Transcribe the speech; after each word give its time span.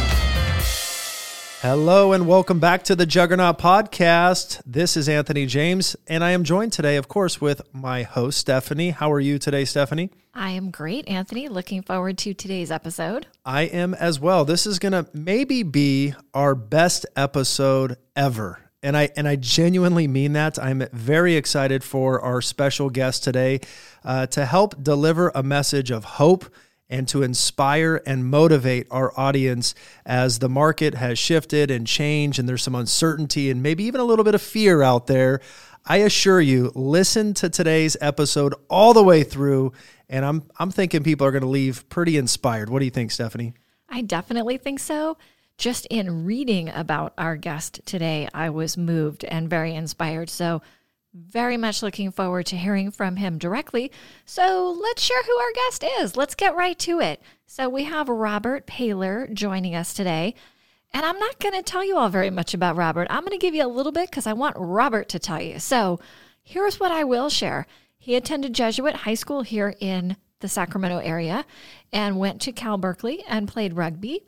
Hello 1.60 2.14
and 2.14 2.26
welcome 2.26 2.58
back 2.58 2.82
to 2.84 2.96
the 2.96 3.04
Juggernaut 3.04 3.58
Podcast. 3.58 4.62
This 4.64 4.96
is 4.96 5.06
Anthony 5.06 5.44
James, 5.44 5.96
and 6.06 6.24
I 6.24 6.30
am 6.30 6.44
joined 6.44 6.72
today, 6.72 6.96
of 6.96 7.08
course, 7.08 7.38
with 7.40 7.60
my 7.74 8.02
host, 8.02 8.38
Stephanie. 8.38 8.90
How 8.90 9.12
are 9.12 9.20
you 9.20 9.38
today, 9.38 9.66
Stephanie? 9.66 10.08
I 10.34 10.52
am 10.52 10.70
great, 10.70 11.06
Anthony. 11.08 11.48
Looking 11.48 11.82
forward 11.82 12.16
to 12.18 12.32
today's 12.32 12.70
episode. 12.70 13.26
I 13.44 13.64
am 13.64 13.92
as 13.92 14.18
well. 14.18 14.46
This 14.46 14.66
is 14.66 14.78
going 14.78 14.92
to 14.92 15.06
maybe 15.12 15.62
be 15.62 16.14
our 16.32 16.54
best 16.54 17.04
episode 17.16 17.98
ever. 18.16 18.60
And 18.82 18.96
I 18.96 19.10
and 19.16 19.28
I 19.28 19.36
genuinely 19.36 20.08
mean 20.08 20.32
that. 20.32 20.58
I'm 20.58 20.82
very 20.92 21.36
excited 21.36 21.84
for 21.84 22.20
our 22.20 22.42
special 22.42 22.90
guest 22.90 23.22
today 23.22 23.60
uh, 24.04 24.26
to 24.28 24.44
help 24.44 24.82
deliver 24.82 25.30
a 25.34 25.42
message 25.42 25.90
of 25.90 26.04
hope 26.04 26.46
and 26.92 27.08
to 27.08 27.22
inspire 27.22 28.02
and 28.04 28.26
motivate 28.26 28.86
our 28.90 29.18
audience 29.18 29.74
as 30.04 30.40
the 30.40 30.48
market 30.48 30.94
has 30.94 31.18
shifted 31.18 31.70
and 31.70 31.86
changed 31.86 32.38
and 32.38 32.46
there's 32.46 32.62
some 32.62 32.74
uncertainty 32.74 33.50
and 33.50 33.62
maybe 33.62 33.84
even 33.84 34.00
a 34.00 34.04
little 34.04 34.24
bit 34.24 34.34
of 34.34 34.42
fear 34.42 34.82
out 34.82 35.06
there. 35.06 35.40
I 35.86 35.98
assure 35.98 36.40
you, 36.40 36.70
listen 36.74 37.34
to 37.34 37.48
today's 37.48 37.96
episode 38.00 38.54
all 38.68 38.92
the 38.92 39.02
way 39.02 39.22
through 39.24 39.72
and 40.08 40.24
I'm 40.24 40.42
I'm 40.58 40.70
thinking 40.70 41.02
people 41.02 41.26
are 41.26 41.32
going 41.32 41.42
to 41.42 41.48
leave 41.48 41.88
pretty 41.88 42.18
inspired. 42.18 42.68
What 42.68 42.80
do 42.80 42.84
you 42.84 42.90
think, 42.90 43.10
Stephanie? 43.10 43.54
I 43.88 44.02
definitely 44.02 44.58
think 44.58 44.78
so. 44.78 45.16
Just 45.58 45.86
in 45.86 46.24
reading 46.24 46.68
about 46.68 47.12
our 47.16 47.36
guest 47.36 47.80
today, 47.84 48.28
I 48.34 48.50
was 48.50 48.76
moved 48.76 49.24
and 49.24 49.48
very 49.48 49.74
inspired. 49.74 50.28
So 50.30 50.62
very 51.14 51.56
much 51.56 51.82
looking 51.82 52.10
forward 52.10 52.46
to 52.46 52.56
hearing 52.56 52.90
from 52.90 53.16
him 53.16 53.38
directly. 53.38 53.92
So 54.24 54.76
let's 54.80 55.02
share 55.02 55.22
who 55.22 55.36
our 55.36 55.52
guest 55.54 55.84
is. 56.00 56.16
Let's 56.16 56.34
get 56.34 56.56
right 56.56 56.78
to 56.80 57.00
it. 57.00 57.22
So 57.46 57.68
we 57.68 57.84
have 57.84 58.08
Robert 58.08 58.66
Paylor 58.66 59.32
joining 59.32 59.74
us 59.74 59.92
today. 59.92 60.34
And 60.94 61.04
I'm 61.04 61.18
not 61.18 61.38
going 61.38 61.54
to 61.54 61.62
tell 61.62 61.84
you 61.84 61.96
all 61.96 62.08
very 62.08 62.30
much 62.30 62.54
about 62.54 62.76
Robert. 62.76 63.06
I'm 63.10 63.24
going 63.24 63.32
to 63.32 63.38
give 63.38 63.54
you 63.54 63.64
a 63.64 63.68
little 63.68 63.92
bit 63.92 64.10
because 64.10 64.26
I 64.26 64.32
want 64.34 64.56
Robert 64.58 65.08
to 65.10 65.18
tell 65.18 65.40
you. 65.40 65.58
So 65.58 66.00
here's 66.42 66.80
what 66.80 66.92
I 66.92 67.04
will 67.04 67.28
share. 67.28 67.66
He 67.98 68.14
attended 68.14 68.54
Jesuit 68.54 68.94
High 68.94 69.14
School 69.14 69.42
here 69.42 69.74
in 69.80 70.16
the 70.40 70.48
Sacramento 70.48 70.98
area 70.98 71.46
and 71.92 72.18
went 72.18 72.40
to 72.42 72.52
Cal 72.52 72.76
Berkeley 72.76 73.22
and 73.28 73.48
played 73.48 73.76
rugby. 73.76 74.24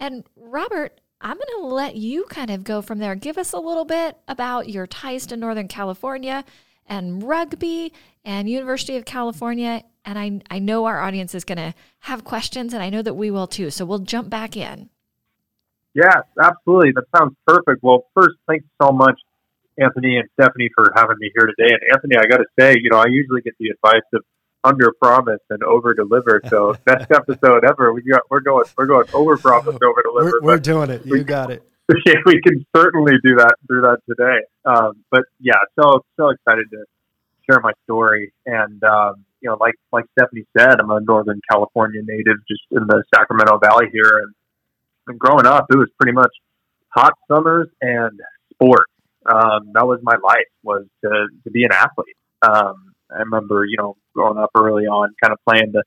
And 0.00 0.24
Robert 0.34 1.00
I'm 1.20 1.36
going 1.36 1.60
to 1.60 1.66
let 1.66 1.96
you 1.96 2.24
kind 2.24 2.50
of 2.50 2.64
go 2.64 2.80
from 2.80 2.98
there. 2.98 3.14
Give 3.14 3.36
us 3.36 3.52
a 3.52 3.58
little 3.58 3.84
bit 3.84 4.16
about 4.26 4.70
your 4.70 4.86
ties 4.86 5.26
to 5.26 5.36
Northern 5.36 5.68
California 5.68 6.44
and 6.86 7.22
rugby 7.22 7.92
and 8.24 8.48
University 8.48 8.96
of 8.96 9.04
California. 9.04 9.84
And 10.06 10.18
I, 10.18 10.40
I 10.50 10.58
know 10.60 10.86
our 10.86 11.00
audience 11.00 11.34
is 11.34 11.44
going 11.44 11.58
to 11.58 11.74
have 12.00 12.24
questions, 12.24 12.72
and 12.72 12.82
I 12.82 12.88
know 12.88 13.02
that 13.02 13.14
we 13.14 13.30
will 13.30 13.46
too. 13.46 13.70
So 13.70 13.84
we'll 13.84 13.98
jump 13.98 14.30
back 14.30 14.56
in. 14.56 14.88
Yes, 15.92 16.22
absolutely. 16.40 16.92
That 16.94 17.04
sounds 17.14 17.36
perfect. 17.46 17.82
Well, 17.82 18.06
first, 18.14 18.36
thanks 18.48 18.64
so 18.80 18.90
much, 18.92 19.20
Anthony 19.76 20.16
and 20.16 20.28
Stephanie, 20.40 20.70
for 20.74 20.90
having 20.96 21.16
me 21.18 21.30
here 21.36 21.46
today. 21.46 21.74
And 21.74 21.80
Anthony, 21.92 22.16
I 22.16 22.26
got 22.26 22.38
to 22.38 22.46
say, 22.58 22.76
you 22.80 22.88
know, 22.90 22.98
I 22.98 23.08
usually 23.08 23.42
get 23.42 23.54
the 23.60 23.68
advice 23.68 24.08
of 24.14 24.22
under 24.64 24.92
promise 25.02 25.40
and 25.50 25.62
over 25.62 25.94
deliver. 25.94 26.40
So 26.48 26.74
best 26.84 27.10
episode 27.10 27.64
ever. 27.64 27.92
We 27.92 28.02
got 28.02 28.22
we're 28.30 28.40
going 28.40 28.64
we're 28.76 28.86
going 28.86 29.06
over 29.12 29.36
promise 29.36 29.78
over 29.82 30.02
deliver. 30.02 30.32
We're, 30.42 30.42
we're 30.42 30.58
doing 30.58 30.90
it. 30.90 31.04
You 31.06 31.12
we, 31.12 31.24
got 31.24 31.50
it. 31.50 31.62
Yeah, 32.06 32.14
we 32.24 32.40
can 32.40 32.64
certainly 32.76 33.14
do 33.24 33.34
that 33.36 33.54
do 33.68 33.80
that 33.80 33.98
today. 34.08 34.46
Um, 34.64 35.04
but 35.10 35.22
yeah, 35.40 35.58
so 35.76 36.04
so 36.16 36.28
excited 36.28 36.66
to 36.70 36.84
share 37.50 37.60
my 37.60 37.72
story. 37.84 38.32
And 38.46 38.82
um, 38.84 39.24
you 39.40 39.50
know, 39.50 39.56
like 39.60 39.74
like 39.92 40.04
Stephanie 40.16 40.46
said, 40.56 40.78
I'm 40.78 40.90
a 40.90 41.00
Northern 41.00 41.40
California 41.50 42.00
native, 42.04 42.36
just 42.48 42.62
in 42.70 42.86
the 42.86 43.02
Sacramento 43.12 43.58
Valley 43.58 43.86
here. 43.92 44.22
And, 44.22 44.34
and 45.08 45.18
growing 45.18 45.46
up, 45.46 45.66
it 45.70 45.76
was 45.76 45.88
pretty 45.98 46.12
much 46.12 46.30
hot 46.90 47.14
summers 47.28 47.68
and 47.80 48.20
sports. 48.52 48.92
Um, 49.26 49.72
that 49.74 49.86
was 49.86 49.98
my 50.02 50.16
life 50.22 50.46
was 50.62 50.86
to 51.02 51.26
to 51.44 51.50
be 51.50 51.64
an 51.64 51.72
athlete. 51.72 52.16
Um, 52.42 52.89
I 53.14 53.20
remember, 53.20 53.64
you 53.64 53.76
know, 53.78 53.96
growing 54.14 54.38
up 54.38 54.50
early 54.56 54.84
on, 54.84 55.14
kind 55.22 55.32
of 55.32 55.38
playing 55.48 55.72
the 55.72 55.82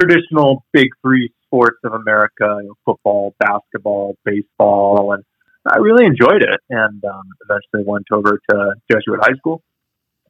traditional 0.00 0.64
big 0.72 0.88
three 1.02 1.32
sports 1.44 1.78
of 1.84 1.92
America, 1.92 2.58
you 2.62 2.68
know, 2.68 2.74
football, 2.84 3.34
basketball, 3.38 4.16
baseball, 4.24 5.12
and 5.12 5.24
I 5.66 5.78
really 5.78 6.06
enjoyed 6.06 6.42
it. 6.42 6.60
And 6.70 7.04
um, 7.04 7.24
eventually 7.42 7.84
went 7.84 8.06
over 8.12 8.38
to 8.50 8.74
Jesuit 8.90 9.20
High 9.20 9.36
School, 9.38 9.62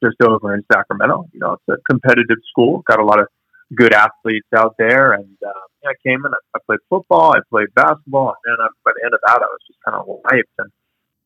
just 0.02 0.16
over 0.22 0.54
in 0.54 0.64
Sacramento. 0.72 1.28
You 1.32 1.40
know, 1.40 1.52
it's 1.54 1.68
a 1.68 1.76
competitive 1.90 2.38
school, 2.50 2.82
got 2.88 3.00
a 3.00 3.04
lot 3.04 3.20
of 3.20 3.28
good 3.74 3.92
athletes 3.92 4.48
out 4.54 4.74
there. 4.78 5.12
And 5.12 5.36
uh, 5.46 5.88
I 5.88 5.92
came 6.06 6.24
in, 6.24 6.32
I 6.54 6.58
played 6.66 6.80
football, 6.88 7.32
I 7.36 7.40
played 7.50 7.68
basketball, 7.74 8.34
and 8.44 8.56
then 8.58 8.64
I, 8.64 8.68
by 8.84 8.92
the 8.96 9.04
end 9.04 9.14
of 9.14 9.20
that, 9.26 9.42
I 9.42 9.46
was 9.46 9.60
just 9.66 9.78
kind 9.84 9.96
of 9.96 10.06
wiped. 10.06 10.56
And 10.58 10.70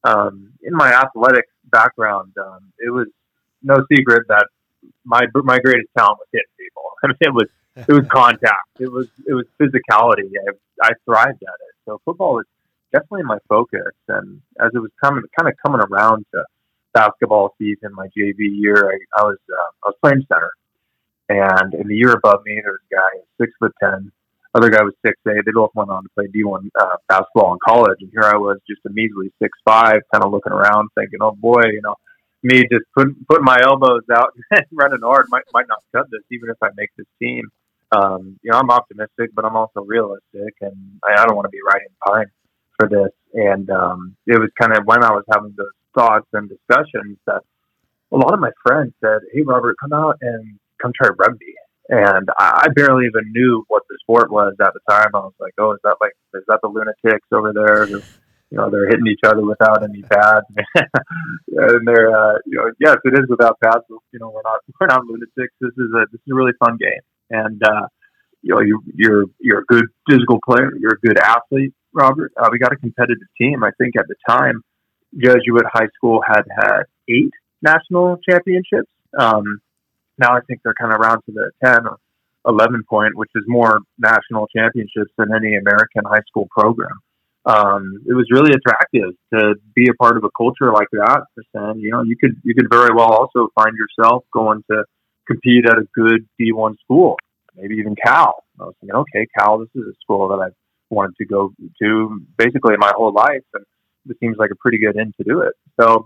um, 0.05 0.53
in 0.63 0.75
my 0.75 0.93
athletic 0.93 1.47
background, 1.65 2.33
um, 2.41 2.73
it 2.79 2.91
was 2.91 3.07
no 3.63 3.77
secret 3.93 4.23
that 4.29 4.47
my 5.05 5.23
my 5.35 5.59
greatest 5.59 5.89
talent 5.97 6.19
was 6.19 6.29
hitting 6.33 6.57
people. 6.59 6.83
I 7.05 7.09
mean, 7.09 7.17
it 7.21 7.35
was 7.35 7.49
it 7.89 7.93
was 7.93 8.07
contact. 8.09 8.69
It 8.79 8.91
was 8.91 9.09
it 9.27 9.35
was 9.35 9.47
physicality. 9.61 10.31
I, 10.49 10.53
I 10.83 10.91
thrived 11.05 11.43
at 11.43 11.61
it. 11.69 11.75
So 11.87 12.01
football 12.05 12.35
was 12.35 12.47
definitely 12.93 13.25
my 13.25 13.39
focus. 13.49 13.95
And 14.09 14.41
as 14.61 14.71
it 14.75 14.79
was 14.79 14.91
coming, 15.03 15.23
kind 15.39 15.51
of 15.51 15.55
coming 15.65 15.81
around 15.81 16.27
to 16.35 16.45
basketball 16.93 17.55
season, 17.59 17.95
my 17.95 18.09
JV 18.17 18.35
year, 18.39 18.91
I, 18.91 19.21
I 19.21 19.25
was 19.25 19.39
uh, 19.51 19.71
I 19.85 19.89
was 19.89 19.97
playing 20.03 20.27
center. 20.33 20.51
And 21.29 21.75
in 21.75 21.87
the 21.87 21.95
year 21.95 22.13
above 22.13 22.41
me, 22.45 22.61
there 22.63 22.73
was 22.73 22.81
a 22.91 22.95
guy 22.95 23.25
six 23.41 23.53
foot 23.59 23.73
ten. 23.83 24.11
Other 24.53 24.69
guy 24.69 24.83
was 24.83 24.95
six 25.07 25.17
eight. 25.29 25.45
They 25.47 25.53
both 25.55 25.71
went 25.75 25.91
on 25.91 26.03
to 26.03 26.09
play 26.17 26.27
D 26.33 26.43
one 26.43 26.71
uh, 26.79 26.97
basketball 27.09 27.53
in 27.53 27.59
college, 27.65 27.99
and 28.01 28.11
here 28.11 28.25
I 28.25 28.37
was, 28.37 28.59
just 28.69 28.81
a 28.85 28.91
measly 28.91 29.33
six 29.41 29.57
five, 29.65 30.01
kind 30.13 30.25
of 30.25 30.33
looking 30.33 30.53
around, 30.53 30.89
thinking, 30.97 31.21
"Oh 31.23 31.31
boy, 31.31 31.63
you 31.67 31.81
know, 31.83 31.95
me 32.43 32.63
just 32.71 32.85
putting 32.97 33.17
put 33.29 33.43
my 33.43 33.59
elbows 33.63 34.03
out 34.15 34.33
and 34.51 34.67
running 34.73 35.01
hard 35.03 35.27
might 35.29 35.45
might 35.53 35.69
not 35.69 35.83
cut 35.95 36.07
this, 36.11 36.23
even 36.31 36.51
if 36.51 36.57
I 36.63 36.69
make 36.77 36.91
this 36.97 37.07
team. 37.21 37.45
Um, 37.93 38.39
you 38.43 38.53
know, 38.53 38.59
I'm 38.59 38.71
optimistic, 38.71 39.31
but 39.35 39.45
I'm 39.45 39.57
also 39.57 39.81
realistic, 39.81 40.55
and 40.61 40.77
I, 41.05 41.23
I 41.23 41.27
don't 41.27 41.35
want 41.35 41.47
to 41.47 41.51
be 41.51 41.59
riding 41.67 41.89
pine 42.07 42.27
for 42.79 42.89
this. 42.89 43.13
And 43.35 43.69
um, 43.71 44.17
it 44.27 44.39
was 44.39 44.51
kind 44.61 44.77
of 44.77 44.85
when 44.85 45.03
I 45.03 45.11
was 45.11 45.25
having 45.33 45.55
those 45.57 45.73
thoughts 45.95 46.27
and 46.33 46.49
discussions 46.49 47.19
that 47.27 47.43
a 48.13 48.17
lot 48.17 48.35
of 48.35 48.41
my 48.41 48.51
friends 48.65 48.93
said, 49.01 49.21
"Hey, 49.33 49.43
Robert, 49.43 49.77
come 49.81 49.93
out 49.93 50.19
and 50.21 50.59
come 50.81 50.93
try 50.95 51.11
rugby." 51.19 51.55
And 51.89 52.29
I, 52.39 52.67
I 52.67 52.69
barely 52.75 53.07
even 53.07 53.33
knew 53.33 53.65
what 53.67 53.83
the 53.89 53.99
sport 54.01 54.31
was 54.31 54.55
at 54.61 54.73
the 54.73 54.81
time. 54.89 55.11
I 55.15 55.19
was 55.19 55.35
like, 55.41 55.55
"Oh, 55.59 55.73
is 55.73 55.81
that 55.85 55.97
like 56.01 56.13
is 56.35 56.45
that 56.49 56.61
the 56.63 56.69
lunatics 56.69 57.27
over 57.33 57.53
there?" 57.53 58.01
You 58.51 58.59
know 58.59 58.69
they're 58.69 58.89
hitting 58.89 59.07
each 59.07 59.21
other 59.25 59.43
without 59.43 59.83
any 59.85 60.03
pads, 60.03 60.47
and 60.77 61.87
they're 61.87 62.11
uh, 62.11 62.35
you 62.47 62.59
know 62.59 62.71
yes, 62.81 62.97
it 63.05 63.15
is 63.15 63.29
without 63.29 63.59
pads. 63.63 63.85
But, 63.89 63.99
You 64.13 64.19
know 64.19 64.31
we're 64.31 64.43
not 64.43 64.61
we're 64.81 64.87
not 64.89 65.05
lunatics. 65.05 65.55
This 65.61 65.73
is 65.79 65.91
a 65.95 66.07
this 66.11 66.21
is 66.21 66.33
a 66.33 66.35
really 66.35 66.53
fun 66.59 66.77
game, 66.77 67.03
and 67.31 67.63
uh, 67.63 67.87
you 68.43 68.55
know 68.55 68.61
you 68.61 68.83
you're 68.95 69.25
you're 69.39 69.61
a 69.61 69.65
good 69.67 69.87
physical 70.09 70.41
player. 70.45 70.73
You're 70.79 70.99
a 71.03 71.07
good 71.07 71.19
athlete, 71.19 71.75
Robert. 71.93 72.33
Uh, 72.37 72.49
we 72.51 72.59
got 72.59 72.73
a 72.73 72.77
competitive 72.77 73.29
team. 73.39 73.63
I 73.63 73.71
think 73.79 73.95
at 73.97 74.07
the 74.09 74.17
time, 74.29 74.63
Jesuit 75.17 75.65
High 75.73 75.89
School 75.95 76.21
had 76.27 76.43
had 76.59 76.83
eight 77.09 77.33
national 77.63 78.19
championships. 78.29 78.91
Um, 79.17 79.61
now 80.19 80.37
I 80.37 80.41
think 80.47 80.61
they're 80.65 80.75
kind 80.79 80.93
of 80.93 81.01
around 81.01 81.23
to 81.27 81.33
the 81.33 81.53
ten 81.65 81.87
or 81.87 81.99
eleven 82.45 82.83
point, 82.89 83.17
which 83.17 83.31
is 83.37 83.45
more 83.47 83.79
national 83.97 84.49
championships 84.49 85.13
than 85.17 85.29
any 85.33 85.55
American 85.55 86.03
high 86.05 86.25
school 86.27 86.49
program 86.51 86.99
um, 87.47 88.03
it 88.07 88.13
was 88.13 88.27
really 88.31 88.53
attractive 88.53 89.15
to 89.33 89.55
be 89.75 89.87
a 89.89 89.95
part 89.95 90.17
of 90.17 90.25
a 90.25 90.31
culture 90.37 90.73
like 90.73 90.89
that. 90.93 91.23
And 91.55 91.81
you 91.81 91.91
know, 91.91 92.03
you 92.03 92.17
could 92.17 92.37
you 92.45 92.55
could 92.55 92.69
very 92.71 92.95
well 92.95 93.13
also 93.13 93.49
find 93.55 93.75
yourself 93.77 94.25
going 94.33 94.63
to 94.71 94.85
compete 95.27 95.67
at 95.67 95.79
a 95.79 95.89
good 95.95 96.27
D1 96.41 96.75
school, 96.85 97.17
maybe 97.57 97.77
even 97.77 97.95
Cal. 98.05 98.45
I 98.61 98.65
was 98.65 98.75
thinking, 98.81 98.97
okay, 98.97 99.27
Cal, 99.39 99.59
this 99.59 99.69
is 99.75 99.89
a 99.89 99.95
school 100.03 100.29
that 100.29 100.37
I've 100.37 100.55
wanted 100.91 101.17
to 101.17 101.25
go 101.25 101.53
to 101.81 102.21
basically 102.37 102.75
my 102.79 102.93
whole 102.95 103.13
life, 103.13 103.45
and 103.55 103.65
this 104.05 104.19
seems 104.19 104.37
like 104.39 104.51
a 104.51 104.57
pretty 104.57 104.79
good 104.79 104.99
end 104.99 105.15
to 105.19 105.25
do 105.25 105.41
it. 105.43 105.55
So 105.81 106.05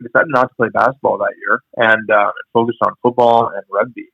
I 0.00 0.04
decided 0.04 0.28
not 0.28 0.48
to 0.48 0.54
play 0.56 0.68
basketball 0.72 1.18
that 1.18 1.34
year 1.38 1.60
and 1.76 2.10
uh, 2.10 2.32
focused 2.52 2.78
on 2.82 2.92
football 3.02 3.50
and 3.54 3.62
rugby. 3.70 4.08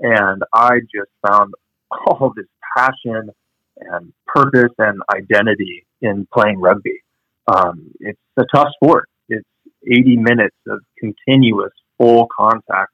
and 0.00 0.42
I 0.52 0.80
just 0.80 1.10
found 1.26 1.54
all 2.06 2.32
this 2.34 2.46
passion 2.76 3.30
and 3.76 4.12
purpose 4.26 4.72
and 4.78 5.00
identity 5.14 5.86
in 6.00 6.26
playing 6.32 6.60
rugby. 6.60 7.02
Um, 7.46 7.90
it's 8.00 8.18
a 8.36 8.44
tough 8.54 8.68
sport. 8.74 9.08
It's 9.28 9.46
80 9.86 10.16
minutes 10.16 10.56
of 10.66 10.80
continuous 10.98 11.72
full 11.98 12.28
contact 12.36 12.92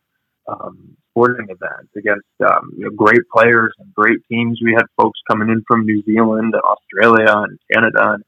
um, 0.48 0.96
sporting 1.10 1.46
events 1.48 1.90
against 1.96 2.26
um, 2.44 2.72
you 2.76 2.84
know, 2.84 2.90
great 2.90 3.20
players 3.32 3.74
and 3.78 3.92
great 3.94 4.18
teams. 4.30 4.60
We 4.64 4.72
had 4.72 4.84
folks 4.96 5.20
coming 5.30 5.48
in 5.48 5.62
from 5.66 5.84
New 5.84 6.02
Zealand, 6.04 6.54
and 6.54 6.62
Australia, 6.62 7.34
and 7.36 7.58
Canada, 7.72 8.14
and 8.14 8.24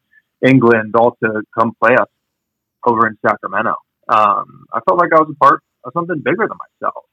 England 0.46 0.94
all 0.96 1.16
to 1.22 1.42
come 1.56 1.72
play 1.80 1.94
us 1.94 2.08
over 2.84 3.06
in 3.06 3.16
Sacramento. 3.26 3.74
Um, 4.08 4.66
I 4.72 4.80
felt 4.86 4.98
like 4.98 5.12
I 5.12 5.20
was 5.20 5.30
a 5.30 5.44
part 5.44 5.62
of 5.84 5.92
something 5.94 6.18
bigger 6.18 6.48
than 6.48 6.58
myself. 6.80 7.04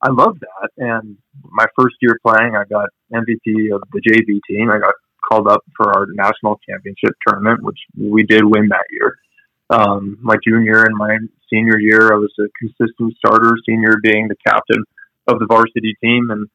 I 0.00 0.10
love 0.10 0.38
that. 0.40 0.70
And 0.76 1.16
my 1.42 1.66
first 1.78 1.96
year 2.00 2.18
playing, 2.24 2.54
I 2.54 2.64
got 2.64 2.88
MVP 3.12 3.74
of 3.74 3.82
the 3.92 4.00
JV 4.00 4.38
team. 4.48 4.70
I 4.70 4.78
got 4.78 4.94
called 5.28 5.48
up 5.48 5.64
for 5.76 5.96
our 5.96 6.06
national 6.12 6.60
championship 6.68 7.14
tournament, 7.26 7.62
which 7.62 7.78
we 7.98 8.22
did 8.22 8.44
win 8.44 8.68
that 8.68 8.84
year. 8.90 9.18
Um, 9.70 10.18
my 10.22 10.36
junior 10.46 10.84
and 10.84 10.96
my 10.96 11.18
senior 11.52 11.78
year, 11.78 12.12
I 12.12 12.16
was 12.16 12.32
a 12.38 12.46
consistent 12.58 13.16
starter, 13.18 13.54
senior 13.68 13.96
being 14.02 14.28
the 14.28 14.36
captain 14.46 14.84
of 15.26 15.38
the 15.40 15.46
varsity 15.46 15.94
team 16.02 16.30
and 16.30 16.48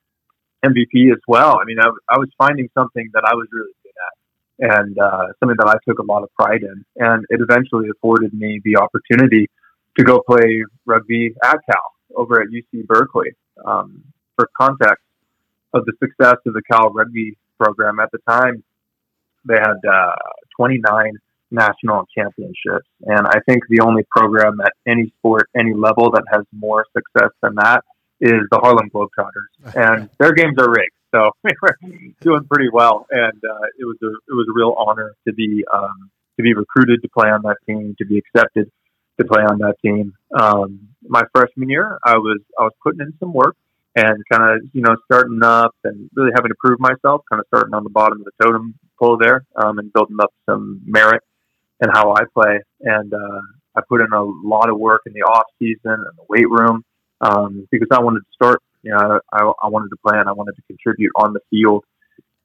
MVP 0.65 1.11
as 1.11 1.19
well. 1.27 1.59
I 1.61 1.65
mean, 1.65 1.79
I, 1.79 1.89
I 2.09 2.17
was 2.17 2.29
finding 2.37 2.69
something 2.73 3.09
that 3.13 3.23
I 3.25 3.35
was 3.35 3.47
really 3.51 3.73
good 3.83 4.69
at 4.71 4.81
and 4.81 4.97
uh, 4.97 5.27
something 5.39 5.57
that 5.59 5.67
I 5.67 5.75
took 5.87 5.99
a 5.99 6.05
lot 6.05 6.23
of 6.23 6.29
pride 6.33 6.63
in. 6.63 6.85
And 6.95 7.25
it 7.29 7.41
eventually 7.41 7.89
afforded 7.89 8.33
me 8.33 8.61
the 8.63 8.77
opportunity 8.77 9.49
to 9.97 10.03
go 10.03 10.23
play 10.25 10.63
rugby 10.85 11.35
at 11.43 11.57
Cal 11.69 11.92
over 12.15 12.41
at 12.41 12.47
UC 12.49 12.85
Berkeley. 12.85 13.31
Um, 13.65 14.03
for 14.35 14.49
context 14.59 15.03
of 15.73 15.85
the 15.85 15.93
success 15.99 16.37
of 16.45 16.53
the 16.53 16.61
Cal 16.71 16.89
rugby 16.89 17.37
program 17.59 17.99
at 17.99 18.09
the 18.11 18.19
time, 18.27 18.63
they 19.45 19.55
had 19.55 19.77
uh, 19.87 20.15
29 20.57 21.13
national 21.51 22.05
championships. 22.15 22.87
And 23.01 23.27
I 23.27 23.39
think 23.47 23.63
the 23.69 23.81
only 23.81 24.03
program 24.09 24.59
at 24.61 24.73
any 24.87 25.13
sport, 25.19 25.49
any 25.55 25.73
level 25.73 26.11
that 26.11 26.23
has 26.31 26.43
more 26.51 26.85
success 26.95 27.29
than 27.41 27.55
that 27.55 27.83
is 28.19 28.41
the 28.51 28.59
Harlem 28.59 28.89
Globetrotters. 28.89 29.75
And 29.75 30.09
their 30.19 30.33
games 30.33 30.55
are 30.57 30.69
rigged. 30.69 30.95
So 31.13 31.29
we 31.43 31.51
were 31.61 31.77
doing 32.21 32.45
pretty 32.49 32.69
well. 32.71 33.05
And 33.11 33.41
uh, 33.43 33.65
it 33.77 33.85
was 33.85 33.97
a 34.01 34.07
it 34.07 34.33
was 34.33 34.47
a 34.49 34.53
real 34.53 34.75
honor 34.77 35.15
to 35.27 35.33
be 35.33 35.63
um, 35.73 36.09
to 36.37 36.43
be 36.43 36.53
recruited 36.53 37.01
to 37.03 37.09
play 37.09 37.29
on 37.29 37.41
that 37.43 37.57
team, 37.67 37.95
to 37.99 38.05
be 38.05 38.17
accepted 38.17 38.71
to 39.19 39.25
play 39.25 39.43
on 39.43 39.59
that 39.59 39.75
team. 39.81 40.13
Um, 40.39 40.89
my 41.07 41.23
freshman 41.35 41.69
year, 41.69 41.97
I 42.03 42.17
was 42.17 42.39
I 42.59 42.63
was 42.63 42.73
putting 42.83 43.01
in 43.01 43.13
some 43.19 43.33
work 43.33 43.55
and 43.95 44.23
kind 44.31 44.43
of 44.43 44.61
you 44.73 44.81
know 44.81 44.95
starting 45.05 45.39
up 45.43 45.75
and 45.83 46.09
really 46.15 46.31
having 46.35 46.49
to 46.49 46.55
prove 46.59 46.79
myself, 46.79 47.21
kind 47.29 47.39
of 47.39 47.45
starting 47.47 47.73
on 47.73 47.83
the 47.83 47.89
bottom 47.89 48.19
of 48.19 48.25
the 48.25 48.43
totem 48.43 48.75
pole 48.99 49.17
there 49.17 49.45
um, 49.55 49.79
and 49.79 49.91
building 49.93 50.17
up 50.21 50.33
some 50.49 50.81
merit 50.85 51.21
and 51.81 51.91
how 51.93 52.13
I 52.13 52.23
play. 52.33 52.59
And 52.81 53.13
uh, 53.13 53.41
I 53.75 53.81
put 53.87 54.01
in 54.01 54.11
a 54.13 54.23
lot 54.23 54.69
of 54.69 54.79
work 54.79 55.01
in 55.05 55.13
the 55.13 55.21
off 55.21 55.45
season 55.59 55.79
and 55.91 56.17
the 56.17 56.25
weight 56.29 56.49
room 56.49 56.83
um, 57.21 57.67
because 57.71 57.89
I 57.91 58.01
wanted 58.01 58.19
to 58.19 58.33
start. 58.33 58.61
You 58.81 58.91
know, 58.91 59.19
I, 59.31 59.43
I 59.63 59.67
wanted 59.69 59.89
to 59.89 59.97
play 60.05 60.19
and 60.19 60.27
I 60.27 60.33
wanted 60.33 60.55
to 60.55 60.61
contribute 60.63 61.11
on 61.15 61.33
the 61.33 61.39
field. 61.49 61.85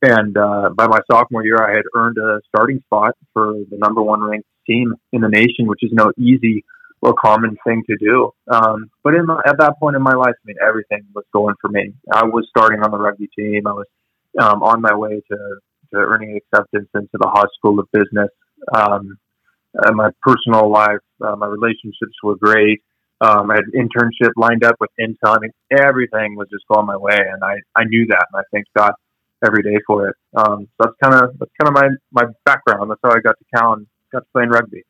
And 0.00 0.36
uh, 0.36 0.70
by 0.70 0.86
my 0.86 1.00
sophomore 1.10 1.44
year, 1.44 1.58
I 1.60 1.70
had 1.70 1.82
earned 1.96 2.18
a 2.18 2.40
starting 2.48 2.80
spot 2.86 3.16
for 3.32 3.54
the 3.68 3.76
number 3.78 4.00
one 4.00 4.20
ranked 4.22 4.46
team 4.68 4.94
in 5.12 5.20
the 5.22 5.28
nation, 5.28 5.66
which 5.66 5.82
is 5.82 5.90
no 5.92 6.12
easy 6.18 6.64
or 7.00 7.14
common 7.14 7.56
thing 7.64 7.82
to 7.88 7.96
do. 7.96 8.32
Um, 8.48 8.90
but 9.04 9.14
in 9.14 9.26
my, 9.26 9.40
at 9.46 9.58
that 9.58 9.78
point 9.78 9.96
in 9.96 10.02
my 10.02 10.14
life, 10.14 10.34
I 10.34 10.44
mean, 10.44 10.56
everything 10.66 11.04
was 11.14 11.24
going 11.32 11.54
for 11.60 11.68
me. 11.68 11.92
I 12.12 12.24
was 12.24 12.46
starting 12.50 12.82
on 12.82 12.90
the 12.90 12.98
rugby 12.98 13.28
team. 13.38 13.66
I 13.66 13.72
was 13.72 13.86
um, 14.40 14.62
on 14.62 14.80
my 14.80 14.94
way 14.94 15.22
to, 15.30 15.36
to 15.92 15.96
earning 15.96 16.36
acceptance 16.36 16.88
into 16.94 17.18
the 17.18 17.28
Haas 17.28 17.48
School 17.56 17.78
of 17.78 17.86
Business. 17.92 18.30
Um, 18.74 19.18
my 19.94 20.10
personal 20.22 20.70
life, 20.70 20.98
uh, 21.24 21.36
my 21.36 21.46
relationships 21.46 22.16
were 22.22 22.36
great. 22.36 22.82
Um, 23.20 23.50
I 23.50 23.56
had 23.56 23.64
an 23.72 23.88
internship 23.88 24.32
lined 24.36 24.64
up 24.64 24.76
with 24.80 24.90
Intel. 25.00 25.36
I 25.36 25.38
mean, 25.40 25.50
everything 25.70 26.36
was 26.36 26.48
just 26.50 26.64
going 26.72 26.86
my 26.86 26.96
way, 26.96 27.18
and 27.18 27.42
I, 27.42 27.56
I 27.76 27.84
knew 27.84 28.06
that, 28.08 28.26
and 28.32 28.40
I 28.40 28.42
thank 28.52 28.66
God 28.76 28.92
every 29.44 29.62
day 29.62 29.76
for 29.86 30.08
it. 30.08 30.16
Um, 30.36 30.68
so 30.76 30.84
that's 30.84 30.96
kind 31.02 31.14
of 31.14 31.38
that's 31.38 31.50
kind 31.60 31.68
of 31.68 31.74
my 31.74 31.88
my 32.12 32.30
background. 32.44 32.90
That's 32.90 33.00
how 33.02 33.10
I 33.10 33.20
got 33.20 33.36
to 33.38 33.44
Cal 33.54 33.74
got 34.12 34.20
to 34.20 34.26
play 34.32 34.44
in 34.44 34.50
rugby. 34.50 34.84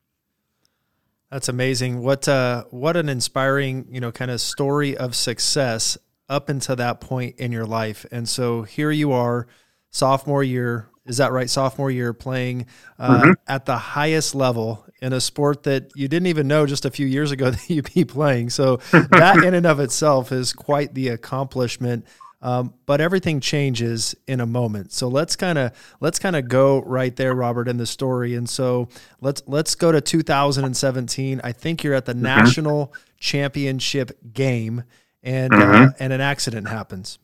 That's 1.30 1.48
amazing. 1.48 2.00
What 2.00 2.26
uh, 2.26 2.64
what 2.70 2.96
an 2.96 3.08
inspiring 3.08 3.86
you 3.90 4.00
know 4.00 4.10
kind 4.10 4.30
of 4.30 4.40
story 4.40 4.96
of 4.96 5.14
success 5.14 5.98
up 6.28 6.48
until 6.48 6.76
that 6.76 7.00
point 7.00 7.36
in 7.38 7.52
your 7.52 7.64
life. 7.64 8.04
And 8.10 8.28
so 8.28 8.62
here 8.62 8.90
you 8.90 9.12
are, 9.12 9.46
sophomore 9.90 10.42
year, 10.42 10.88
is 11.06 11.16
that 11.16 11.32
right? 11.32 11.48
Sophomore 11.48 11.90
year 11.90 12.12
playing 12.12 12.66
uh, 12.98 13.20
mm-hmm. 13.20 13.32
at 13.46 13.64
the 13.64 13.78
highest 13.78 14.34
level 14.34 14.84
in 15.00 15.12
a 15.12 15.20
sport 15.20 15.62
that 15.62 15.90
you 15.94 16.06
didn't 16.06 16.26
even 16.26 16.46
know 16.46 16.66
just 16.66 16.84
a 16.84 16.90
few 16.90 17.06
years 17.06 17.30
ago 17.30 17.50
that 17.50 17.70
you'd 17.70 17.92
be 17.94 18.04
playing. 18.04 18.50
So 18.50 18.76
that 18.92 19.42
in 19.44 19.54
and 19.54 19.66
of 19.66 19.80
itself 19.80 20.32
is 20.32 20.52
quite 20.52 20.94
the 20.94 21.08
accomplishment. 21.08 22.06
Um, 22.40 22.74
but 22.86 23.00
everything 23.00 23.40
changes 23.40 24.14
in 24.28 24.40
a 24.40 24.46
moment. 24.46 24.92
So 24.92 25.08
let's 25.08 25.34
kind 25.34 25.58
of 25.58 25.72
let's 26.00 26.20
kind 26.20 26.36
of 26.36 26.48
go 26.48 26.80
right 26.82 27.14
there, 27.16 27.34
Robert, 27.34 27.66
in 27.66 27.78
the 27.78 27.86
story. 27.86 28.34
And 28.36 28.48
so 28.48 28.88
let's 29.20 29.42
let's 29.46 29.74
go 29.74 29.90
to 29.90 30.00
2017. 30.00 31.40
I 31.42 31.52
think 31.52 31.82
you're 31.82 31.94
at 31.94 32.06
the 32.06 32.12
mm-hmm. 32.12 32.22
national 32.22 32.94
championship 33.18 34.16
game, 34.32 34.84
and 35.22 35.52
uh, 35.52 35.56
mm-hmm. 35.56 35.84
uh, 35.88 35.90
and 35.98 36.12
an 36.12 36.20
accident 36.20 36.68
happens. 36.68 37.18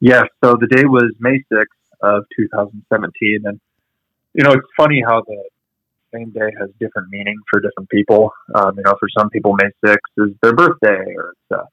Yes. 0.00 0.24
So 0.44 0.56
the 0.60 0.66
day 0.66 0.84
was 0.84 1.12
May 1.20 1.44
6th, 1.52 1.64
of 2.00 2.24
2017. 2.36 3.42
And, 3.44 3.60
you 4.34 4.44
know, 4.44 4.52
it's 4.52 4.68
funny 4.76 5.02
how 5.04 5.22
the 5.26 5.42
same 6.14 6.30
day 6.30 6.50
has 6.58 6.70
different 6.80 7.08
meaning 7.10 7.36
for 7.50 7.60
different 7.60 7.88
people. 7.90 8.32
Um, 8.54 8.76
you 8.76 8.82
know, 8.84 8.94
for 8.98 9.08
some 9.16 9.30
people, 9.30 9.54
May 9.54 9.70
6th 9.84 10.28
is 10.28 10.34
their 10.42 10.54
birthday 10.54 11.14
or 11.16 11.32
it's 11.32 11.60
uh, 11.60 11.64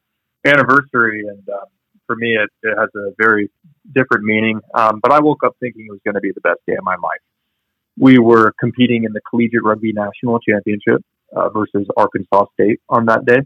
anniversary. 0.45 1.25
And 1.27 1.47
um, 1.49 1.67
for 2.07 2.15
me, 2.15 2.35
it, 2.35 2.49
it, 2.63 2.77
has 2.77 2.89
a 2.95 3.11
very 3.17 3.49
different 3.93 4.23
meaning. 4.23 4.59
Um, 4.73 4.99
but 5.01 5.11
I 5.11 5.19
woke 5.19 5.43
up 5.43 5.55
thinking 5.59 5.85
it 5.87 5.91
was 5.91 6.01
going 6.03 6.15
to 6.15 6.21
be 6.21 6.31
the 6.31 6.41
best 6.41 6.59
day 6.67 6.73
of 6.73 6.83
my 6.83 6.95
life. 6.95 7.21
We 7.97 8.19
were 8.19 8.53
competing 8.59 9.03
in 9.05 9.13
the 9.13 9.21
Collegiate 9.29 9.63
Rugby 9.63 9.93
National 9.93 10.39
Championship 10.39 11.03
uh, 11.35 11.49
versus 11.49 11.87
Arkansas 11.95 12.45
State 12.53 12.81
on 12.89 13.05
that 13.05 13.25
day. 13.25 13.39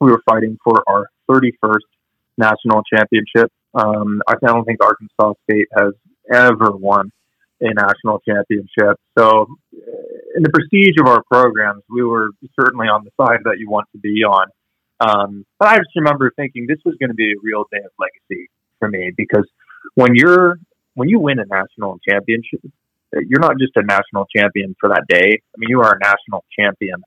We 0.00 0.10
were 0.10 0.22
fighting 0.28 0.58
for 0.62 0.82
our 0.86 1.06
31st 1.30 1.78
national 2.38 2.82
championship. 2.92 3.52
Um, 3.74 4.20
I 4.26 4.34
don't 4.40 4.64
think 4.64 4.82
Arkansas 4.82 5.34
State 5.44 5.68
has 5.76 5.92
ever 6.32 6.72
won 6.72 7.10
a 7.60 7.74
national 7.74 8.20
championship. 8.20 8.98
So, 9.18 9.46
in 10.34 10.42
the 10.42 10.50
prestige 10.50 10.94
of 11.00 11.06
our 11.06 11.22
programs, 11.30 11.82
we 11.88 12.02
were 12.02 12.30
certainly 12.58 12.86
on 12.86 13.04
the 13.04 13.10
side 13.20 13.40
that 13.44 13.58
you 13.58 13.68
want 13.68 13.88
to 13.92 13.98
be 13.98 14.24
on. 14.24 14.48
Um, 15.00 15.46
but 15.58 15.68
I 15.68 15.76
just 15.78 15.90
remember 15.96 16.30
thinking 16.36 16.66
this 16.68 16.78
was 16.84 16.94
going 17.00 17.08
to 17.08 17.14
be 17.14 17.32
a 17.32 17.40
real 17.42 17.64
day 17.72 17.78
of 17.78 17.90
legacy 17.98 18.50
for 18.78 18.88
me 18.88 19.12
because 19.16 19.48
when 19.94 20.14
you're 20.14 20.58
when 20.94 21.08
you 21.08 21.18
win 21.18 21.38
a 21.38 21.46
national 21.46 21.98
championship, 22.06 22.60
you're 23.12 23.40
not 23.40 23.58
just 23.58 23.72
a 23.76 23.82
national 23.82 24.26
champion 24.34 24.74
for 24.78 24.90
that 24.90 25.04
day. 25.08 25.40
I 25.40 25.56
mean, 25.56 25.70
you 25.70 25.80
are 25.80 25.94
a 25.94 25.98
national 25.98 26.44
champion 26.58 27.02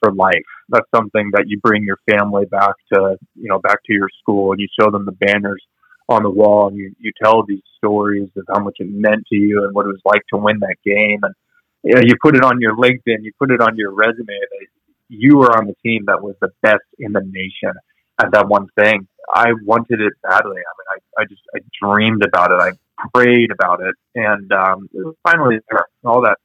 for 0.00 0.12
life. 0.12 0.32
That's 0.68 0.88
something 0.94 1.30
that 1.32 1.44
you 1.46 1.60
bring 1.60 1.84
your 1.84 1.98
family 2.10 2.44
back 2.46 2.74
to, 2.92 3.16
you 3.34 3.48
know, 3.48 3.58
back 3.58 3.78
to 3.86 3.92
your 3.92 4.08
school 4.20 4.52
and 4.52 4.60
you 4.60 4.68
show 4.80 4.90
them 4.90 5.04
the 5.04 5.12
banners 5.12 5.62
on 6.08 6.22
the 6.22 6.30
wall 6.30 6.68
and 6.68 6.76
you, 6.76 6.94
you 6.98 7.12
tell 7.22 7.44
these 7.46 7.62
stories 7.76 8.28
of 8.36 8.44
how 8.52 8.62
much 8.62 8.76
it 8.78 8.88
meant 8.90 9.26
to 9.28 9.36
you 9.36 9.64
and 9.64 9.74
what 9.74 9.86
it 9.86 9.88
was 9.88 10.02
like 10.04 10.22
to 10.32 10.38
win 10.38 10.58
that 10.60 10.76
game. 10.84 11.20
And 11.22 11.34
you, 11.82 11.94
know, 11.94 12.02
you 12.04 12.14
put 12.22 12.36
it 12.36 12.44
on 12.44 12.60
your 12.60 12.76
LinkedIn, 12.76 13.22
you 13.22 13.32
put 13.38 13.50
it 13.50 13.60
on 13.60 13.76
your 13.76 13.92
resume 13.92 14.26
that 14.26 14.66
you 15.08 15.36
were 15.36 15.56
on 15.56 15.66
the 15.66 15.74
team 15.82 16.04
that 16.06 16.22
was 16.22 16.34
the 16.40 16.50
best 16.62 16.84
in 16.98 17.12
the 17.12 17.20
nation 17.20 17.72
at 18.20 18.32
that 18.32 18.48
one 18.48 18.68
thing. 18.78 19.06
I 19.32 19.52
wanted 19.64 20.00
it 20.00 20.12
badly. 20.22 20.56
I 20.56 20.72
mean, 20.76 20.88
I, 21.18 21.22
I 21.22 21.24
just, 21.24 21.42
I 21.54 21.60
dreamed 21.80 22.24
about 22.24 22.50
it. 22.50 22.60
I 22.60 23.08
prayed 23.14 23.50
about 23.50 23.80
it. 23.80 23.94
And 24.14 24.52
um, 24.52 24.88
it 24.92 25.04
was 25.04 25.16
finally 25.22 25.58
there. 25.70 25.86
All 26.04 26.22
that 26.22 26.38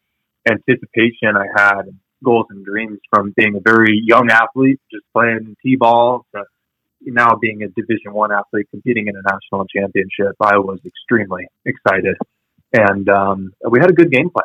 anticipation 0.49 1.35
I 1.35 1.45
had, 1.55 1.83
goals 2.23 2.47
and 2.49 2.65
dreams 2.65 2.99
from 3.13 3.33
being 3.35 3.55
a 3.55 3.59
very 3.59 4.01
young 4.03 4.29
athlete, 4.29 4.79
just 4.91 5.05
playing 5.13 5.55
t-ball 5.63 6.25
to 6.33 6.43
now 7.01 7.35
being 7.35 7.63
a 7.63 7.67
Division 7.69 8.13
One 8.13 8.31
athlete 8.31 8.67
competing 8.71 9.07
in 9.07 9.15
a 9.15 9.21
national 9.21 9.65
championship, 9.67 10.35
I 10.41 10.57
was 10.57 10.79
extremely 10.85 11.47
excited, 11.65 12.17
and 12.73 13.07
um, 13.09 13.53
we 13.69 13.79
had 13.79 13.89
a 13.89 13.93
good 13.93 14.11
game 14.11 14.29
plan. 14.29 14.43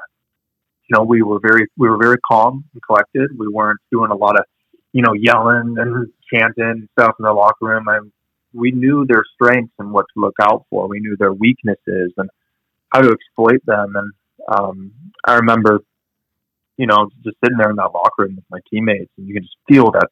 You 0.88 0.98
know, 0.98 1.04
we 1.04 1.22
were 1.22 1.40
very 1.42 1.66
we 1.76 1.88
were 1.88 1.98
very 1.98 2.18
calm 2.30 2.64
and 2.72 2.82
collected. 2.82 3.30
We 3.38 3.48
weren't 3.48 3.80
doing 3.90 4.10
a 4.10 4.16
lot 4.16 4.38
of 4.38 4.44
you 4.92 5.02
know 5.02 5.12
yelling 5.14 5.76
and 5.78 6.12
chanting 6.32 6.88
stuff 6.98 7.14
in 7.18 7.24
the 7.24 7.32
locker 7.32 7.66
room. 7.66 7.86
And 7.88 8.12
we 8.52 8.70
knew 8.70 9.04
their 9.06 9.24
strengths 9.34 9.74
and 9.78 9.92
what 9.92 10.06
to 10.14 10.20
look 10.20 10.34
out 10.40 10.64
for. 10.70 10.88
We 10.88 11.00
knew 11.00 11.16
their 11.18 11.32
weaknesses 11.32 12.12
and 12.16 12.30
how 12.90 13.00
to 13.00 13.10
exploit 13.10 13.60
them. 13.66 13.94
And 13.96 14.12
um, 14.48 14.92
I 15.26 15.34
remember, 15.34 15.80
you 16.76 16.86
know, 16.86 17.08
just 17.24 17.36
sitting 17.42 17.58
there 17.58 17.70
in 17.70 17.76
that 17.76 17.92
locker 17.94 18.24
room 18.24 18.36
with 18.36 18.44
my 18.50 18.60
teammates, 18.70 19.10
and 19.18 19.26
you 19.26 19.34
can 19.34 19.42
just 19.42 19.56
feel 19.68 19.90
that 19.92 20.08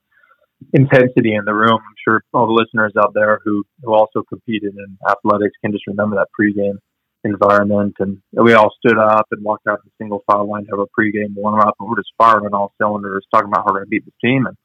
intensity 0.73 1.35
in 1.35 1.45
the 1.45 1.55
room. 1.55 1.79
I'm 1.79 1.97
sure 2.07 2.23
all 2.33 2.47
the 2.47 2.53
listeners 2.53 2.93
out 2.99 3.13
there 3.15 3.41
who, 3.45 3.65
who 3.83 3.95
also 3.95 4.23
competed 4.29 4.75
in 4.77 4.99
athletics 5.09 5.55
can 5.63 5.73
just 5.73 5.87
remember 5.87 6.17
that 6.17 6.29
pregame 6.39 6.79
environment. 7.25 7.95
And 7.99 8.19
we 8.33 8.55
all 8.55 8.73
stood 8.79 8.99
up 8.99 9.27
and 9.31 9.43
walked 9.43 9.67
out 9.67 9.81
the 9.85 9.91
single 9.99 10.23
file 10.27 10.49
line 10.49 10.65
to 10.65 10.71
have 10.73 10.81
a 10.81 11.01
pregame 11.01 11.35
warm 11.35 11.61
up, 11.61 11.77
and 11.79 11.89
we're 11.89 12.01
just 12.01 12.13
firing 12.19 12.47
on 12.47 12.55
all 12.55 12.73
cylinders, 12.79 13.27
talking 13.33 13.49
about 13.49 13.61
how 13.61 13.73
we're 13.73 13.81
going 13.81 13.87
to 13.87 13.91
beat 13.91 14.05
the 14.05 14.27
team 14.27 14.47
and 14.47 14.57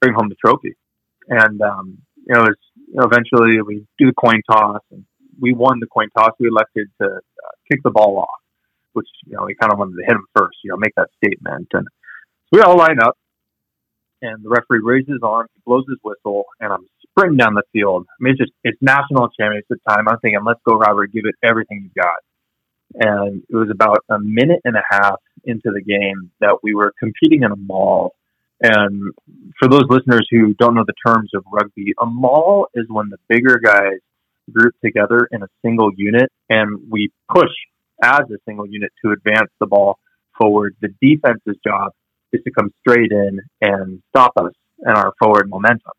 bring 0.00 0.14
home 0.14 0.28
the 0.28 0.36
trophy. 0.36 0.74
And 1.28 1.60
um, 1.62 1.98
you 2.26 2.34
know, 2.34 2.40
was, 2.40 2.56
you 2.76 2.94
know, 2.94 3.04
eventually 3.04 3.60
we 3.62 3.86
do 3.98 4.06
the 4.06 4.12
coin 4.12 4.40
toss, 4.50 4.82
and 4.90 5.04
we 5.40 5.52
won 5.52 5.80
the 5.80 5.86
coin 5.86 6.08
toss. 6.16 6.32
We 6.38 6.48
elected 6.48 6.88
to 7.00 7.06
uh, 7.06 7.50
kick 7.70 7.80
the 7.82 7.90
ball 7.90 8.18
off, 8.18 8.40
which 8.92 9.08
you 9.26 9.36
know 9.36 9.44
we 9.44 9.54
kind 9.54 9.72
of 9.72 9.78
wanted 9.78 9.96
to 9.96 10.04
hit 10.04 10.14
him 10.14 10.26
first, 10.36 10.58
you 10.64 10.70
know, 10.70 10.76
make 10.76 10.94
that 10.96 11.08
statement. 11.22 11.68
And 11.72 11.86
we 12.52 12.60
all 12.60 12.76
line 12.76 12.98
up, 13.02 13.16
and 14.22 14.44
the 14.44 14.48
referee 14.48 14.80
raises 14.82 15.14
his 15.14 15.22
arm, 15.22 15.46
he 15.54 15.60
blows 15.64 15.84
his 15.88 15.98
whistle, 16.02 16.44
and 16.60 16.72
I'm 16.72 16.86
sprinting 17.08 17.38
down 17.38 17.54
the 17.54 17.62
field. 17.72 18.06
I 18.08 18.16
mean, 18.20 18.32
it's 18.32 18.40
just 18.40 18.52
it's 18.64 18.78
national 18.80 19.28
championship 19.38 19.78
time. 19.88 20.08
I'm 20.08 20.18
thinking, 20.20 20.40
let's 20.44 20.60
go, 20.66 20.76
Robert, 20.76 21.12
give 21.12 21.24
it 21.24 21.34
everything 21.42 21.82
you've 21.84 21.94
got. 21.94 22.18
And 22.94 23.42
it 23.48 23.54
was 23.54 23.70
about 23.70 24.04
a 24.08 24.18
minute 24.18 24.60
and 24.64 24.76
a 24.76 24.82
half 24.90 25.20
into 25.44 25.70
the 25.72 25.80
game 25.80 26.30
that 26.40 26.58
we 26.62 26.74
were 26.74 26.92
competing 26.98 27.42
in 27.42 27.52
a 27.52 27.56
maul. 27.56 28.14
And 28.62 29.12
for 29.58 29.68
those 29.68 29.84
listeners 29.88 30.26
who 30.30 30.54
don't 30.54 30.74
know 30.74 30.84
the 30.86 30.94
terms 31.06 31.30
of 31.34 31.44
rugby, 31.50 31.94
a 32.00 32.06
maul 32.06 32.66
is 32.74 32.86
when 32.88 33.08
the 33.08 33.16
bigger 33.28 33.58
guys 33.58 34.00
group 34.52 34.74
together 34.84 35.28
in 35.30 35.42
a 35.42 35.48
single 35.62 35.90
unit 35.96 36.30
and 36.48 36.90
we 36.90 37.10
push 37.32 37.50
as 38.02 38.22
a 38.22 38.38
single 38.44 38.66
unit 38.66 38.90
to 39.04 39.12
advance 39.12 39.50
the 39.60 39.66
ball 39.66 39.98
forward. 40.38 40.74
The 40.80 40.88
defense's 41.00 41.56
job 41.64 41.92
is 42.32 42.42
to 42.44 42.50
come 42.50 42.72
straight 42.80 43.12
in 43.12 43.40
and 43.60 44.02
stop 44.10 44.32
us 44.36 44.52
and 44.80 44.96
our 44.96 45.12
forward 45.18 45.48
momentum. 45.48 45.92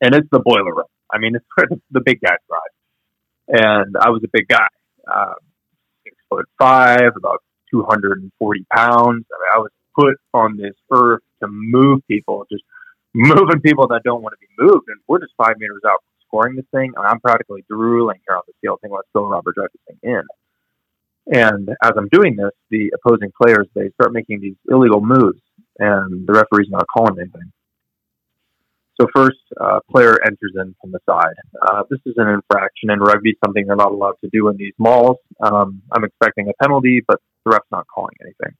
And 0.00 0.14
it's 0.14 0.28
the 0.30 0.40
boiler 0.40 0.74
room. 0.74 0.86
I 1.12 1.18
mean, 1.18 1.34
it's 1.34 1.44
where 1.56 1.66
the 1.90 2.00
big 2.04 2.20
guys 2.20 2.38
ride. 2.50 2.60
And 3.48 3.96
I 3.98 4.10
was 4.10 4.22
a 4.24 4.28
big 4.32 4.46
guy, 4.46 4.66
uh, 5.10 5.34
six 6.04 6.16
foot 6.28 6.46
five, 6.58 7.12
about 7.16 7.42
240 7.70 8.66
pounds. 8.74 9.24
I, 9.32 9.36
mean, 9.38 9.50
I 9.54 9.58
was 9.58 9.70
put 9.98 10.16
on 10.34 10.56
this 10.56 10.74
earth 10.92 11.22
to 11.42 11.48
move 11.48 12.00
people, 12.08 12.46
just 12.50 12.62
moving 13.14 13.60
people 13.60 13.88
that 13.88 14.02
don't 14.04 14.22
want 14.22 14.34
to 14.34 14.38
be 14.38 14.52
moved. 14.58 14.84
And 14.88 15.00
we're 15.08 15.20
just 15.20 15.32
five 15.36 15.54
meters 15.58 15.82
out 15.86 16.00
from 16.04 16.26
scoring 16.26 16.56
this 16.56 16.66
thing. 16.72 16.92
And 16.96 17.06
I'm 17.06 17.20
practically 17.20 17.64
drooling 17.68 18.20
here 18.26 18.36
on 18.36 18.42
the 18.46 18.52
field, 18.60 18.80
thinking, 18.82 18.96
let's 18.96 19.08
go, 19.14 19.26
Robert, 19.26 19.54
drive 19.54 19.68
this 19.72 19.96
thing 20.00 20.10
in. 20.12 20.22
And 21.30 21.68
as 21.82 21.92
I'm 21.96 22.08
doing 22.10 22.36
this, 22.36 22.52
the 22.70 22.90
opposing 22.94 23.30
players, 23.40 23.68
they 23.74 23.90
start 24.00 24.12
making 24.12 24.40
these 24.40 24.56
illegal 24.68 25.00
moves 25.00 25.40
and 25.78 26.26
the 26.26 26.32
referee's 26.32 26.70
not 26.70 26.86
calling 26.94 27.16
anything. 27.20 27.52
So 29.00 29.06
first, 29.14 29.38
uh, 29.60 29.78
player 29.90 30.16
enters 30.24 30.54
in 30.56 30.74
from 30.80 30.90
the 30.90 30.98
side. 31.08 31.34
Uh, 31.62 31.84
this 31.88 32.00
is 32.04 32.14
an 32.16 32.28
infraction 32.28 32.90
in 32.90 32.98
rugby, 32.98 33.36
something 33.44 33.64
they're 33.66 33.76
not 33.76 33.92
allowed 33.92 34.16
to 34.24 34.30
do 34.32 34.48
in 34.48 34.56
these 34.56 34.72
mauls. 34.78 35.18
Um, 35.40 35.82
I'm 35.92 36.02
expecting 36.02 36.48
a 36.48 36.52
penalty, 36.62 37.00
but 37.06 37.20
the 37.44 37.52
ref's 37.52 37.66
not 37.70 37.86
calling 37.94 38.14
anything. 38.20 38.56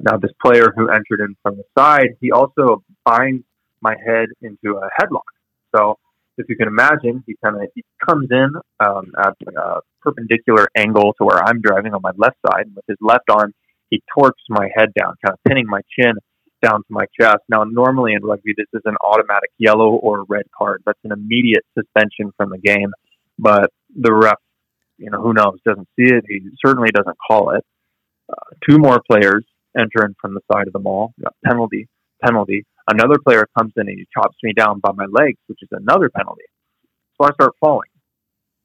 Now, 0.00 0.16
this 0.16 0.30
player 0.42 0.72
who 0.74 0.88
entered 0.88 1.20
in 1.20 1.36
from 1.42 1.56
the 1.56 1.64
side, 1.76 2.16
he 2.20 2.30
also 2.30 2.82
binds 3.04 3.44
my 3.82 3.94
head 4.06 4.28
into 4.40 4.78
a 4.78 4.88
headlock. 4.98 5.28
So 5.74 5.98
if 6.38 6.48
you 6.48 6.56
can 6.56 6.68
imagine, 6.68 7.22
he 7.26 7.36
kind 7.44 7.56
of 7.56 7.68
he 7.74 7.84
comes 8.06 8.28
in 8.30 8.50
um, 8.80 9.12
at 9.18 9.34
a 9.56 9.80
perpendicular 10.00 10.68
angle 10.76 11.14
to 11.18 11.24
where 11.24 11.42
I'm 11.42 11.60
driving 11.60 11.94
on 11.94 12.00
my 12.02 12.12
left 12.16 12.36
side. 12.46 12.66
And 12.66 12.76
with 12.76 12.84
his 12.88 12.98
left 13.00 13.28
arm, 13.30 13.52
he 13.90 14.02
torques 14.16 14.42
my 14.48 14.68
head 14.76 14.90
down, 14.98 15.14
kind 15.24 15.32
of 15.34 15.38
pinning 15.46 15.66
my 15.66 15.80
chin 15.98 16.14
down 16.62 16.78
to 16.80 16.90
my 16.90 17.04
chest. 17.18 17.38
Now, 17.48 17.64
normally 17.64 18.12
in 18.14 18.24
rugby, 18.24 18.52
this 18.56 18.66
is 18.72 18.82
an 18.84 18.96
automatic 19.02 19.50
yellow 19.58 19.90
or 19.90 20.24
red 20.28 20.46
card. 20.56 20.82
That's 20.84 20.98
an 21.04 21.12
immediate 21.12 21.64
suspension 21.76 22.32
from 22.36 22.50
the 22.50 22.58
game. 22.58 22.92
But 23.38 23.70
the 23.94 24.12
ref, 24.12 24.38
you 24.98 25.10
know, 25.10 25.20
who 25.20 25.32
knows, 25.32 25.58
doesn't 25.64 25.88
see 25.96 26.12
it. 26.12 26.24
He 26.28 26.40
certainly 26.64 26.90
doesn't 26.90 27.16
call 27.30 27.50
it. 27.50 27.64
Uh, 28.28 28.56
two 28.68 28.78
more 28.78 29.00
players 29.08 29.44
enter 29.78 30.04
in 30.04 30.14
from 30.20 30.34
the 30.34 30.40
side 30.52 30.66
of 30.66 30.72
the 30.72 30.80
maul. 30.80 31.14
Penalty, 31.44 31.88
penalty. 32.24 32.66
Another 32.88 33.18
player 33.18 33.46
comes 33.56 33.72
in 33.76 33.88
and 33.88 33.98
he 33.98 34.06
chops 34.14 34.36
me 34.42 34.52
down 34.52 34.80
by 34.80 34.92
my 34.92 35.04
legs, 35.10 35.38
which 35.46 35.58
is 35.62 35.68
another 35.72 36.08
penalty. 36.08 36.44
So 37.16 37.28
I 37.28 37.32
start 37.32 37.52
falling. 37.60 37.90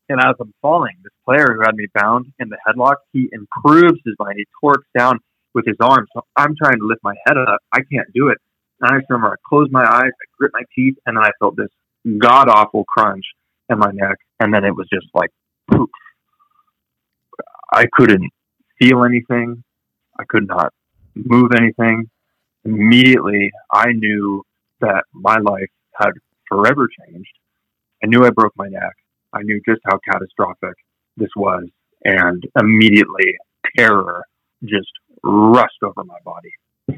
And 0.10 0.20
as 0.20 0.36
I'm 0.40 0.54
falling, 0.62 0.96
this 1.04 1.14
player 1.26 1.46
who 1.54 1.62
had 1.66 1.76
me 1.76 1.88
bound 1.94 2.28
in 2.40 2.50
the 2.50 2.58
headlock, 2.68 2.96
he 3.12 3.30
improves 3.32 4.00
his 4.06 4.16
mind. 4.20 4.36
He 4.38 4.46
torques 4.62 4.88
down 4.98 5.20
with 5.54 5.66
his 5.66 5.78
arms. 5.80 6.10
So 6.14 6.22
I'm 6.36 6.56
trying 6.56 6.78
to 6.80 6.86
lift 6.86 7.02
my 7.04 7.16
head 7.26 7.38
up. 7.38 7.60
I 7.72 7.80
can't 7.92 8.08
do 8.14 8.30
it. 8.30 8.38
And 8.82 8.92
I 8.92 9.00
remember 9.10 9.34
I 9.34 9.36
closed 9.48 9.72
my 9.72 9.84
eyes, 9.84 10.12
I 10.12 10.26
grit 10.38 10.52
my 10.54 10.64
teeth, 10.76 10.96
and 11.06 11.18
then 11.18 11.24
I 11.24 11.32
felt 11.40 11.56
this 11.56 11.70
god 12.18 12.50
awful 12.50 12.86
crunch 12.86 13.24
in 13.70 13.78
my 13.78 13.92
neck. 13.94 14.18
And 14.40 14.54
then 14.54 14.66
it 14.66 14.76
was 14.76 14.88
just 14.92 15.08
like 15.14 15.30
poof. 15.70 15.90
I 17.72 17.86
couldn't 17.92 18.30
feel 18.80 19.04
anything. 19.04 19.64
I 20.20 20.24
could 20.28 20.48
not 20.48 20.74
move 21.16 21.52
anything. 21.56 22.10
Immediately, 22.66 23.52
I 23.72 23.92
knew 23.92 24.44
that 24.82 25.04
my 25.14 25.38
life 25.38 25.70
had 25.96 26.12
forever 26.48 26.88
changed. 26.88 27.32
I 28.04 28.08
knew 28.08 28.26
I 28.26 28.30
broke 28.30 28.54
my 28.56 28.68
neck. 28.68 28.94
I 29.34 29.42
knew 29.44 29.62
just 29.68 29.82
how 29.86 30.00
catastrophic 30.10 30.76
this 31.18 31.30
was. 31.36 31.66
And 32.06 32.44
immediately, 32.60 33.38
terror 33.78 34.24
just 34.64 34.92
rushed 35.24 35.82
over 35.84 36.04
my 36.04 36.18
body. 36.24 36.52
I 36.90 36.94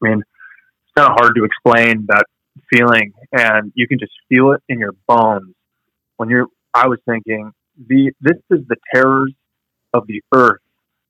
mean, 0.00 0.18
it's 0.20 0.92
kind 0.96 1.10
of 1.10 1.16
hard 1.18 1.34
to 1.36 1.44
explain 1.44 2.06
that 2.08 2.24
feeling, 2.72 3.12
and 3.32 3.72
you 3.74 3.86
can 3.86 3.98
just 3.98 4.12
feel 4.28 4.52
it 4.52 4.62
in 4.68 4.78
your 4.78 4.94
bones 5.06 5.54
when 6.16 6.28
you're. 6.28 6.46
I 6.72 6.86
was 6.86 7.00
thinking, 7.04 7.50
the 7.88 8.12
this 8.20 8.38
is 8.50 8.60
the 8.68 8.76
terrors 8.94 9.32
of 9.92 10.06
the 10.06 10.22
earth 10.32 10.60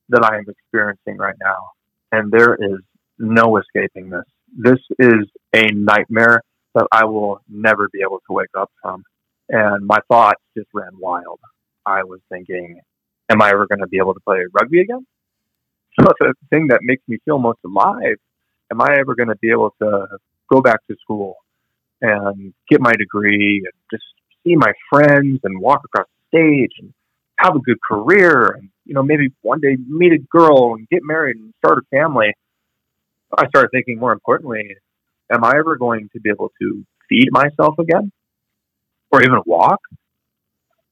that 0.08 0.24
I 0.24 0.38
am 0.38 0.44
experiencing 0.48 1.18
right 1.18 1.36
now, 1.40 1.70
and 2.12 2.32
there 2.32 2.54
is 2.54 2.80
no 3.20 3.58
escaping 3.58 4.10
this. 4.10 4.24
This 4.56 4.78
is 4.98 5.28
a 5.54 5.66
nightmare 5.72 6.42
that 6.74 6.86
I 6.90 7.04
will 7.04 7.40
never 7.48 7.88
be 7.92 8.00
able 8.02 8.20
to 8.26 8.32
wake 8.32 8.50
up 8.58 8.70
from. 8.82 9.04
And 9.48 9.86
my 9.86 9.98
thoughts 10.08 10.40
just 10.56 10.68
ran 10.72 10.92
wild. 10.98 11.40
I 11.84 12.04
was 12.04 12.20
thinking, 12.28 12.80
am 13.28 13.42
I 13.42 13.50
ever 13.50 13.66
going 13.66 13.80
to 13.80 13.86
be 13.86 13.98
able 13.98 14.14
to 14.14 14.20
play 14.20 14.38
rugby 14.52 14.80
again? 14.80 15.06
So 15.98 16.06
the 16.18 16.34
thing 16.50 16.68
that 16.68 16.80
makes 16.82 17.02
me 17.08 17.18
feel 17.24 17.38
most 17.38 17.58
alive. 17.64 18.16
Am 18.70 18.80
I 18.80 18.96
ever 19.00 19.14
going 19.14 19.28
to 19.28 19.36
be 19.36 19.50
able 19.50 19.74
to 19.82 20.06
go 20.50 20.60
back 20.60 20.86
to 20.88 20.96
school 21.02 21.36
and 22.00 22.54
get 22.68 22.80
my 22.80 22.92
degree 22.92 23.62
and 23.64 23.72
just 23.90 24.04
see 24.44 24.54
my 24.56 24.72
friends 24.88 25.40
and 25.44 25.60
walk 25.60 25.82
across 25.84 26.06
the 26.32 26.38
stage 26.38 26.72
and 26.78 26.92
have 27.36 27.56
a 27.56 27.58
good 27.58 27.78
career 27.86 28.46
and 28.58 28.68
you 28.84 28.94
know 28.94 29.02
maybe 29.02 29.28
one 29.42 29.60
day 29.60 29.76
meet 29.88 30.12
a 30.12 30.18
girl 30.18 30.74
and 30.74 30.88
get 30.88 31.00
married 31.02 31.36
and 31.36 31.52
start 31.58 31.78
a 31.78 31.82
family? 31.90 32.32
I 33.37 33.46
started 33.49 33.70
thinking 33.72 33.99
more 33.99 34.12
importantly, 34.12 34.76
am 35.30 35.44
I 35.44 35.52
ever 35.58 35.76
going 35.76 36.08
to 36.12 36.20
be 36.20 36.30
able 36.30 36.52
to 36.60 36.84
feed 37.08 37.28
myself 37.30 37.78
again 37.78 38.12
or 39.10 39.22
even 39.22 39.40
walk? 39.46 39.80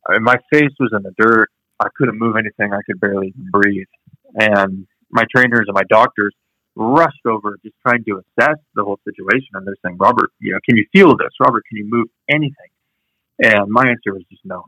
I 0.08 0.14
mean, 0.14 0.22
my 0.22 0.36
face 0.52 0.72
was 0.78 0.90
in 0.92 1.02
the 1.02 1.14
dirt. 1.18 1.48
I 1.80 1.88
couldn't 1.96 2.18
move 2.18 2.36
anything. 2.36 2.72
I 2.72 2.80
could 2.86 3.00
barely 3.00 3.32
breathe. 3.36 3.86
And 4.34 4.86
my 5.10 5.24
trainers 5.34 5.64
and 5.66 5.74
my 5.74 5.84
doctors 5.88 6.34
rushed 6.74 7.26
over 7.26 7.58
just 7.62 7.74
trying 7.86 8.04
to 8.04 8.22
assess 8.22 8.56
the 8.74 8.84
whole 8.84 8.98
situation. 9.04 9.48
And 9.54 9.66
they're 9.66 9.76
saying, 9.84 9.98
Robert, 9.98 10.30
you 10.40 10.52
know, 10.52 10.58
can 10.66 10.76
you 10.76 10.86
feel 10.92 11.16
this? 11.16 11.30
Robert, 11.40 11.64
can 11.68 11.78
you 11.78 11.88
move 11.88 12.06
anything? 12.28 12.54
And 13.42 13.70
my 13.70 13.82
answer 13.82 14.12
was 14.12 14.22
just 14.30 14.44
no. 14.44 14.66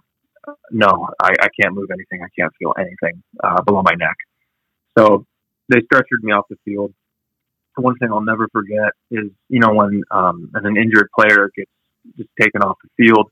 No, 0.71 1.09
I, 1.21 1.33
I 1.41 1.49
can't 1.61 1.75
move 1.75 1.91
anything. 1.93 2.23
I 2.23 2.29
can't 2.39 2.53
feel 2.59 2.73
anything 2.79 3.23
uh, 3.43 3.63
below 3.63 3.83
my 3.83 3.95
neck. 3.95 4.17
So 4.97 5.27
they 5.69 5.79
stretchered 5.79 6.23
me 6.23 6.33
off 6.33 6.47
the 6.49 6.57
field. 6.65 6.93
One 7.81 7.97
thing 7.97 8.11
I'll 8.13 8.21
never 8.21 8.49
forget 8.53 8.93
is, 9.11 9.31
you 9.49 9.61
know, 9.61 9.73
when 9.75 10.03
um, 10.11 10.51
an 10.55 10.77
injured 10.77 11.09
player 11.15 11.51
gets 11.57 11.71
just 12.17 12.31
taken 12.41 12.63
off 12.63 12.77
the 12.83 12.91
field 12.97 13.31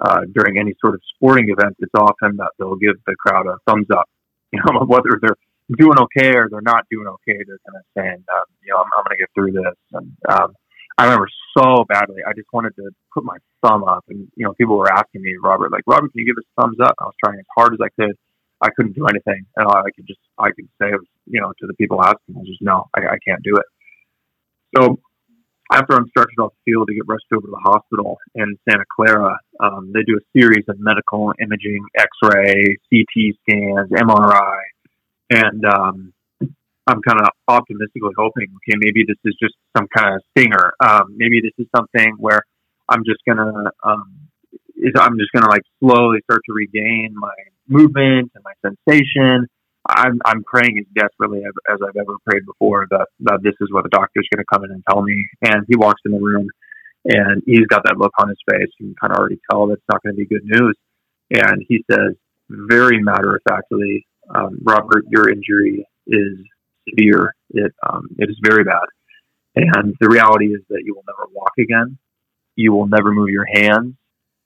uh, 0.00 0.22
during 0.34 0.58
any 0.58 0.74
sort 0.80 0.94
of 0.94 1.00
sporting 1.14 1.48
event, 1.48 1.76
it's 1.78 1.92
often 1.94 2.36
that 2.36 2.50
they'll 2.58 2.76
give 2.76 2.94
the 3.06 3.14
crowd 3.16 3.46
a 3.46 3.56
thumbs 3.66 3.86
up. 3.92 4.08
You 4.52 4.58
know, 4.66 4.80
whether 4.80 5.16
they're 5.22 5.36
doing 5.78 5.96
okay 5.96 6.34
or 6.34 6.48
they're 6.50 6.60
not 6.60 6.84
doing 6.90 7.06
okay. 7.06 7.38
They're 7.46 7.62
kind 7.64 7.78
of 7.78 7.84
saying, 7.96 8.24
um, 8.34 8.44
you 8.64 8.72
know, 8.72 8.78
I'm, 8.78 8.90
I'm 8.98 9.04
going 9.04 9.16
to 9.16 9.22
get 9.22 9.30
through 9.32 9.52
this. 9.52 9.78
And 9.92 10.10
um, 10.28 10.54
I 10.98 11.04
remember 11.04 11.28
so 11.56 11.84
badly. 11.88 12.22
I 12.26 12.32
just 12.34 12.48
wanted 12.52 12.74
to 12.76 12.90
put 13.14 13.24
my 13.24 13.36
thumb 13.62 13.84
up, 13.84 14.04
and 14.08 14.28
you 14.36 14.44
know, 14.44 14.52
people 14.54 14.76
were 14.76 14.92
asking 14.92 15.22
me, 15.22 15.34
Robert, 15.42 15.72
like, 15.72 15.84
Robert, 15.86 16.12
can 16.12 16.18
you 16.20 16.26
give 16.26 16.36
us 16.36 16.44
a 16.56 16.62
thumbs 16.62 16.76
up? 16.82 16.94
I 17.00 17.04
was 17.04 17.14
trying 17.24 17.38
as 17.38 17.46
hard 17.56 17.72
as 17.72 17.80
I 17.82 17.88
could. 18.00 18.16
I 18.60 18.68
couldn't 18.76 18.94
do 18.94 19.06
anything, 19.06 19.46
and 19.56 19.66
all 19.66 19.76
I 19.76 19.90
could 19.96 20.06
just, 20.06 20.20
I 20.38 20.50
could 20.50 20.68
say, 20.80 20.90
you 21.26 21.40
know, 21.40 21.52
to 21.58 21.66
the 21.66 21.74
people 21.74 22.02
asking, 22.02 22.36
I 22.36 22.44
just 22.44 22.60
no, 22.60 22.88
I, 22.94 23.00
I 23.00 23.18
can't 23.26 23.42
do 23.42 23.56
it. 23.56 23.64
So 24.76 25.00
after 25.72 25.94
I'm 25.94 26.08
stretched 26.08 26.38
off 26.38 26.52
the 26.64 26.72
field 26.72 26.88
to 26.88 26.94
get 26.94 27.06
rushed 27.06 27.26
over 27.32 27.46
to 27.46 27.50
the 27.50 27.70
hospital 27.70 28.18
in 28.34 28.58
Santa 28.68 28.84
Clara, 28.94 29.38
um, 29.60 29.92
they 29.94 30.02
do 30.02 30.18
a 30.18 30.38
series 30.38 30.64
of 30.68 30.76
medical 30.78 31.32
imaging, 31.40 31.84
X-ray, 31.96 32.76
CT 32.90 33.36
scans, 33.42 33.90
MRI, 33.90 34.58
and 35.30 35.64
um, 35.64 36.12
I'm 36.86 37.00
kind 37.02 37.20
of 37.20 37.28
optimistically 37.46 38.10
hoping, 38.16 38.48
okay, 38.56 38.76
maybe 38.78 39.04
this 39.06 39.16
is 39.24 39.36
just 39.40 39.54
some 39.76 39.86
kind 39.96 40.16
of 40.16 40.22
stinger. 40.36 40.72
Um, 40.80 41.14
maybe 41.16 41.40
this 41.40 41.52
is 41.58 41.66
something 41.76 42.16
where 42.18 42.42
I'm 42.88 43.04
just 43.04 43.20
gonna, 43.26 43.70
um, 43.84 44.28
is 44.76 44.92
I'm 44.98 45.18
just 45.18 45.30
gonna 45.32 45.50
like 45.50 45.62
slowly 45.78 46.18
start 46.24 46.42
to 46.46 46.52
regain 46.52 47.14
my 47.14 47.34
movement 47.68 48.32
and 48.34 48.44
my 48.44 48.54
sensation. 48.64 49.46
I'm 49.88 50.20
I'm 50.24 50.44
praying 50.44 50.78
as 50.78 50.86
desperately 50.94 51.40
as, 51.40 51.52
as 51.72 51.78
I've 51.82 51.96
ever 51.96 52.16
prayed 52.26 52.44
before 52.44 52.86
that 52.90 53.06
that 53.20 53.40
this 53.42 53.54
is 53.60 53.68
what 53.72 53.84
the 53.84 53.90
doctor's 53.90 54.28
going 54.32 54.44
to 54.44 54.52
come 54.52 54.64
in 54.64 54.70
and 54.70 54.82
tell 54.88 55.02
me. 55.02 55.28
And 55.42 55.64
he 55.68 55.76
walks 55.76 56.02
in 56.04 56.12
the 56.12 56.20
room, 56.20 56.48
and 57.04 57.42
he's 57.46 57.66
got 57.66 57.82
that 57.84 57.96
look 57.98 58.12
on 58.18 58.28
his 58.28 58.38
face. 58.50 58.68
You 58.78 58.88
can 58.88 58.94
kind 59.00 59.12
of 59.12 59.18
already 59.18 59.40
tell 59.50 59.66
that's 59.66 59.80
not 59.90 60.02
going 60.02 60.14
to 60.14 60.18
be 60.18 60.26
good 60.26 60.44
news. 60.44 60.76
And 61.30 61.64
he 61.68 61.84
says, 61.90 62.14
very 62.48 63.02
matter 63.02 63.36
of 63.36 63.42
factly, 63.48 64.06
um, 64.34 64.58
Robert, 64.62 65.04
your 65.08 65.30
injury 65.30 65.86
is 66.06 66.38
severe. 66.88 67.34
It 67.50 67.72
um, 67.88 68.08
it 68.18 68.28
is 68.28 68.36
very 68.42 68.64
bad, 68.64 68.86
and 69.56 69.94
the 70.00 70.08
reality 70.08 70.46
is 70.46 70.60
that 70.68 70.82
you 70.84 70.94
will 70.94 71.04
never 71.08 71.28
walk 71.32 71.52
again. 71.58 71.98
You 72.56 72.72
will 72.72 72.86
never 72.86 73.12
move 73.12 73.30
your 73.30 73.46
hands, 73.46 73.94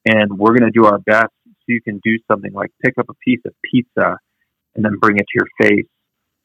and 0.07 0.39
we're 0.39 0.57
going 0.57 0.71
to 0.71 0.79
do 0.79 0.87
our 0.87 0.99
best 0.99 1.33
so 1.47 1.65
you 1.67 1.83
can 1.83 2.01
do 2.05 2.19
something 2.31 2.53
like 2.53 2.71
pick 2.85 2.99
up 2.99 3.07
a 3.09 3.15
piece 3.15 3.41
of 3.47 3.53
pizza 3.65 4.19
and 4.75 4.85
then 4.85 4.99
bring 5.01 5.17
it 5.17 5.27
to 5.27 5.35
your 5.35 5.49
face. 5.61 5.87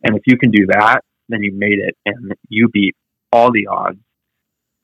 And 0.04 0.16
if 0.16 0.24
you 0.26 0.38
can 0.38 0.52
do 0.52 0.68
that, 0.68 1.02
then 1.28 1.44
you 1.44 1.52
made 1.54 1.80
it, 1.80 1.96
and 2.06 2.34
you 2.48 2.70
beat 2.70 2.96
all 3.32 3.52
the 3.52 3.68
odds. 3.68 4.00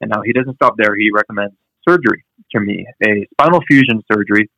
And 0.02 0.12
now 0.14 0.22
he 0.24 0.34
doesn't 0.34 0.56
stop 0.56 0.76
there. 0.78 0.96
He 0.96 1.10
recommends 1.12 1.56
surgery 1.88 2.24
to 2.52 2.60
me, 2.60 2.86
a 3.06 3.28
spinal 3.34 3.62
fusion 3.68 4.02
surgery 4.12 4.50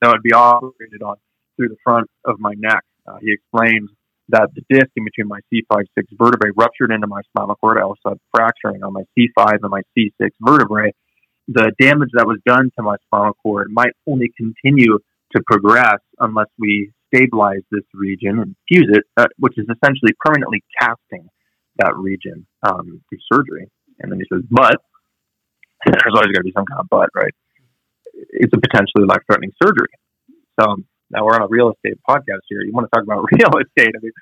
that 0.00 0.08
would 0.08 0.22
be 0.22 0.32
operated 0.32 1.02
on 1.04 1.16
through 1.56 1.68
the 1.68 1.76
front 1.84 2.08
of 2.24 2.38
my 2.38 2.54
neck. 2.56 2.82
Uh, 3.06 3.16
he 3.20 3.32
explains 3.32 3.90
that 4.28 4.48
the 4.54 4.62
disc 4.70 4.90
in 4.96 5.04
between 5.04 5.28
my 5.28 5.40
C5 5.52 5.84
6 5.98 6.12
vertebrae 6.18 6.50
ruptured 6.56 6.92
into 6.92 7.06
my 7.06 7.20
spinal 7.22 7.56
cord. 7.56 7.78
I 7.78 7.82
also 7.82 8.10
had 8.10 8.18
fracturing 8.34 8.82
on 8.82 8.92
my 8.92 9.02
C5 9.18 9.58
and 9.62 9.70
my 9.70 9.82
C6 9.96 10.30
vertebrae. 10.40 10.92
The 11.48 11.72
damage 11.80 12.10
that 12.14 12.26
was 12.26 12.38
done 12.46 12.70
to 12.76 12.82
my 12.82 12.96
spinal 13.06 13.34
cord 13.42 13.70
might 13.70 13.92
only 14.06 14.32
continue 14.36 14.98
to 15.34 15.42
progress 15.46 15.98
unless 16.18 16.46
we 16.58 16.92
stabilize 17.12 17.62
this 17.70 17.84
region 17.94 18.38
and 18.38 18.56
fuse 18.68 18.88
it, 18.90 19.04
uh, 19.16 19.26
which 19.38 19.58
is 19.58 19.66
essentially 19.66 20.12
permanently 20.18 20.62
casting 20.80 21.28
that 21.76 21.96
region 21.96 22.46
um, 22.62 23.00
through 23.08 23.18
surgery. 23.32 23.70
And 24.00 24.10
then 24.10 24.18
he 24.18 24.26
says, 24.32 24.44
but 24.50 24.76
there's 25.86 26.14
always 26.14 26.32
got 26.32 26.40
to 26.40 26.44
be 26.44 26.52
some 26.56 26.66
kind 26.66 26.80
of 26.80 26.88
but, 26.90 27.08
right? 27.14 27.34
It's 28.14 28.52
a 28.52 28.60
potentially 28.60 29.06
life 29.06 29.22
threatening 29.26 29.52
surgery. 29.62 29.92
So 30.60 30.76
now 31.10 31.24
we're 31.24 31.34
on 31.34 31.42
a 31.42 31.48
real 31.48 31.72
estate 31.72 31.98
podcast 32.08 32.44
here. 32.48 32.60
You 32.62 32.72
want 32.72 32.88
to 32.90 32.96
talk 32.96 33.04
about 33.04 33.24
real 33.32 33.50
estate? 33.60 33.94
I 33.96 34.00
mean, 34.02 34.12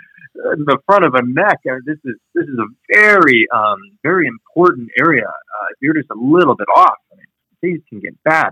the 0.64 0.78
front 0.86 1.04
of 1.04 1.14
a 1.14 1.22
neck. 1.22 1.58
I 1.66 1.72
mean, 1.72 1.82
this 1.84 1.98
is 2.04 2.16
this 2.34 2.44
is 2.44 2.58
a 2.58 2.68
very 2.94 3.46
um, 3.52 3.78
very 4.02 4.26
important 4.26 4.88
area. 4.98 5.26
Uh, 5.26 5.66
if 5.70 5.78
you're 5.80 5.94
just 5.94 6.10
a 6.10 6.18
little 6.18 6.54
bit 6.54 6.68
off, 6.74 6.98
I 7.12 7.16
mean, 7.16 7.26
things 7.60 7.82
can 7.88 8.00
get 8.00 8.14
bad 8.22 8.50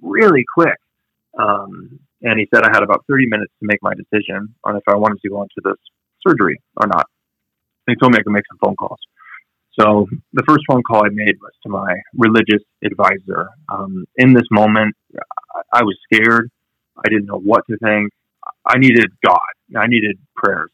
really 0.00 0.44
quick. 0.54 0.78
Um, 1.38 2.00
and 2.24 2.40
he 2.40 2.48
said 2.52 2.64
I 2.64 2.70
had 2.72 2.82
about 2.82 3.04
30 3.08 3.26
minutes 3.28 3.52
to 3.60 3.66
make 3.66 3.78
my 3.82 3.92
decision 3.94 4.54
on 4.64 4.76
if 4.76 4.82
I 4.88 4.96
wanted 4.96 5.20
to 5.22 5.28
go 5.28 5.42
into 5.42 5.60
this 5.62 5.78
surgery 6.26 6.60
or 6.76 6.86
not. 6.86 7.06
And 7.86 7.94
he 7.94 8.00
told 8.00 8.12
me 8.12 8.18
I 8.18 8.22
could 8.22 8.32
make 8.32 8.44
some 8.50 8.58
phone 8.64 8.76
calls. 8.76 8.98
So 9.78 10.06
the 10.32 10.42
first 10.48 10.64
phone 10.68 10.82
call 10.82 11.04
I 11.04 11.10
made 11.10 11.34
was 11.40 11.52
to 11.64 11.68
my 11.68 11.94
religious 12.16 12.62
advisor. 12.82 13.48
Um, 13.68 14.06
in 14.16 14.32
this 14.32 14.46
moment, 14.50 14.94
I 15.72 15.82
was 15.82 15.98
scared. 16.04 16.50
I 16.96 17.08
didn't 17.08 17.26
know 17.26 17.40
what 17.40 17.64
to 17.68 17.76
think. 17.78 18.10
I 18.66 18.78
needed 18.78 19.10
God. 19.24 19.40
I 19.76 19.86
needed 19.86 20.16
prayers. 20.36 20.70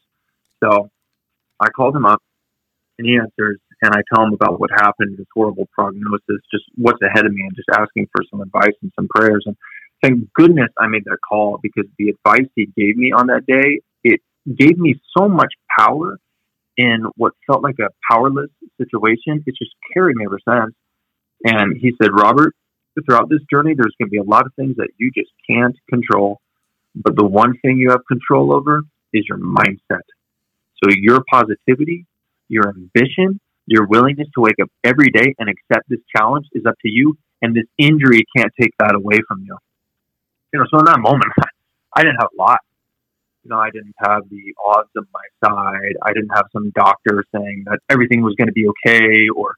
So 0.63 0.89
I 1.59 1.69
called 1.69 1.95
him 1.95 2.05
up 2.05 2.21
and 2.97 3.07
he 3.07 3.17
answers 3.17 3.59
and 3.81 3.91
I 3.95 4.01
tell 4.13 4.23
him 4.23 4.33
about 4.33 4.59
what 4.59 4.69
happened, 4.69 5.17
this 5.17 5.25
horrible 5.33 5.67
prognosis, 5.73 6.41
just 6.53 6.65
what's 6.75 7.01
ahead 7.01 7.25
of 7.25 7.33
me 7.33 7.41
and 7.41 7.55
just 7.55 7.69
asking 7.73 8.07
for 8.11 8.23
some 8.29 8.41
advice 8.41 8.77
and 8.83 8.91
some 8.95 9.07
prayers. 9.13 9.43
And 9.47 9.57
thank 10.01 10.33
goodness 10.33 10.69
I 10.79 10.87
made 10.87 11.05
that 11.05 11.17
call 11.27 11.59
because 11.61 11.85
the 11.97 12.09
advice 12.09 12.49
he 12.55 12.67
gave 12.77 12.97
me 12.97 13.11
on 13.11 13.27
that 13.27 13.45
day, 13.45 13.81
it 14.03 14.21
gave 14.57 14.77
me 14.77 14.99
so 15.17 15.27
much 15.27 15.53
power 15.77 16.17
in 16.77 17.05
what 17.15 17.33
felt 17.45 17.63
like 17.63 17.75
a 17.79 17.89
powerless 18.09 18.49
situation. 18.77 19.43
It 19.45 19.55
just 19.57 19.71
carried 19.93 20.15
me 20.15 20.25
ever 20.25 20.39
since. 20.47 20.75
And 21.43 21.77
he 21.77 21.93
said, 22.01 22.11
Robert, 22.13 22.53
throughout 23.05 23.29
this 23.29 23.41
journey, 23.51 23.73
there's 23.75 23.95
going 23.99 24.07
to 24.07 24.11
be 24.11 24.17
a 24.17 24.23
lot 24.23 24.45
of 24.45 24.53
things 24.55 24.75
that 24.77 24.89
you 24.97 25.11
just 25.15 25.31
can't 25.49 25.75
control. 25.89 26.39
But 26.95 27.15
the 27.15 27.25
one 27.25 27.53
thing 27.61 27.77
you 27.77 27.91
have 27.91 28.01
control 28.07 28.53
over 28.53 28.81
is 29.13 29.25
your 29.27 29.37
mindset. 29.37 30.05
So 30.83 30.89
your 30.91 31.21
positivity, 31.31 32.05
your 32.47 32.69
ambition, 32.69 33.39
your 33.65 33.85
willingness 33.87 34.27
to 34.35 34.41
wake 34.41 34.55
up 34.61 34.69
every 34.83 35.09
day 35.09 35.35
and 35.39 35.49
accept 35.49 35.87
this 35.87 35.99
challenge 36.15 36.47
is 36.53 36.65
up 36.65 36.75
to 36.81 36.89
you. 36.89 37.17
And 37.41 37.55
this 37.55 37.65
injury 37.77 38.23
can't 38.35 38.51
take 38.59 38.71
that 38.79 38.95
away 38.95 39.19
from 39.27 39.43
you. 39.47 39.57
You 40.53 40.59
know, 40.59 40.65
so 40.71 40.79
in 40.79 40.85
that 40.85 40.99
moment, 40.99 41.31
I 41.95 42.01
didn't 42.01 42.17
have 42.19 42.29
a 42.37 42.41
lot. 42.41 42.59
You 43.43 43.49
know, 43.49 43.57
I 43.57 43.69
didn't 43.71 43.95
have 43.99 44.23
the 44.29 44.53
odds 44.63 44.89
on 44.97 45.07
my 45.13 45.47
side. 45.47 45.95
I 46.03 46.13
didn't 46.13 46.29
have 46.35 46.45
some 46.53 46.71
doctor 46.75 47.23
saying 47.33 47.63
that 47.65 47.79
everything 47.89 48.21
was 48.21 48.35
going 48.37 48.47
to 48.47 48.53
be 48.53 48.67
okay 48.67 49.27
or 49.35 49.55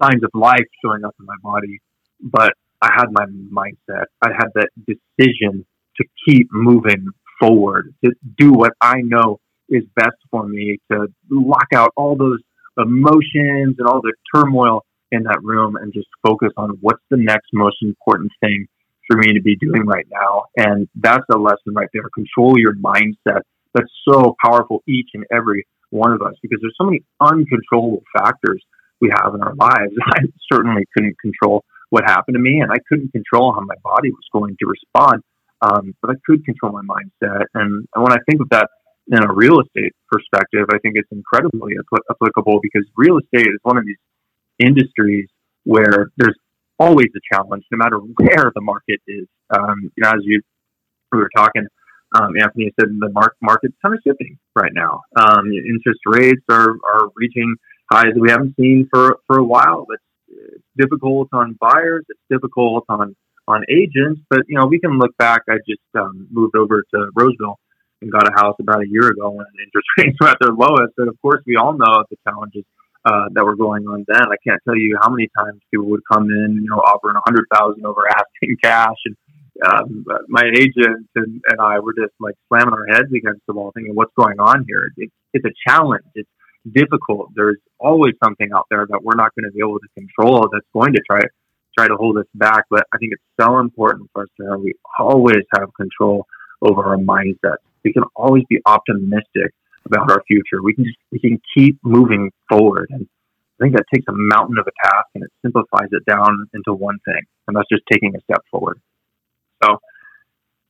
signs 0.00 0.22
of 0.22 0.30
life 0.34 0.66
showing 0.84 1.04
up 1.04 1.14
in 1.18 1.26
my 1.26 1.34
body 1.42 1.80
but 2.20 2.52
I 2.82 2.90
had 2.94 3.06
my 3.10 3.24
mindset. 3.26 4.04
I 4.22 4.30
had 4.32 4.48
that 4.54 4.68
decision 4.86 5.66
to 5.96 6.04
keep 6.26 6.48
moving 6.52 7.08
forward, 7.40 7.94
to 8.04 8.12
do 8.36 8.52
what 8.52 8.72
I 8.80 9.00
know 9.02 9.38
is 9.68 9.84
best 9.96 10.16
for 10.30 10.46
me, 10.46 10.78
to 10.90 11.08
lock 11.30 11.66
out 11.74 11.92
all 11.96 12.16
those 12.16 12.40
emotions 12.78 13.76
and 13.78 13.86
all 13.86 14.00
the 14.00 14.14
turmoil 14.34 14.84
in 15.10 15.24
that 15.24 15.38
room 15.42 15.76
and 15.76 15.92
just 15.92 16.06
focus 16.24 16.50
on 16.56 16.70
what's 16.80 17.02
the 17.10 17.16
next 17.16 17.48
most 17.52 17.76
important 17.82 18.30
thing 18.40 18.66
for 19.08 19.16
me 19.16 19.32
to 19.32 19.40
be 19.40 19.56
doing 19.56 19.86
right 19.86 20.06
now. 20.10 20.44
And 20.56 20.88
that's 20.94 21.24
a 21.32 21.38
lesson 21.38 21.74
right 21.74 21.88
there. 21.92 22.08
Control 22.14 22.54
your 22.58 22.74
mindset. 22.74 23.42
That's 23.74 23.90
so 24.08 24.36
powerful, 24.44 24.82
each 24.86 25.08
and 25.14 25.24
every 25.32 25.66
one 25.90 26.12
of 26.12 26.22
us, 26.22 26.34
because 26.42 26.58
there's 26.60 26.76
so 26.78 26.84
many 26.84 27.02
uncontrollable 27.20 28.02
factors 28.16 28.62
we 29.00 29.10
have 29.10 29.34
in 29.34 29.42
our 29.42 29.54
lives. 29.54 29.92
I 30.06 30.20
certainly 30.52 30.84
couldn't 30.94 31.16
control 31.20 31.64
what 31.90 32.04
happened 32.04 32.34
to 32.34 32.40
me, 32.40 32.60
and 32.60 32.70
I 32.70 32.76
couldn't 32.88 33.12
control 33.12 33.54
how 33.54 33.60
my 33.60 33.74
body 33.82 34.10
was 34.10 34.24
going 34.32 34.56
to 34.60 34.66
respond. 34.66 35.22
Um, 35.60 35.94
but 36.02 36.10
I 36.10 36.14
could 36.24 36.44
control 36.44 36.72
my 36.72 36.82
mindset, 36.82 37.44
and, 37.54 37.88
and 37.94 38.04
when 38.04 38.12
I 38.12 38.18
think 38.28 38.40
of 38.40 38.48
that 38.50 38.68
in 39.10 39.24
a 39.24 39.32
real 39.32 39.60
estate 39.60 39.92
perspective, 40.10 40.66
I 40.72 40.78
think 40.78 40.94
it's 40.96 41.10
incredibly 41.10 41.72
apl- 41.74 42.04
applicable 42.10 42.60
because 42.62 42.86
real 42.96 43.18
estate 43.18 43.48
is 43.48 43.58
one 43.62 43.78
of 43.78 43.84
these 43.84 43.96
industries 44.58 45.28
where 45.64 46.10
there's 46.16 46.36
always 46.78 47.08
a 47.16 47.34
challenge, 47.34 47.64
no 47.70 47.78
matter 47.78 47.96
where 48.16 48.52
the 48.54 48.60
market 48.60 49.00
is. 49.06 49.26
Um, 49.50 49.90
you 49.96 50.02
know, 50.02 50.10
as 50.10 50.20
you 50.22 50.42
we 51.12 51.18
were 51.18 51.30
talking, 51.34 51.66
um, 52.14 52.32
Anthony 52.40 52.72
said 52.78 52.88
the 52.98 53.10
mar- 53.10 53.34
market's 53.42 53.74
kind 53.82 53.94
of 53.94 54.00
shifting 54.06 54.38
right 54.54 54.72
now. 54.74 55.02
Um, 55.16 55.50
interest 55.52 56.00
rates 56.06 56.42
are, 56.50 56.70
are 56.70 57.08
reaching 57.16 57.56
highs 57.90 58.12
we 58.18 58.30
haven't 58.30 58.54
seen 58.56 58.88
for, 58.92 59.18
for 59.26 59.38
a 59.38 59.44
while. 59.44 59.86
But 59.88 59.98
it's 60.28 60.64
difficult 60.76 61.28
on 61.32 61.56
buyers. 61.60 62.04
It's 62.08 62.20
difficult 62.30 62.84
on 62.88 63.16
on 63.46 63.64
agents. 63.70 64.20
But 64.28 64.40
you 64.46 64.58
know, 64.58 64.66
we 64.66 64.78
can 64.78 64.98
look 64.98 65.16
back. 65.16 65.42
I 65.48 65.56
just 65.66 65.80
um, 65.98 66.28
moved 66.30 66.54
over 66.54 66.84
to 66.94 67.10
Roseville 67.14 67.58
and 68.02 68.12
got 68.12 68.28
a 68.28 68.32
house 68.34 68.56
about 68.60 68.82
a 68.82 68.88
year 68.88 69.08
ago 69.08 69.30
when 69.30 69.46
interest 69.64 69.88
rates 69.96 70.16
were 70.20 70.28
at 70.28 70.36
their 70.40 70.52
lowest. 70.52 70.92
And 70.98 71.08
of 71.08 71.20
course, 71.20 71.42
we 71.46 71.56
all 71.56 71.72
know 71.72 72.04
the 72.10 72.16
challenges 72.26 72.64
uh, 73.04 73.28
that 73.32 73.44
were 73.44 73.56
going 73.56 73.86
on 73.86 74.04
then. 74.08 74.22
I 74.22 74.36
can't 74.46 74.60
tell 74.64 74.76
you 74.76 74.98
how 75.00 75.10
many 75.10 75.28
times 75.38 75.60
people 75.70 75.86
would 75.86 76.02
come 76.10 76.24
in, 76.30 76.60
you 76.62 76.68
know, 76.68 76.78
offering 76.78 77.16
a 77.16 77.22
hundred 77.24 77.46
thousand 77.52 77.84
over 77.86 78.02
asking 78.08 78.56
cash, 78.62 78.96
and 79.06 79.16
um, 79.66 80.04
my 80.28 80.42
agent 80.54 81.08
and, 81.14 81.40
and 81.48 81.60
I 81.60 81.78
were 81.80 81.94
just 81.94 82.14
like 82.20 82.34
slamming 82.48 82.74
our 82.74 82.86
heads 82.86 83.12
against 83.14 83.42
the 83.46 83.54
wall, 83.54 83.72
thinking, 83.74 83.94
"What's 83.94 84.12
going 84.18 84.38
on 84.40 84.64
here?" 84.66 84.90
It, 84.96 85.10
it's 85.32 85.44
a 85.44 85.54
challenge. 85.68 86.04
It's 86.14 86.28
difficult. 86.72 87.30
There's 87.34 87.58
always 87.78 88.14
something 88.22 88.50
out 88.54 88.66
there 88.70 88.86
that 88.88 89.00
we're 89.02 89.16
not 89.16 89.32
going 89.34 89.50
to 89.50 89.54
be 89.54 89.60
able 89.60 89.78
to 89.78 89.88
control 89.94 90.48
that's 90.52 90.66
going 90.72 90.92
to 90.92 91.02
try 91.08 91.22
try 91.78 91.88
to 91.88 91.96
hold 91.96 92.18
us 92.18 92.26
back. 92.34 92.64
But 92.70 92.84
I 92.92 92.98
think 92.98 93.12
it's 93.12 93.22
so 93.40 93.58
important 93.58 94.10
for 94.12 94.22
us 94.22 94.28
to 94.40 94.50
have 94.50 94.60
we 94.60 94.74
always 94.98 95.44
have 95.56 95.68
control 95.76 96.26
over 96.62 96.84
our 96.84 96.96
mindset. 96.96 97.56
We 97.84 97.92
can 97.92 98.04
always 98.16 98.42
be 98.48 98.58
optimistic 98.66 99.54
about 99.88 100.10
our 100.10 100.22
future. 100.26 100.62
We 100.62 100.74
can 100.74 100.84
just 100.84 100.98
we 101.10 101.18
can 101.18 101.40
keep 101.56 101.78
moving 101.82 102.30
forward. 102.48 102.88
And 102.90 103.06
I 103.58 103.64
think 103.64 103.76
that 103.76 103.86
takes 103.92 104.06
a 104.08 104.14
mountain 104.14 104.58
of 104.58 104.66
a 104.66 104.74
task 104.86 105.08
and 105.14 105.24
it 105.24 105.30
simplifies 105.42 105.88
it 105.92 106.04
down 106.06 106.46
into 106.54 106.72
one 106.72 106.98
thing. 107.04 107.22
And 107.46 107.56
that's 107.56 107.68
just 107.70 107.82
taking 107.90 108.14
a 108.14 108.20
step 108.20 108.42
forward. 108.50 108.80
So 109.62 109.78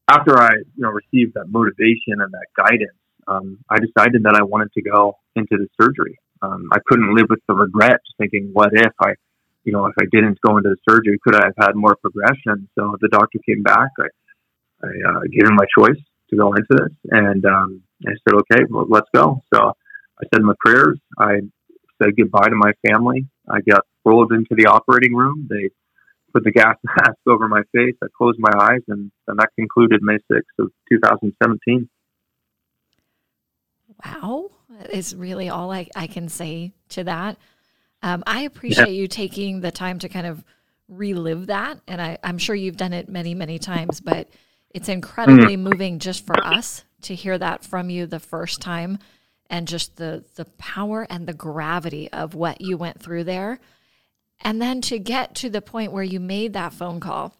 after 0.08 0.38
I, 0.38 0.52
you 0.54 0.82
know, 0.82 0.90
received 0.90 1.34
that 1.34 1.48
motivation 1.48 2.20
and 2.24 2.32
that 2.32 2.46
guidance, 2.56 2.96
um, 3.26 3.58
I 3.68 3.76
decided 3.78 4.22
that 4.22 4.34
I 4.34 4.42
wanted 4.42 4.72
to 4.72 4.82
go 4.82 5.18
into 5.36 5.56
the 5.58 5.68
surgery. 5.80 6.18
Um, 6.40 6.70
I 6.72 6.78
couldn't 6.86 7.14
live 7.14 7.26
with 7.28 7.40
the 7.46 7.54
regret, 7.54 8.00
thinking, 8.16 8.50
what 8.52 8.70
if 8.72 8.92
I, 9.02 9.12
you 9.64 9.72
know, 9.72 9.86
if 9.86 9.94
I 10.00 10.04
didn't 10.10 10.38
go 10.40 10.56
into 10.56 10.70
the 10.70 10.76
surgery, 10.88 11.18
could 11.22 11.34
I 11.34 11.44
have 11.46 11.68
had 11.68 11.74
more 11.74 11.96
progression? 11.96 12.68
So 12.74 12.96
the 13.00 13.08
doctor 13.08 13.38
came 13.46 13.62
back. 13.62 13.90
I, 13.98 14.86
I 14.86 14.88
uh, 15.10 15.20
gave 15.30 15.46
him 15.46 15.56
my 15.56 15.66
choice 15.76 16.00
to 16.30 16.36
go 16.36 16.52
into 16.52 16.68
this, 16.70 16.92
and 17.10 17.44
um, 17.44 17.82
I 18.06 18.12
said, 18.12 18.34
okay, 18.34 18.64
well, 18.68 18.86
let's 18.88 19.08
go. 19.14 19.42
So 19.52 19.72
I 20.20 20.26
said 20.32 20.42
my 20.42 20.54
prayers. 20.64 20.98
I 21.18 21.40
said 22.00 22.16
goodbye 22.16 22.48
to 22.48 22.54
my 22.54 22.72
family. 22.86 23.26
I 23.50 23.60
got 23.68 23.84
rolled 24.04 24.32
into 24.32 24.54
the 24.54 24.66
operating 24.66 25.14
room. 25.14 25.48
They 25.50 25.70
put 26.32 26.44
the 26.44 26.52
gas 26.52 26.76
mask 26.84 27.18
over 27.26 27.48
my 27.48 27.62
face. 27.74 27.96
I 28.02 28.06
closed 28.16 28.38
my 28.38 28.52
eyes, 28.58 28.82
and, 28.88 29.10
and 29.26 29.38
that 29.38 29.48
concluded 29.58 30.00
May 30.02 30.18
6th 30.30 30.42
of 30.58 30.70
2017. 30.90 31.88
Wow, 34.04 34.50
is 34.90 35.14
really 35.14 35.48
all 35.48 35.72
I, 35.72 35.88
I 35.96 36.06
can 36.06 36.28
say 36.28 36.72
to 36.90 37.04
that. 37.04 37.36
Um, 38.02 38.22
I 38.26 38.42
appreciate 38.42 38.88
yeah. 38.88 39.00
you 39.00 39.08
taking 39.08 39.60
the 39.60 39.72
time 39.72 39.98
to 40.00 40.08
kind 40.08 40.26
of 40.26 40.44
relive 40.88 41.48
that. 41.48 41.80
And 41.88 42.00
I, 42.00 42.18
I'm 42.22 42.38
sure 42.38 42.54
you've 42.54 42.76
done 42.76 42.92
it 42.92 43.08
many, 43.08 43.34
many 43.34 43.58
times, 43.58 44.00
but 44.00 44.28
it's 44.70 44.88
incredibly 44.88 45.56
mm. 45.56 45.60
moving 45.60 45.98
just 45.98 46.26
for 46.26 46.38
us 46.44 46.84
to 47.02 47.14
hear 47.14 47.38
that 47.38 47.64
from 47.64 47.90
you 47.90 48.06
the 48.06 48.20
first 48.20 48.60
time 48.60 48.98
and 49.50 49.66
just 49.66 49.96
the 49.96 50.24
the 50.34 50.44
power 50.58 51.06
and 51.08 51.26
the 51.26 51.32
gravity 51.32 52.10
of 52.12 52.34
what 52.34 52.60
you 52.60 52.76
went 52.76 53.00
through 53.00 53.24
there. 53.24 53.60
And 54.40 54.62
then 54.62 54.80
to 54.82 54.98
get 54.98 55.34
to 55.36 55.50
the 55.50 55.62
point 55.62 55.92
where 55.92 56.04
you 56.04 56.20
made 56.20 56.52
that 56.52 56.72
phone 56.72 57.00
call. 57.00 57.34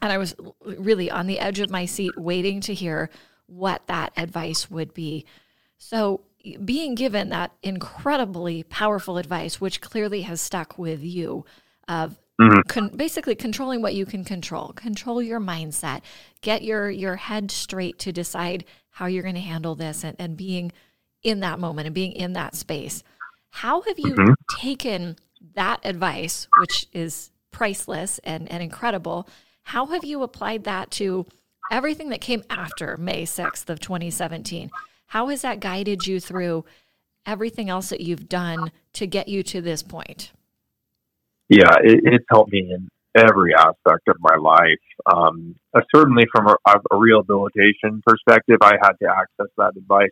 And 0.00 0.12
I 0.12 0.18
was 0.18 0.36
really 0.62 1.10
on 1.10 1.26
the 1.26 1.40
edge 1.40 1.58
of 1.58 1.70
my 1.70 1.84
seat 1.84 2.12
waiting 2.16 2.60
to 2.62 2.74
hear 2.74 3.10
what 3.46 3.86
that 3.88 4.12
advice 4.16 4.70
would 4.70 4.94
be. 4.94 5.24
So, 5.78 6.20
being 6.64 6.94
given 6.94 7.30
that 7.30 7.52
incredibly 7.62 8.62
powerful 8.62 9.18
advice, 9.18 9.60
which 9.60 9.80
clearly 9.80 10.22
has 10.22 10.40
stuck 10.40 10.78
with 10.78 11.02
you, 11.02 11.44
of 11.88 12.16
mm-hmm. 12.40 12.60
con- 12.68 12.96
basically 12.96 13.34
controlling 13.34 13.82
what 13.82 13.94
you 13.94 14.06
can 14.06 14.24
control, 14.24 14.72
control 14.74 15.22
your 15.22 15.40
mindset, 15.40 16.02
get 16.40 16.62
your 16.62 16.90
your 16.90 17.16
head 17.16 17.50
straight 17.50 17.98
to 18.00 18.12
decide 18.12 18.64
how 18.90 19.06
you're 19.06 19.22
going 19.22 19.34
to 19.34 19.40
handle 19.40 19.74
this, 19.74 20.04
and, 20.04 20.16
and 20.18 20.36
being 20.36 20.72
in 21.22 21.40
that 21.40 21.58
moment 21.58 21.86
and 21.86 21.94
being 21.94 22.12
in 22.12 22.32
that 22.34 22.54
space. 22.54 23.02
How 23.50 23.82
have 23.82 23.98
you 23.98 24.14
mm-hmm. 24.14 24.32
taken 24.60 25.16
that 25.54 25.80
advice, 25.84 26.48
which 26.60 26.86
is 26.92 27.30
priceless 27.50 28.18
and, 28.24 28.50
and 28.50 28.62
incredible? 28.62 29.28
How 29.62 29.86
have 29.86 30.04
you 30.04 30.22
applied 30.22 30.64
that 30.64 30.90
to 30.92 31.26
everything 31.70 32.10
that 32.10 32.20
came 32.20 32.44
after 32.50 32.96
May 32.96 33.24
6th 33.24 33.68
of 33.68 33.80
2017? 33.80 34.70
How 35.06 35.28
has 35.28 35.42
that 35.42 35.60
guided 35.60 36.06
you 36.06 36.20
through 36.20 36.64
everything 37.26 37.68
else 37.68 37.88
that 37.90 38.00
you've 38.00 38.28
done 38.28 38.70
to 38.94 39.06
get 39.06 39.28
you 39.28 39.42
to 39.44 39.60
this 39.60 39.82
point? 39.82 40.32
Yeah, 41.48 41.74
it, 41.82 42.00
it's 42.04 42.24
helped 42.30 42.52
me 42.52 42.70
in 42.70 42.88
every 43.16 43.54
aspect 43.54 44.08
of 44.08 44.16
my 44.20 44.36
life. 44.36 44.84
Um, 45.06 45.56
uh, 45.74 45.80
certainly, 45.94 46.24
from 46.30 46.46
a, 46.48 46.56
a, 46.66 46.96
rehabilitation 46.96 48.02
perspective, 48.06 48.58
I 48.62 48.74
had 48.80 48.92
to 49.02 49.08
access 49.08 49.52
that 49.56 49.72
advice 49.76 50.10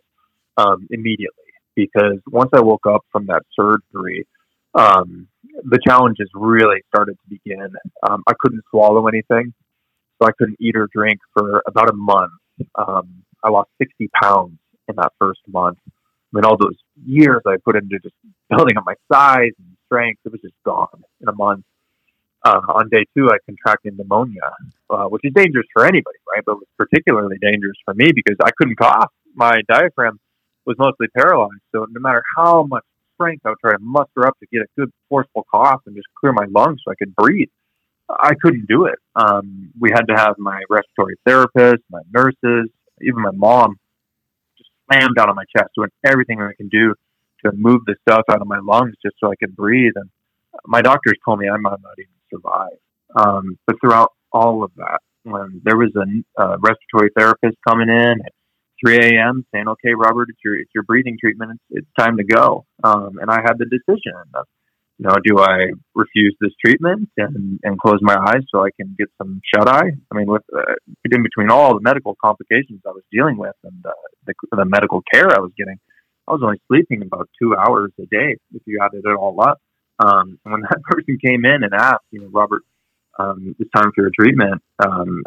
um, 0.57 0.87
immediately 0.89 1.43
because 1.75 2.19
once 2.27 2.49
I 2.53 2.61
woke 2.61 2.87
up 2.87 3.05
from 3.11 3.27
that 3.27 3.43
surgery, 3.53 4.27
um, 4.73 5.27
the 5.63 5.79
challenges 5.87 6.29
really 6.33 6.81
started 6.93 7.13
to 7.13 7.29
begin. 7.29 7.69
Um, 8.07 8.23
I 8.27 8.33
couldn't 8.39 8.63
swallow 8.71 9.07
anything, 9.07 9.53
so 10.19 10.27
I 10.27 10.31
couldn't 10.37 10.57
eat 10.59 10.75
or 10.75 10.89
drink 10.93 11.19
for 11.33 11.61
about 11.67 11.89
a 11.89 11.93
month. 11.93 12.31
Um, 12.75 13.23
I 13.43 13.49
lost 13.49 13.69
60 13.79 14.09
pounds 14.21 14.57
in 14.87 14.95
that 14.95 15.13
first 15.19 15.41
month. 15.47 15.77
I 15.87 15.91
mean, 16.33 16.45
all 16.45 16.57
those 16.57 16.75
years 17.05 17.41
I 17.45 17.55
put 17.63 17.75
into 17.75 17.99
just 18.01 18.15
building 18.49 18.77
up 18.77 18.85
my 18.85 18.95
size 19.11 19.51
and 19.59 19.76
strength, 19.87 20.21
it 20.25 20.31
was 20.31 20.41
just 20.41 20.55
gone 20.63 21.03
in 21.21 21.27
a 21.27 21.35
month. 21.35 21.65
Uh, 22.45 22.61
on 22.69 22.87
day 22.89 23.03
two, 23.15 23.29
I 23.29 23.37
contracted 23.45 23.97
pneumonia, 23.97 24.51
uh, 24.89 25.05
which 25.05 25.23
is 25.25 25.33
dangerous 25.33 25.65
for 25.73 25.83
anybody, 25.85 26.17
right? 26.33 26.43
But 26.45 26.53
it 26.53 26.59
was 26.59 26.67
particularly 26.77 27.37
dangerous 27.41 27.75
for 27.83 27.93
me 27.93 28.11
because 28.13 28.37
I 28.43 28.51
couldn't 28.57 28.77
cough. 28.77 29.11
My 29.35 29.59
diaphragm 29.67 30.19
was 30.65 30.77
mostly 30.77 31.07
paralyzed. 31.17 31.61
So 31.73 31.85
no 31.89 31.99
matter 31.99 32.21
how 32.37 32.63
much 32.63 32.83
strength 33.15 33.45
I 33.45 33.49
would 33.49 33.59
try 33.59 33.71
to 33.71 33.79
muster 33.81 34.27
up 34.27 34.37
to 34.39 34.47
get 34.51 34.61
a 34.61 34.67
good 34.77 34.91
forceful 35.09 35.45
cough 35.51 35.81
and 35.87 35.95
just 35.95 36.07
clear 36.19 36.31
my 36.31 36.45
lungs 36.49 36.81
so 36.85 36.91
I 36.91 36.95
could 36.95 37.15
breathe, 37.15 37.49
I 38.09 38.33
couldn't 38.41 38.67
do 38.67 38.85
it. 38.85 38.99
Um, 39.15 39.71
we 39.79 39.89
had 39.91 40.05
to 40.07 40.15
have 40.15 40.35
my 40.37 40.61
respiratory 40.69 41.15
therapist, 41.25 41.83
my 41.89 42.01
nurses, 42.13 42.69
even 43.01 43.21
my 43.21 43.31
mom 43.33 43.77
just 44.57 44.69
slammed 44.85 45.15
down 45.15 45.29
on 45.29 45.35
my 45.35 45.43
chest, 45.55 45.71
doing 45.75 45.89
everything 46.05 46.41
I 46.41 46.53
can 46.55 46.69
do 46.69 46.93
to 47.49 47.57
move 47.57 47.81
the 47.85 47.95
stuff 48.07 48.23
out 48.29 48.41
of 48.41 48.47
my 48.47 48.59
lungs 48.63 48.95
just 49.03 49.15
so 49.19 49.31
I 49.31 49.35
could 49.35 49.55
breathe. 49.55 49.93
And 49.95 50.09
my 50.65 50.81
doctors 50.81 51.17
told 51.25 51.39
me 51.39 51.49
I 51.49 51.57
might 51.57 51.81
not 51.81 51.97
even 51.97 52.13
survive. 52.31 52.77
Um, 53.15 53.57
but 53.65 53.77
throughout 53.81 54.11
all 54.31 54.63
of 54.63 54.71
that, 54.77 54.99
when 55.23 55.61
there 55.63 55.77
was 55.77 55.91
a 55.95 56.41
uh, 56.41 56.57
respiratory 56.59 57.11
therapist 57.17 57.57
coming 57.67 57.89
in 57.89 58.15
at 58.25 58.31
3 58.85 58.97
a.m. 58.97 59.45
saying, 59.53 59.67
"Okay, 59.67 59.93
Robert, 59.95 60.29
it's 60.29 60.39
your 60.43 60.57
it's 60.57 60.71
your 60.73 60.83
breathing 60.83 61.17
treatment. 61.19 61.51
It's, 61.69 61.83
it's 61.83 61.93
time 61.99 62.17
to 62.17 62.23
go." 62.23 62.65
Um, 62.83 63.17
and 63.19 63.29
I 63.29 63.41
had 63.41 63.57
the 63.57 63.65
decision 63.65 64.13
of, 64.35 64.45
you 64.99 65.07
know, 65.07 65.15
do 65.23 65.39
I 65.39 65.71
refuse 65.95 66.35
this 66.39 66.51
treatment 66.63 67.09
and 67.17 67.59
and 67.63 67.79
close 67.79 67.99
my 68.01 68.15
eyes 68.15 68.43
so 68.53 68.63
I 68.63 68.69
can 68.79 68.95
get 68.97 69.09
some 69.17 69.41
shut 69.53 69.67
eye? 69.67 69.91
I 70.11 70.15
mean, 70.15 70.27
with 70.27 70.43
uh, 70.55 70.75
in 71.11 71.23
between 71.23 71.49
all 71.51 71.73
the 71.73 71.81
medical 71.81 72.15
complications 72.23 72.81
I 72.85 72.91
was 72.91 73.03
dealing 73.11 73.37
with 73.37 73.55
and 73.63 73.85
uh, 73.85 73.91
the 74.25 74.33
the 74.51 74.65
medical 74.65 75.01
care 75.11 75.29
I 75.29 75.39
was 75.39 75.51
getting, 75.57 75.79
I 76.27 76.33
was 76.33 76.41
only 76.43 76.61
sleeping 76.67 77.03
about 77.03 77.29
two 77.41 77.55
hours 77.55 77.91
a 77.99 78.05
day 78.05 78.37
if 78.53 78.61
you 78.65 78.79
added 78.83 79.03
it 79.05 79.15
all 79.15 79.39
up. 79.41 79.59
Um, 79.99 80.39
and 80.45 80.53
when 80.53 80.61
that 80.69 80.81
person 80.83 81.17
came 81.23 81.45
in 81.45 81.63
and 81.63 81.73
asked, 81.73 82.05
you 82.11 82.21
know, 82.21 82.29
Robert, 82.31 82.63
um, 83.19 83.55
it's 83.59 83.71
time 83.71 83.91
for 83.95 84.03
your 84.03 84.11
treatment. 84.17 84.61
Um, 84.85 85.23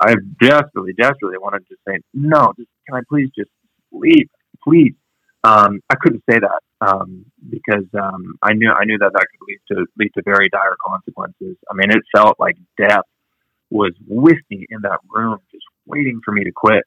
I 0.00 0.14
desperately, 0.40 0.94
desperately 0.94 1.38
wanted 1.38 1.66
to 1.68 1.76
say, 1.86 1.98
no, 2.14 2.52
just, 2.56 2.70
can 2.88 2.96
I 2.96 3.00
please 3.08 3.30
just 3.36 3.50
leave, 3.92 4.28
please? 4.62 4.94
Um, 5.44 5.80
I 5.90 5.96
couldn't 6.00 6.22
say 6.30 6.38
that 6.38 6.60
um, 6.80 7.26
because 7.50 7.84
um, 8.00 8.34
I 8.42 8.54
knew 8.54 8.70
I 8.72 8.84
knew 8.86 8.96
that 8.98 9.12
that 9.12 9.26
could 9.30 9.46
lead 9.46 9.60
to 9.72 9.86
lead 9.98 10.10
to 10.16 10.22
very 10.24 10.48
dire 10.48 10.74
consequences. 10.86 11.58
I 11.70 11.74
mean, 11.74 11.90
it 11.90 12.02
felt 12.16 12.40
like 12.40 12.56
death 12.78 13.04
was 13.70 13.92
with 14.08 14.38
me 14.50 14.66
in 14.70 14.80
that 14.82 15.00
room, 15.10 15.38
just 15.52 15.64
waiting 15.86 16.20
for 16.24 16.32
me 16.32 16.44
to 16.44 16.52
quit. 16.54 16.84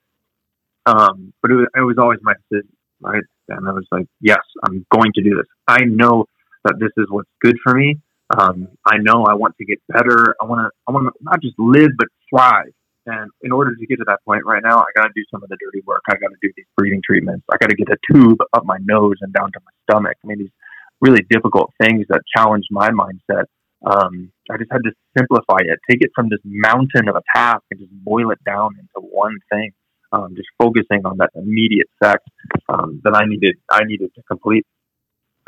Um, 0.87 1.33
but 1.41 1.51
it 1.51 1.55
was, 1.55 1.67
it 1.75 1.81
was 1.81 1.97
always 1.99 2.19
my 2.23 2.33
decision, 2.49 2.73
right? 2.99 3.23
And 3.49 3.67
I 3.67 3.71
was 3.71 3.85
like, 3.91 4.07
yes, 4.21 4.41
I'm 4.65 4.85
going 4.93 5.11
to 5.15 5.21
do 5.21 5.35
this. 5.35 5.47
I 5.67 5.79
know 5.85 6.25
that 6.63 6.75
this 6.79 6.91
is 6.97 7.05
what's 7.09 7.29
good 7.41 7.57
for 7.63 7.73
me. 7.73 7.97
Um, 8.37 8.67
I 8.85 8.97
know 8.97 9.23
I 9.23 9.35
want 9.35 9.55
to 9.57 9.65
get 9.65 9.79
better. 9.87 10.35
I 10.41 10.45
want 10.45 10.67
to, 10.67 10.69
I 10.87 10.91
want 10.91 11.07
to 11.07 11.13
not 11.21 11.41
just 11.41 11.55
live, 11.57 11.91
but 11.97 12.07
thrive. 12.29 12.73
And 13.05 13.31
in 13.41 13.53
order 13.53 13.73
to 13.73 13.85
get 13.85 13.97
to 13.99 14.05
that 14.07 14.19
point 14.25 14.43
right 14.45 14.61
now, 14.61 14.79
I 14.79 14.91
got 14.93 15.03
to 15.07 15.13
do 15.15 15.23
some 15.31 15.41
of 15.41 15.47
the 15.49 15.57
dirty 15.63 15.81
work. 15.87 16.01
I 16.09 16.15
got 16.15 16.27
to 16.27 16.35
do 16.41 16.51
these 16.57 16.65
breathing 16.75 17.01
treatments. 17.05 17.45
I 17.49 17.55
got 17.55 17.69
to 17.69 17.75
get 17.75 17.87
a 17.87 17.97
tube 18.11 18.39
up 18.53 18.65
my 18.65 18.77
nose 18.81 19.15
and 19.21 19.31
down 19.31 19.51
to 19.53 19.59
my 19.63 19.71
stomach. 19.89 20.17
I 20.21 20.27
mean, 20.27 20.39
these 20.39 20.51
really 20.99 21.23
difficult 21.29 21.71
things 21.81 22.05
that 22.09 22.21
challenged 22.35 22.67
my 22.69 22.89
mindset. 22.89 23.45
Um, 23.85 24.31
I 24.51 24.57
just 24.57 24.71
had 24.71 24.83
to 24.83 24.91
simplify 25.17 25.59
it, 25.61 25.79
take 25.89 26.01
it 26.01 26.11
from 26.13 26.27
this 26.29 26.39
mountain 26.43 27.07
of 27.07 27.15
a 27.15 27.21
task 27.33 27.61
and 27.71 27.79
just 27.79 27.91
boil 28.03 28.31
it 28.31 28.43
down 28.43 28.71
into 28.77 29.07
one 29.07 29.37
thing. 29.51 29.71
Um, 30.11 30.35
just 30.35 30.47
focusing 30.57 31.05
on 31.05 31.17
that 31.17 31.31
immediate 31.35 31.87
fact 31.99 32.27
um, 32.69 33.01
that 33.03 33.13
I 33.13 33.25
needed, 33.25 33.55
I 33.69 33.83
needed 33.83 34.11
to 34.15 34.21
complete. 34.23 34.65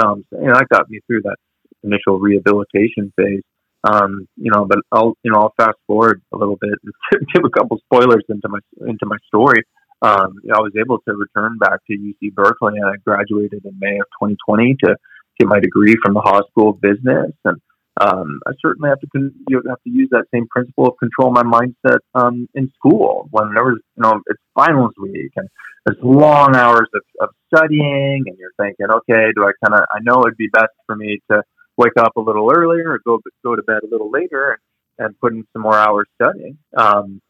Um, 0.03 0.25
so, 0.29 0.37
that 0.39 0.67
got 0.69 0.89
me 0.89 0.99
through 1.07 1.21
that 1.23 1.37
initial 1.83 2.19
rehabilitation 2.19 3.13
phase. 3.15 3.43
Um, 3.83 4.27
you 4.35 4.51
know, 4.51 4.65
but 4.65 4.79
I'll 4.91 5.15
you 5.23 5.31
know 5.31 5.39
I'll 5.39 5.53
fast 5.55 5.77
forward 5.87 6.21
a 6.33 6.37
little 6.37 6.57
bit 6.59 6.73
and 6.83 7.27
give 7.33 7.45
a 7.45 7.49
couple 7.49 7.77
spoilers 7.85 8.25
into 8.27 8.49
my 8.49 8.59
into 8.81 9.05
my 9.05 9.17
story. 9.27 9.63
Um, 10.01 10.39
I 10.53 10.59
was 10.59 10.71
able 10.79 10.99
to 10.99 11.13
return 11.13 11.57
back 11.57 11.79
to 11.87 11.97
UC 11.97 12.33
Berkeley, 12.33 12.77
and 12.77 12.85
I 12.85 12.93
graduated 13.05 13.65
in 13.65 13.79
May 13.79 13.95
of 13.95 14.07
2020 14.21 14.77
to 14.85 14.95
get 15.37 15.47
my 15.47 15.59
degree 15.59 15.95
from 16.03 16.13
the 16.13 16.21
Haas 16.21 16.43
School 16.51 16.71
of 16.71 16.81
Business. 16.81 17.31
And 17.45 17.57
um, 17.99 18.39
I 18.47 18.51
certainly 18.61 18.89
have 18.89 18.99
to 19.01 19.07
con- 19.07 19.33
you 19.49 19.61
have 19.67 19.81
to 19.83 19.89
use 19.89 20.09
that 20.11 20.25
same 20.33 20.47
principle 20.47 20.87
of 20.87 20.93
control 20.97 21.31
my 21.31 21.43
mindset 21.43 21.99
um, 22.15 22.47
in 22.53 22.71
school. 22.75 23.27
When 23.31 23.53
there 23.53 23.63
was 23.65 23.79
you 23.97 24.03
know 24.03 24.21
it's 24.27 24.41
finals 24.55 24.93
week 24.99 25.31
and 25.35 25.49
it's 25.85 25.99
long 26.01 26.55
hours 26.55 26.87
of, 26.93 27.01
of 27.19 27.29
studying, 27.53 28.23
and 28.27 28.37
you're 28.37 28.53
thinking, 28.57 28.87
okay, 28.89 29.31
do 29.35 29.43
I 29.43 29.51
kind 29.65 29.79
of 29.79 29.85
I 29.91 29.99
know 30.01 30.21
it'd 30.21 30.37
be 30.37 30.49
best 30.51 30.71
for 30.85 30.95
me 30.95 31.19
to 31.29 31.43
wake 31.77 31.97
up 31.97 32.15
a 32.15 32.21
little 32.21 32.49
earlier 32.53 32.91
or 32.91 32.99
go 33.05 33.19
go 33.43 33.55
to 33.55 33.63
bed 33.63 33.81
a 33.83 33.91
little 33.91 34.09
later 34.09 34.57
and, 34.97 35.07
and 35.07 35.19
put 35.19 35.33
in 35.33 35.45
some 35.53 35.63
more 35.63 35.77
hours 35.77 36.07
studying. 36.21 36.57
Um, 36.77 37.21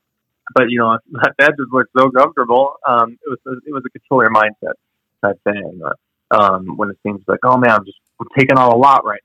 but 0.54 0.66
you 0.70 0.80
know, 0.80 0.98
that 1.14 1.36
bed 1.38 1.52
just 1.58 1.72
looked 1.72 1.92
so 1.98 2.12
comfortable. 2.12 2.76
Um, 2.88 3.18
it 3.26 3.30
was 3.30 3.62
it 3.66 3.74
was 3.74 3.84
a 3.86 3.90
control 3.90 4.22
your 4.22 4.34
mindset 4.34 4.74
type 5.24 5.40
thing. 5.44 5.82
Um, 6.32 6.78
when 6.78 6.92
it 6.92 6.98
seems 7.02 7.24
like, 7.28 7.40
oh 7.44 7.58
man, 7.58 7.72
I'm 7.72 7.86
just 7.86 7.98
I'm 8.20 8.28
taking 8.38 8.58
on 8.58 8.72
a 8.72 8.78
lot 8.78 9.04
right 9.04 9.22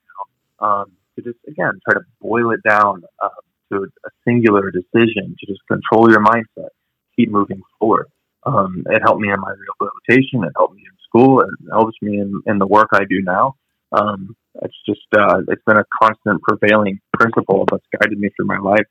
now. 0.61 0.67
Um, 0.67 0.93
to 1.17 1.23
just 1.23 1.39
again 1.47 1.81
try 1.89 1.95
to 1.95 2.05
boil 2.21 2.51
it 2.53 2.61
down 2.69 3.03
uh, 3.23 3.29
to 3.73 3.85
a 3.85 4.11
singular 4.27 4.71
decision 4.71 5.37
to 5.39 5.47
just 5.47 5.61
control 5.69 6.11
your 6.11 6.23
mindset, 6.23 6.71
keep 7.17 7.31
moving 7.31 7.63
forward. 7.79 8.09
Um, 8.45 8.85
it 8.91 9.01
helped 9.03 9.21
me 9.21 9.31
in 9.31 9.41
my 9.41 9.53
rehabilitation. 9.53 10.45
It 10.45 10.53
helped 10.57 10.75
me 10.75 10.83
in 10.83 10.97
school. 11.09 11.41
It 11.41 11.49
helps 11.71 11.97
me 12.03 12.19
in, 12.19 12.43
in 12.47 12.59
the 12.59 12.67
work 12.67 12.89
I 12.93 13.05
do 13.09 13.23
now. 13.23 13.57
Um, 13.93 14.37
it's 14.63 14.75
just 14.87 15.01
uh, 15.17 15.41
it's 15.49 15.63
been 15.67 15.79
a 15.79 15.85
constant 16.03 16.43
prevailing 16.43 17.01
principle 17.13 17.65
that's 17.71 17.85
guided 18.01 18.19
me 18.19 18.29
through 18.37 18.47
my 18.47 18.59
life. 18.59 18.87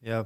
Yeah. 0.00 0.24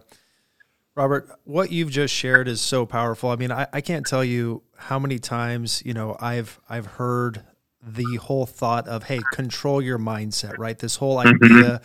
Robert, 0.94 1.30
what 1.44 1.72
you've 1.72 1.90
just 1.90 2.12
shared 2.12 2.48
is 2.48 2.60
so 2.60 2.84
powerful. 2.84 3.30
I 3.30 3.36
mean, 3.36 3.50
I, 3.50 3.66
I 3.72 3.80
can't 3.80 4.06
tell 4.06 4.22
you 4.22 4.62
how 4.76 4.98
many 4.98 5.18
times, 5.18 5.82
you 5.86 5.94
know, 5.94 6.16
I've 6.20 6.60
I've 6.68 6.86
heard 6.86 7.42
the 7.82 8.16
whole 8.16 8.46
thought 8.46 8.86
of 8.86 9.04
hey 9.04 9.20
control 9.32 9.82
your 9.82 9.98
mindset 9.98 10.56
right? 10.58 10.78
This 10.78 10.96
whole 10.96 11.16
mm-hmm. 11.16 11.44
idea 11.44 11.80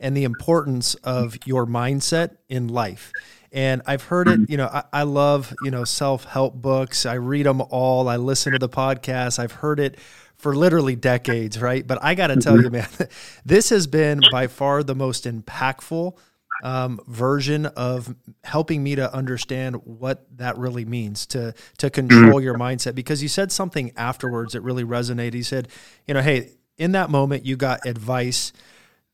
and 0.00 0.16
the 0.16 0.24
importance 0.24 0.94
of 0.96 1.36
your 1.46 1.66
mindset 1.66 2.36
in 2.48 2.68
life. 2.68 3.12
And 3.50 3.80
i've 3.86 4.02
heard 4.02 4.28
it 4.28 4.50
you 4.50 4.58
know 4.58 4.66
I, 4.66 4.84
I, 4.92 5.02
love 5.04 5.54
you 5.62 5.70
know 5.70 5.84
self-help 5.84 6.54
books. 6.54 7.06
I 7.06 7.14
read 7.14 7.46
them 7.46 7.62
all. 7.70 8.08
I 8.08 8.16
listen 8.16 8.52
to 8.52 8.58
the 8.58 8.68
podcast. 8.68 9.38
I've 9.38 9.52
heard 9.52 9.80
it 9.80 9.98
for 10.36 10.54
literally 10.54 10.96
decades 10.96 11.60
right? 11.60 11.86
But 11.86 11.98
i 12.02 12.14
gotta 12.14 12.36
tell 12.36 12.56
you 12.60 12.70
mm-hmm. 12.70 12.98
man 13.00 13.08
this 13.46 13.70
has 13.70 13.86
been 13.86 14.20
by 14.30 14.48
far 14.48 14.82
the 14.82 14.94
most 14.94 15.24
impactful 15.24 16.16
um, 16.62 17.00
version 17.06 17.66
of 17.66 18.14
helping 18.44 18.82
me 18.82 18.94
to 18.96 19.12
understand 19.14 19.76
what 19.84 20.26
that 20.36 20.56
really 20.58 20.84
means 20.84 21.26
to 21.26 21.54
to 21.78 21.90
control 21.90 22.40
your 22.40 22.54
mindset. 22.56 22.94
Because 22.94 23.22
you 23.22 23.28
said 23.28 23.52
something 23.52 23.92
afterwards 23.96 24.52
that 24.52 24.60
really 24.62 24.84
resonated. 24.84 25.34
You 25.34 25.42
said, 25.42 25.68
you 26.06 26.14
know, 26.14 26.22
hey, 26.22 26.52
in 26.76 26.92
that 26.92 27.10
moment, 27.10 27.44
you 27.46 27.56
got 27.56 27.86
advice 27.86 28.52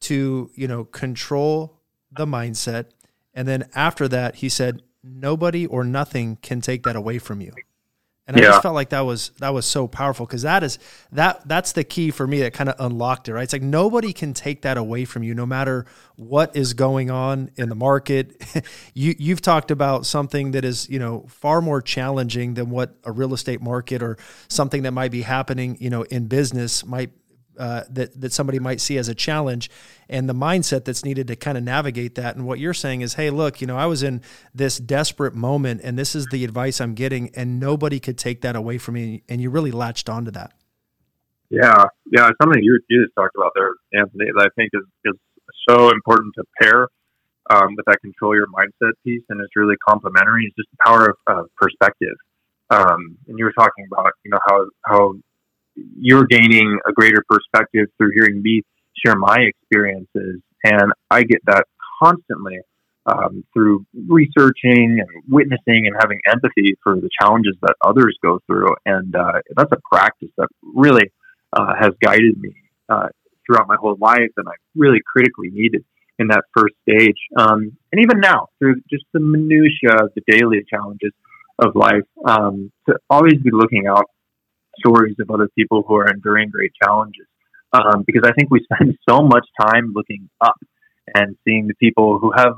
to 0.01 0.51
you 0.55 0.69
know 0.69 0.85
control 0.85 1.81
the 2.11 2.27
mindset, 2.27 2.87
and 3.35 3.47
then 3.49 3.69
after 3.75 4.09
that, 4.09 4.37
he 4.37 4.49
said, 4.49 4.83
nobody 5.03 5.67
or 5.67 5.85
nothing 5.85 6.37
can 6.43 6.61
take 6.61 6.83
that 6.85 6.97
away 6.97 7.19
from 7.19 7.41
you. 7.41 7.53
And 8.27 8.39
yeah. 8.39 8.45
I 8.45 8.47
just 8.53 8.63
felt 8.63 8.75
like 8.75 8.89
that 8.89 9.03
was 9.03 9.33
that 9.41 9.53
was 9.53 9.67
so 9.67 9.87
powerful 9.87 10.25
because 10.25 10.43
that 10.43 10.63
is 10.63 10.79
that 11.13 11.47
that's 11.47 11.73
the 11.73 11.85
key 11.85 12.11
for 12.11 12.27
me 12.27 12.41
that 12.41 12.55
kind 12.55 12.71
of 12.71 12.77
unlocked 12.79 13.29
it, 13.29 13.35
right? 13.35 13.43
It's 13.43 13.53
like 13.53 13.61
nobody 13.61 14.15
can 14.15 14.33
take 14.33 14.63
that 14.63 14.79
away 14.79 15.05
from 15.05 15.23
you, 15.23 15.35
no 15.35 15.45
matter 15.45 15.85
what 16.17 16.57
is 16.57 16.73
going 16.73 17.11
on 17.11 17.51
in 17.57 17.69
the 17.69 17.75
market. 17.75 18.43
you 18.95 19.15
you've 19.19 19.43
talked 19.43 19.71
about 19.71 20.07
something 20.07 20.53
that 20.53 20.65
is, 20.65 20.89
you 20.89 20.99
know, 20.99 21.27
far 21.29 21.61
more 21.61 21.83
challenging 21.83 22.55
than 22.55 22.71
what 22.71 22.95
a 23.05 23.13
real 23.13 23.35
estate 23.35 23.61
market 23.61 24.03
or 24.03 24.17
something 24.49 24.83
that 24.85 24.93
might 24.93 25.11
be 25.11 25.21
happening, 25.21 25.77
you 25.79 25.91
know, 25.91 26.03
in 26.05 26.27
business 26.27 26.85
might 26.87 27.11
uh, 27.59 27.83
that 27.91 28.21
that 28.21 28.33
somebody 28.33 28.59
might 28.59 28.81
see 28.81 28.99
as 28.99 29.09
a 29.09 29.15
challenge, 29.15 29.71
and 30.09 30.29
the 30.29 30.35
mindset 30.35 30.85
that's 30.85 31.05
needed 31.05 31.27
to 31.29 31.37
kind 31.37 31.57
of 31.57 31.65
navigate 31.65 32.15
that. 32.15 32.37
And 32.37 32.47
what 32.47 32.59
you're 32.59 32.75
saying 32.75 33.01
is, 33.01 33.15
hey, 33.15 33.31
look, 33.31 33.61
you 33.61 33.67
know, 33.67 33.77
I 33.77 33.87
was 33.87 34.03
in 34.03 34.23
this 34.55 34.79
desperate 34.79 35.35
moment, 35.35 35.81
and 35.85 35.99
this 35.99 36.15
is 36.15 36.27
the 36.27 36.45
advice 36.45 36.81
I'm 36.81 36.95
getting, 36.95 37.31
and 37.35 37.59
nobody 37.59 38.01
could 38.01 38.19
take 38.19 38.41
that 38.43 38.57
away 38.57 38.79
from 38.79 38.95
me. 38.95 39.23
And 39.29 39.41
you 39.41 39.51
really 39.51 39.73
latched 39.73 40.09
onto 40.09 40.31
that. 40.33 40.53
Yeah, 41.51 41.85
yeah, 42.11 42.31
something 42.41 42.63
you 42.63 42.81
you 42.89 43.05
just 43.05 43.15
talked 43.15 43.37
about 43.37 43.53
there, 43.55 43.71
Anthony, 43.93 44.27
that 44.35 44.51
I 44.51 44.51
think 44.57 44.71
is 44.75 44.85
is 45.05 45.15
so 45.69 45.91
important 45.91 46.35
to 46.37 46.45
pair 46.61 46.89
um, 47.51 47.75
with 47.77 47.85
that 47.87 48.01
control 48.01 48.35
your 48.35 48.47
mindset 48.47 48.93
piece, 49.05 49.23
and 49.29 49.41
it's 49.41 49.55
really 49.57 49.77
complementary. 49.87 50.47
It's 50.47 50.57
just 50.57 50.69
the 50.71 50.79
power 50.85 51.07
of 51.11 51.17
uh, 51.27 51.43
perspective. 51.57 52.17
Um, 52.71 53.19
and 53.29 53.39
you 53.39 53.45
were 53.45 53.53
talking 53.53 53.87
about, 53.93 54.13
you 54.25 54.31
know, 54.31 54.39
how 54.49 54.67
how 54.85 55.15
you're 55.77 56.27
gaining 56.27 56.79
a 56.87 56.93
greater 56.93 57.23
perspective 57.29 57.87
through 57.99 58.13
hearing 58.15 58.43
me 58.43 58.63
share 59.05 59.17
my 59.17 59.37
experiences. 59.39 60.41
And 60.65 60.93
I 61.11 61.25
get 61.25 61.41
that 61.47 61.67
constantly 62.03 62.59
um, 63.07 63.45
through 63.53 63.85
researching 64.09 64.99
and 65.01 65.09
witnessing 65.29 65.87
and 65.87 65.95
having 66.01 66.21
empathy 66.27 66.75
for 66.83 66.97
the 66.97 67.11
challenges 67.21 67.55
that 67.63 67.75
others 67.83 68.17
go 68.23 68.41
through. 68.47 68.75
And 68.87 69.15
uh, 69.15 69.41
that's 69.57 69.73
a 69.73 69.81
practice 69.93 70.31
that 70.39 70.49
really 70.63 71.13
uh, 71.53 71.75
has 71.79 71.91
guided 72.01 72.39
me 72.41 72.55
uh, 72.89 73.09
throughout 73.47 73.69
my 73.69 73.77
whole 73.79 73.97
life 74.01 74.31
and 74.37 74.49
I 74.49 74.53
really 74.75 75.01
critically 75.07 75.51
needed 75.51 75.85
in 76.19 76.29
that 76.29 76.45
first 76.57 76.75
stage. 76.89 77.19
Um, 77.37 77.77
and 77.93 78.01
even 78.01 78.21
now, 78.21 78.49
through 78.59 78.77
just 78.91 79.05
the 79.13 79.21
minutiae 79.21 80.05
of 80.05 80.13
the 80.15 80.23
daily 80.27 80.65
challenges 80.69 81.13
of 81.59 81.75
life, 81.75 82.05
um, 82.27 82.73
to 82.89 82.97
always 83.11 83.35
be 83.43 83.51
looking 83.53 83.87
out 83.87 84.07
stories 84.79 85.17
of 85.21 85.31
other 85.31 85.49
people 85.57 85.85
who 85.87 85.95
are 85.97 86.07
enduring 86.07 86.51
great 86.51 86.73
challenges. 86.83 87.27
Um, 87.73 88.05
because 88.07 88.23
I 88.25 88.33
think 88.33 88.51
we 88.51 88.65
spend 88.73 88.97
so 89.09 89.23
much 89.23 89.47
time 89.61 89.93
looking 89.95 90.29
up 90.41 90.57
and 91.15 91.37
seeing 91.45 91.67
the 91.67 91.75
people 91.75 92.19
who 92.19 92.33
have, 92.37 92.55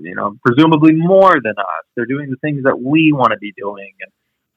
you 0.00 0.14
know, 0.14 0.36
presumably 0.44 0.92
more 0.92 1.34
than 1.42 1.54
us. 1.58 1.84
They're 1.94 2.06
doing 2.06 2.30
the 2.30 2.36
things 2.36 2.64
that 2.64 2.80
we 2.80 3.12
want 3.12 3.32
to 3.32 3.38
be 3.38 3.52
doing. 3.56 3.92
And, 4.00 4.12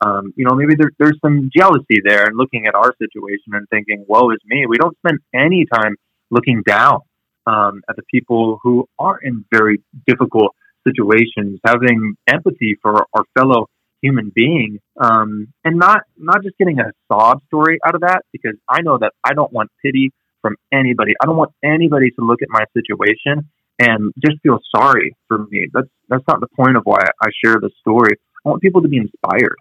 um, 0.10 0.34
you 0.36 0.46
know, 0.46 0.56
maybe 0.56 0.76
there, 0.76 0.92
there's 1.00 1.20
some 1.24 1.50
jealousy 1.56 2.02
there 2.04 2.26
and 2.26 2.38
looking 2.38 2.66
at 2.68 2.76
our 2.76 2.94
situation 3.00 3.54
and 3.54 3.68
thinking, 3.70 4.06
woe 4.08 4.32
is 4.32 4.40
me. 4.46 4.66
We 4.66 4.78
don't 4.78 4.98
spend 4.98 5.20
any 5.34 5.66
time 5.72 5.96
looking 6.32 6.64
down 6.66 7.00
um, 7.46 7.82
at 7.90 7.96
the 7.96 8.04
people 8.12 8.60
who 8.64 8.88
are 9.00 9.20
in 9.22 9.46
very 9.52 9.82
difficult 10.08 10.56
situations, 10.88 11.60
having 11.66 12.16
empathy 12.28 12.78
for 12.82 13.06
our 13.14 13.24
fellow 13.38 13.68
human 14.04 14.32
being, 14.36 14.80
um, 15.00 15.48
and 15.64 15.78
not 15.80 16.02
not 16.18 16.44
just 16.44 16.58
getting 16.58 16.80
a 16.80 16.92
sob 17.12 17.42
story 17.48 17.80
out 17.88 17.96
of 17.96 18.02
that 18.02 18.22
because 18.32 18.56
I 18.70 18.82
know 18.82 18.98
that 19.00 19.14
I 19.24 19.34
don't 19.34 19.52
want 19.52 19.72
pity 19.82 20.12
from 20.42 20.56
anybody. 20.72 21.14
I 21.22 21.26
don't 21.26 21.38
want 21.38 21.54
anybody 21.64 22.12
to 22.12 22.26
look 22.26 22.42
at 22.44 22.50
my 22.52 22.66
situation 22.74 23.50
and 23.80 24.14
just 24.24 24.40
feel 24.44 24.60
sorry 24.76 25.16
for 25.28 25.48
me. 25.50 25.70
That's 25.74 25.88
that's 26.10 26.24
not 26.28 26.42
the 26.42 26.48
point 26.56 26.78
of 26.78 26.84
why 26.84 27.02
I 27.22 27.30
share 27.44 27.58
the 27.60 27.72
story. 27.80 28.18
I 28.46 28.50
want 28.50 28.62
people 28.62 28.82
to 28.82 28.90
be 28.90 28.98
inspired. 28.98 29.58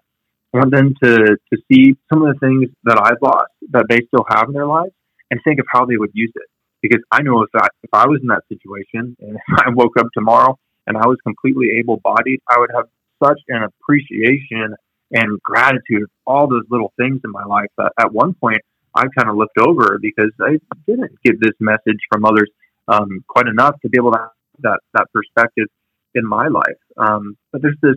I 0.52 0.58
want 0.58 0.72
them 0.72 0.94
to 1.02 1.16
to 1.16 1.56
see 1.70 1.96
some 2.12 2.22
of 2.22 2.34
the 2.34 2.40
things 2.40 2.68
that 2.84 3.00
I've 3.00 3.22
lost 3.22 3.52
that 3.70 3.86
they 3.88 4.00
still 4.08 4.26
have 4.28 4.48
in 4.48 4.54
their 4.54 4.66
lives 4.66 4.92
and 5.30 5.40
think 5.44 5.60
of 5.60 5.66
how 5.72 5.86
they 5.86 5.96
would 5.96 6.10
use 6.12 6.32
it. 6.34 6.48
Because 6.82 7.00
I 7.12 7.22
know 7.22 7.42
if 7.42 7.50
I 7.54 7.68
if 7.82 7.90
I 7.92 8.06
was 8.06 8.18
in 8.20 8.28
that 8.28 8.42
situation 8.48 9.16
and 9.20 9.38
I 9.56 9.70
woke 9.70 9.96
up 9.98 10.08
tomorrow 10.12 10.58
and 10.86 10.96
I 10.96 11.06
was 11.06 11.16
completely 11.22 11.78
able 11.78 11.98
bodied, 12.02 12.40
I 12.50 12.58
would 12.58 12.70
have 12.74 12.86
such 13.22 13.40
an 13.48 13.62
appreciation 13.62 14.74
and 15.12 15.40
gratitude 15.42 16.02
of 16.02 16.10
all 16.26 16.48
those 16.48 16.64
little 16.70 16.92
things 16.98 17.20
in 17.24 17.30
my 17.30 17.44
life 17.44 17.68
that 17.76 17.92
at 17.98 18.12
one 18.12 18.34
point 18.34 18.60
I 18.94 19.04
kind 19.16 19.28
of 19.28 19.36
looked 19.36 19.58
over 19.58 19.98
because 20.00 20.30
I 20.40 20.58
didn't 20.86 21.12
get 21.24 21.40
this 21.40 21.54
message 21.60 21.98
from 22.10 22.24
others 22.24 22.50
um, 22.88 23.24
quite 23.28 23.46
enough 23.46 23.76
to 23.82 23.88
be 23.88 23.98
able 23.98 24.12
to 24.12 24.18
have 24.18 24.30
that, 24.60 24.80
that 24.94 25.06
perspective 25.12 25.66
in 26.14 26.26
my 26.26 26.48
life. 26.48 26.80
Um, 26.96 27.36
but 27.52 27.62
there's 27.62 27.76
this 27.82 27.96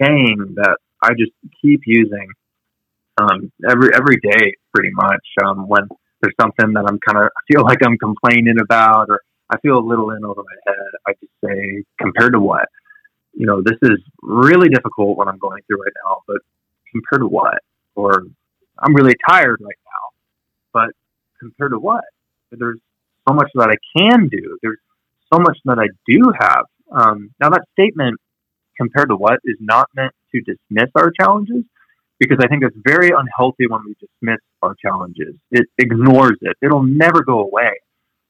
saying 0.00 0.54
that 0.56 0.76
I 1.02 1.10
just 1.10 1.32
keep 1.62 1.82
using 1.86 2.28
um, 3.18 3.52
every 3.68 3.90
every 3.94 4.16
day, 4.16 4.54
pretty 4.74 4.90
much. 4.92 5.24
Um, 5.44 5.68
when 5.68 5.88
there's 6.20 6.34
something 6.40 6.72
that 6.72 6.84
I'm 6.88 6.98
kind 7.06 7.24
of 7.24 7.30
feel 7.50 7.62
like 7.62 7.78
I'm 7.84 7.98
complaining 7.98 8.56
about, 8.60 9.06
or 9.08 9.20
I 9.50 9.58
feel 9.60 9.78
a 9.78 9.86
little 9.86 10.10
in 10.10 10.24
over 10.24 10.42
my 10.42 10.72
head, 10.72 10.90
I 11.06 11.12
just 11.12 11.32
say, 11.44 11.84
compared 12.00 12.32
to 12.32 12.40
what? 12.40 12.66
You 13.34 13.46
know, 13.46 13.62
this 13.62 13.78
is 13.82 13.98
really 14.22 14.68
difficult 14.68 15.16
what 15.16 15.28
I'm 15.28 15.38
going 15.38 15.62
through 15.66 15.82
right 15.82 15.92
now, 16.06 16.18
but 16.26 16.38
compared 16.90 17.20
to 17.20 17.28
what? 17.28 17.58
Or 17.94 18.24
I'm 18.78 18.94
really 18.94 19.14
tired 19.28 19.60
right 19.60 19.78
now, 19.84 20.10
but 20.72 20.90
compared 21.40 21.72
to 21.72 21.78
what? 21.78 22.04
There's 22.50 22.78
so 23.28 23.34
much 23.34 23.50
that 23.54 23.70
I 23.70 23.98
can 23.98 24.28
do. 24.28 24.58
There's 24.62 24.78
so 25.32 25.40
much 25.40 25.58
that 25.64 25.78
I 25.78 25.88
do 26.06 26.32
have. 26.38 26.64
Um, 26.92 27.30
now, 27.40 27.50
that 27.50 27.62
statement, 27.72 28.20
compared 28.76 29.08
to 29.08 29.16
what, 29.16 29.40
is 29.44 29.56
not 29.60 29.88
meant 29.96 30.12
to 30.32 30.40
dismiss 30.40 30.90
our 30.94 31.10
challenges 31.18 31.64
because 32.20 32.38
I 32.40 32.46
think 32.46 32.62
it's 32.62 32.76
very 32.84 33.10
unhealthy 33.10 33.66
when 33.68 33.80
we 33.84 33.94
dismiss 33.94 34.40
our 34.62 34.76
challenges. 34.80 35.34
It 35.50 35.66
ignores 35.78 36.38
it, 36.42 36.56
it'll 36.62 36.84
never 36.84 37.24
go 37.24 37.40
away. 37.40 37.72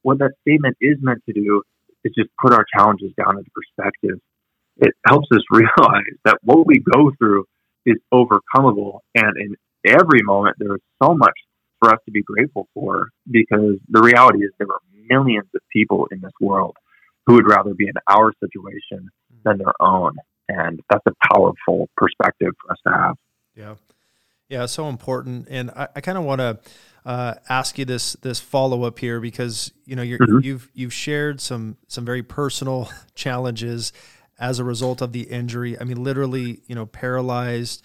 What 0.03 0.19
that 0.19 0.33
statement 0.43 0.77
is 0.81 0.97
meant 1.01 1.23
to 1.27 1.33
do 1.35 1.62
is 2.05 2.12
just 2.17 2.31
put 2.40 2.53
our 2.53 2.64
challenges 2.75 3.12
down 3.17 3.38
into 3.38 3.51
perspective 3.51 4.21
it 4.77 4.95
helps 5.07 5.29
us 5.33 5.43
realize 5.51 6.15
that 6.25 6.39
what 6.43 6.67
we 6.67 6.79
go 6.79 7.13
through 7.19 7.45
is 7.87 7.97
overcomable. 8.13 9.01
And 9.15 9.37
in 9.37 9.57
every 9.85 10.23
moment, 10.23 10.57
there 10.59 10.75
is 10.75 10.81
so 11.03 11.15
much 11.15 11.35
for 11.79 11.93
us 11.93 12.01
to 12.07 12.11
be 12.11 12.23
grateful 12.23 12.69
for 12.75 13.11
because 13.31 13.77
the 13.89 14.01
reality 14.01 14.39
is 14.39 14.51
there 14.59 14.69
are 14.71 14.81
millions 15.09 15.49
of 15.55 15.61
people 15.73 16.09
in 16.11 16.21
this 16.21 16.33
world 16.41 16.77
who 17.27 17.35
would 17.35 17.49
rather 17.49 17.75
be 17.75 17.87
in 17.87 17.95
our 18.09 18.33
situation 18.41 19.11
than 19.45 19.59
their 19.59 19.75
own. 19.81 20.17
And 20.49 20.81
that's 20.91 21.05
a 21.07 21.35
powerful 21.35 21.89
perspective 21.97 22.53
for 22.63 22.73
us 22.73 22.79
to 22.87 22.93
have. 22.93 23.17
Yeah. 23.57 23.75
Yeah, 24.49 24.67
so 24.67 24.89
important. 24.89 25.49
And 25.51 25.71
I, 25.71 25.89
I 25.97 26.01
kind 26.01 26.19
of 26.19 26.25
want 26.25 26.41
to 26.41 26.59
uh, 27.07 27.35
ask 27.49 27.79
you 27.79 27.85
this 27.85 28.15
this 28.23 28.41
follow 28.41 28.85
up 28.85 28.99
here 28.99 29.21
because 29.21 29.73
you 29.85 29.97
know 29.97 30.03
you 30.03 30.15
have 30.15 30.21
mm-hmm. 30.21 30.39
you've, 30.41 30.71
you've 30.75 30.93
shared 30.93 31.41
some 31.41 31.77
some 31.89 32.05
very 32.05 32.23
personal 32.23 32.91
challenges 33.15 33.93
as 34.38 34.59
a 34.59 34.64
result 34.64 35.01
of 35.01 35.12
the 35.12 35.23
injury. 35.23 35.79
I 35.79 35.85
mean, 35.85 36.03
literally, 36.03 36.61
you 36.66 36.75
know, 36.75 36.87
paralyzed, 36.87 37.85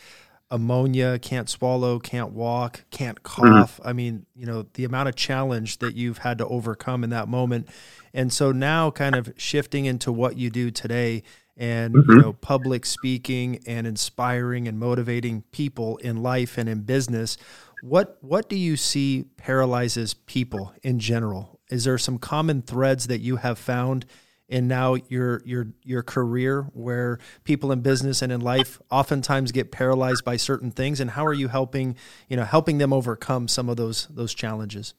pneumonia, 0.52 1.20
can't 1.20 1.50
swallow, 1.50 2.00
can't 2.00 2.32
walk, 2.32 2.86
can't 2.92 3.22
mm-hmm. 3.22 3.46
cough. 3.46 3.78
Mm-hmm. 3.78 3.88
I 3.88 3.94
mean, 3.94 4.26
you 4.36 4.46
know, 4.46 4.66
the 4.74 4.86
amount 4.86 5.10
of 5.10 5.16
challenge 5.16 5.80
that 5.80 5.96
you've 5.96 6.20
had 6.20 6.38
to 6.40 6.48
overcome 6.48 7.04
in 7.04 7.12
that 7.12 7.28
moment. 7.28 7.68
And 8.14 8.34
so 8.34 8.52
now 8.52 8.92
kind 8.92 9.16
of 9.16 9.34
shifting 9.38 9.86
into 9.86 10.12
what 10.12 10.38
you 10.38 10.50
do 10.50 10.72
today 10.72 11.24
and 11.60 11.94
mm-hmm. 11.94 12.12
you 12.12 12.22
know 12.22 12.34
public 12.34 12.86
speaking 12.86 13.60
and 13.68 13.86
inspiring 13.86 14.68
and 14.68 14.80
motivating 14.80 15.44
people 15.52 15.98
in 15.98 16.24
life 16.24 16.58
and 16.58 16.70
in 16.70 16.82
business 16.82 17.38
what 17.84 18.18
what 18.22 18.50
do 18.50 18.56
you 18.56 18.76
see 18.78 19.26
paralyzes 19.38 20.14
people 20.14 20.74
in 20.82 21.00
general 21.00 21.60
is 21.70 21.84
there 21.84 21.98
some 21.98 22.18
common 22.18 22.62
threads 22.62 23.08
that 23.08 23.20
you 23.20 23.36
have 23.36 23.60
found 23.60 24.06
in 24.50 24.68
now 24.68 24.96
your 25.08 25.42
your 25.46 25.68
your 25.84 26.04
career 26.04 26.64
where 26.74 27.20
people 27.44 27.72
in 27.72 27.82
business 27.82 28.22
and 28.22 28.32
in 28.32 28.42
life 28.42 28.82
oftentimes 28.92 29.52
get 29.52 29.72
paralyzed 29.72 30.26
by 30.26 30.36
certain 30.36 30.72
things 30.72 31.00
and 31.00 31.12
how 31.12 31.26
are 31.26 31.34
you 31.34 31.48
helping 31.48 31.96
you 32.28 32.36
know 32.36 32.44
helping 32.44 32.78
them 32.78 32.92
overcome 32.92 33.48
some 33.48 33.70
of 33.70 33.78
those 33.78 34.08
those 34.10 34.34
challenges? 34.34 34.94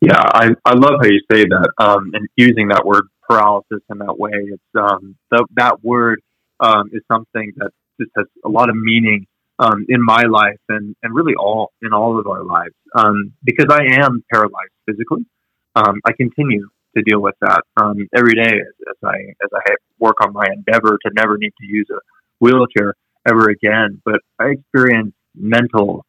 Yeah 0.00 0.22
i, 0.32 0.50
I 0.64 0.74
love 0.74 1.00
how 1.02 1.08
you 1.08 1.20
say 1.30 1.44
that 1.44 1.72
um, 1.78 2.10
and 2.14 2.28
using 2.36 2.68
that 2.68 2.86
word 2.86 3.08
paralysis 3.28 3.80
in 3.90 3.98
that 3.98 4.18
way. 4.18 4.30
It's 4.32 4.62
um, 4.74 5.16
that 5.56 5.76
word 5.82 6.20
um, 6.60 6.90
is 6.92 7.02
something 7.10 7.52
that 7.56 7.70
just 8.00 8.10
has 8.16 8.26
a 8.44 8.48
lot 8.48 8.70
of 8.70 8.76
meaning 8.76 9.26
um, 9.58 9.86
in 9.88 10.02
my 10.02 10.22
life 10.22 10.60
and, 10.68 10.94
and 11.02 11.14
really 11.14 11.34
all 11.34 11.72
in 11.82 11.92
all 11.92 12.18
of 12.18 12.26
our 12.26 12.44
lives 12.44 12.74
um, 12.94 13.32
because 13.44 13.66
i 13.70 13.82
am 14.00 14.24
paralyzed 14.32 14.72
physically. 14.86 15.26
Um, 15.74 16.00
i 16.04 16.12
continue 16.12 16.68
to 16.98 17.10
deal 17.10 17.20
with 17.20 17.34
that 17.40 17.62
um, 17.76 17.96
every 18.14 18.34
day 18.34 18.50
as, 18.50 18.74
as, 18.90 18.96
I 19.04 19.16
as 19.42 19.50
I 19.54 19.74
work 19.98 20.16
on 20.22 20.32
my 20.32 20.46
endeavor 20.52 20.98
to 21.04 21.12
never 21.14 21.38
need 21.38 21.52
to 21.60 21.66
use 21.66 21.86
a 21.90 22.00
wheelchair 22.40 22.94
ever 23.26 23.50
again. 23.50 24.00
But 24.04 24.20
I 24.38 24.48
experience 24.48 25.12
mental 25.34 26.04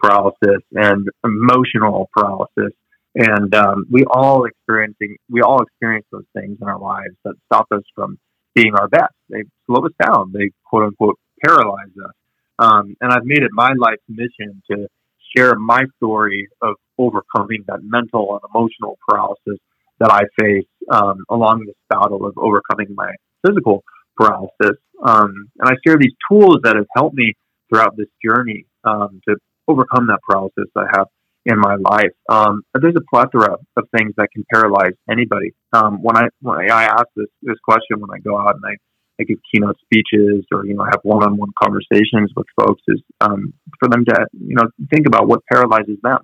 paralysis 0.00 0.62
and 0.72 1.08
emotional 1.24 2.08
paralysis, 2.16 2.72
and 3.14 3.54
um, 3.54 3.86
we 3.90 4.04
all 4.04 4.44
experiencing 4.44 5.16
we 5.30 5.42
all 5.42 5.62
experience 5.62 6.06
those 6.10 6.26
things 6.36 6.58
in 6.60 6.68
our 6.68 6.78
lives 6.78 7.14
that 7.24 7.34
stop 7.46 7.66
us 7.72 7.82
from 7.94 8.18
being 8.54 8.74
our 8.74 8.88
best. 8.88 9.14
They 9.28 9.44
slow 9.66 9.84
us 9.84 9.92
down. 10.02 10.32
They 10.32 10.50
quote 10.64 10.84
unquote 10.84 11.18
paralyze 11.44 11.92
us. 12.04 12.12
Um, 12.58 12.96
and 13.00 13.12
I've 13.12 13.24
made 13.24 13.42
it 13.42 13.50
my 13.52 13.72
life's 13.76 14.02
mission 14.08 14.62
to 14.70 14.86
share 15.34 15.54
my 15.54 15.82
story 15.96 16.48
of 16.60 16.74
overcoming 16.98 17.64
that 17.66 17.80
mental 17.82 18.32
and 18.32 18.40
emotional 18.54 18.98
paralysis 19.08 19.58
that 20.02 20.10
I 20.10 20.22
face 20.40 20.66
um, 20.90 21.24
along 21.30 21.64
this 21.66 21.76
battle 21.88 22.26
of 22.26 22.34
overcoming 22.36 22.88
my 22.94 23.12
physical 23.46 23.84
paralysis. 24.16 24.76
Um, 25.02 25.48
and 25.58 25.70
I 25.70 25.74
share 25.86 25.96
these 25.98 26.14
tools 26.28 26.58
that 26.64 26.74
have 26.76 26.86
helped 26.94 27.16
me 27.16 27.34
throughout 27.68 27.96
this 27.96 28.08
journey 28.24 28.66
um, 28.84 29.20
to 29.28 29.36
overcome 29.68 30.08
that 30.08 30.18
paralysis 30.28 30.66
I 30.76 30.86
have 30.96 31.06
in 31.46 31.58
my 31.58 31.76
life. 31.76 32.14
Um, 32.28 32.62
there's 32.74 32.96
a 32.96 33.14
plethora 33.14 33.56
of 33.76 33.84
things 33.96 34.14
that 34.16 34.28
can 34.32 34.44
paralyze 34.52 34.94
anybody. 35.10 35.54
Um, 35.72 36.02
when 36.02 36.16
I 36.16 36.28
when 36.40 36.70
I 36.70 36.84
ask 36.84 37.06
this 37.16 37.28
this 37.42 37.58
question 37.64 38.00
when 38.00 38.10
I 38.10 38.18
go 38.18 38.38
out 38.38 38.54
and 38.56 38.64
I, 38.64 38.74
I 39.20 39.24
give 39.24 39.38
keynote 39.52 39.76
speeches 39.84 40.44
or 40.52 40.66
you 40.66 40.74
know 40.74 40.84
have 40.84 41.00
one-on-one 41.02 41.50
conversations 41.60 42.30
with 42.36 42.46
folks 42.60 42.82
is 42.88 43.00
um, 43.20 43.54
for 43.80 43.88
them 43.88 44.04
to 44.04 44.26
you 44.32 44.56
know 44.56 44.68
think 44.92 45.06
about 45.06 45.26
what 45.26 45.40
paralyzes 45.50 45.98
them. 46.02 46.18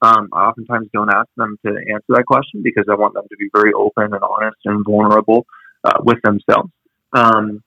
Um, 0.00 0.28
I 0.32 0.46
oftentimes 0.46 0.88
don't 0.92 1.12
ask 1.12 1.28
them 1.36 1.58
to 1.66 1.70
answer 1.70 2.10
that 2.10 2.24
question 2.26 2.62
because 2.62 2.84
I 2.90 2.94
want 2.94 3.14
them 3.14 3.24
to 3.28 3.36
be 3.36 3.48
very 3.52 3.72
open 3.72 4.14
and 4.14 4.22
honest 4.22 4.58
and 4.64 4.84
vulnerable 4.84 5.44
uh, 5.84 5.98
with 6.04 6.18
themselves. 6.22 6.70
Um, 7.12 7.62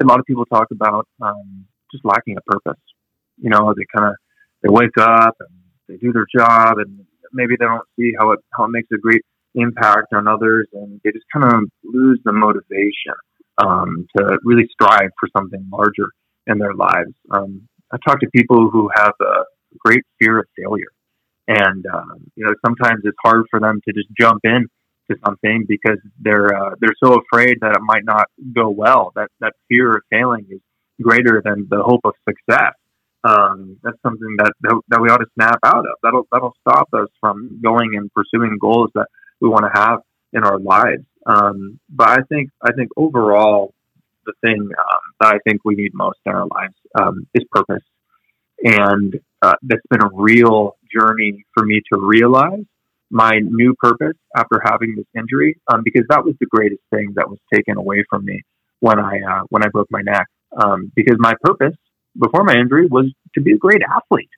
a 0.00 0.06
lot 0.06 0.18
of 0.18 0.26
people 0.26 0.44
talk 0.46 0.68
about 0.70 1.06
um, 1.22 1.66
just 1.90 2.04
lacking 2.04 2.36
a 2.36 2.40
purpose. 2.42 2.80
You 3.38 3.50
know, 3.50 3.72
they 3.76 3.84
kind 3.96 4.10
of 4.10 4.16
they 4.62 4.68
wake 4.68 4.98
up 4.98 5.36
and 5.40 5.48
they 5.88 5.96
do 5.96 6.12
their 6.12 6.26
job, 6.34 6.78
and 6.78 7.06
maybe 7.32 7.54
they 7.58 7.64
don't 7.64 7.86
see 7.98 8.12
how 8.18 8.32
it 8.32 8.40
how 8.52 8.64
it 8.64 8.68
makes 8.68 8.88
a 8.92 8.98
great 8.98 9.22
impact 9.54 10.12
on 10.12 10.28
others, 10.28 10.68
and 10.74 11.00
they 11.02 11.10
just 11.12 11.24
kind 11.32 11.46
of 11.46 11.70
lose 11.82 12.20
the 12.24 12.32
motivation 12.32 13.14
um, 13.58 14.06
to 14.16 14.38
really 14.44 14.68
strive 14.70 15.10
for 15.18 15.28
something 15.34 15.66
larger 15.72 16.08
in 16.46 16.58
their 16.58 16.74
lives. 16.74 17.12
Um, 17.30 17.68
I 17.90 17.96
talk 18.06 18.20
to 18.20 18.28
people 18.34 18.70
who 18.70 18.90
have 18.94 19.14
a 19.20 19.44
great 19.78 20.02
fear 20.18 20.38
of 20.38 20.46
failure 20.56 20.92
and 21.48 21.84
um, 21.86 22.30
you 22.36 22.44
know 22.44 22.54
sometimes 22.64 23.00
it's 23.04 23.16
hard 23.24 23.44
for 23.50 23.60
them 23.60 23.80
to 23.86 23.92
just 23.92 24.08
jump 24.18 24.40
in 24.44 24.66
to 25.10 25.16
something 25.24 25.64
because 25.68 25.98
they're 26.20 26.54
uh, 26.54 26.74
they're 26.80 26.94
so 27.02 27.18
afraid 27.20 27.58
that 27.60 27.72
it 27.72 27.82
might 27.82 28.04
not 28.04 28.28
go 28.54 28.70
well. 28.70 29.12
That 29.14 29.28
that 29.40 29.52
fear 29.68 29.96
of 29.96 30.02
failing 30.10 30.46
is 30.50 30.60
greater 31.02 31.42
than 31.44 31.66
the 31.70 31.82
hope 31.82 32.02
of 32.04 32.14
success. 32.28 32.74
Um, 33.22 33.78
that's 33.82 34.00
something 34.02 34.36
that 34.38 34.52
that 34.88 35.00
we 35.00 35.08
ought 35.08 35.18
to 35.18 35.26
snap 35.34 35.58
out 35.64 35.84
of. 35.84 35.96
That'll 36.02 36.26
that'll 36.32 36.54
stop 36.60 36.88
us 36.94 37.08
from 37.20 37.60
going 37.62 37.96
and 37.96 38.10
pursuing 38.12 38.56
goals 38.60 38.90
that 38.94 39.06
we 39.40 39.48
want 39.48 39.64
to 39.64 39.80
have 39.80 40.00
in 40.32 40.44
our 40.44 40.58
lives. 40.58 41.04
Um, 41.26 41.80
but 41.88 42.08
I 42.08 42.18
think 42.28 42.50
I 42.62 42.72
think 42.72 42.90
overall, 42.96 43.74
the 44.24 44.32
thing 44.40 44.60
um, 44.60 45.02
that 45.20 45.34
I 45.34 45.38
think 45.44 45.64
we 45.64 45.74
need 45.74 45.92
most 45.92 46.18
in 46.24 46.32
our 46.32 46.46
lives 46.46 46.74
um, 46.98 47.26
is 47.34 47.44
purpose, 47.50 47.84
and 48.62 49.20
uh, 49.42 49.54
that's 49.62 49.82
been 49.90 50.02
a 50.02 50.10
real 50.14 50.76
journey 50.94 51.44
for 51.54 51.64
me 51.64 51.80
to 51.92 52.00
realize 52.00 52.64
my 53.10 53.40
new 53.42 53.74
purpose 53.78 54.16
after 54.36 54.60
having 54.64 54.94
this 54.96 55.06
injury, 55.16 55.60
um, 55.72 55.82
because 55.84 56.04
that 56.08 56.24
was 56.24 56.34
the 56.40 56.46
greatest 56.46 56.82
thing 56.94 57.12
that 57.16 57.28
was 57.28 57.38
taken 57.52 57.76
away 57.76 58.04
from 58.08 58.24
me 58.24 58.42
when 58.80 58.98
I 58.98 59.20
uh, 59.20 59.42
when 59.50 59.64
I 59.64 59.68
broke 59.68 59.88
my 59.90 60.02
neck. 60.02 60.26
Um, 60.56 60.90
because 60.96 61.16
my 61.18 61.34
purpose 61.42 61.76
before 62.18 62.44
my 62.44 62.54
injury 62.54 62.86
was 62.86 63.12
to 63.34 63.40
be 63.40 63.52
a 63.52 63.58
great 63.58 63.82
athlete. 63.82 64.30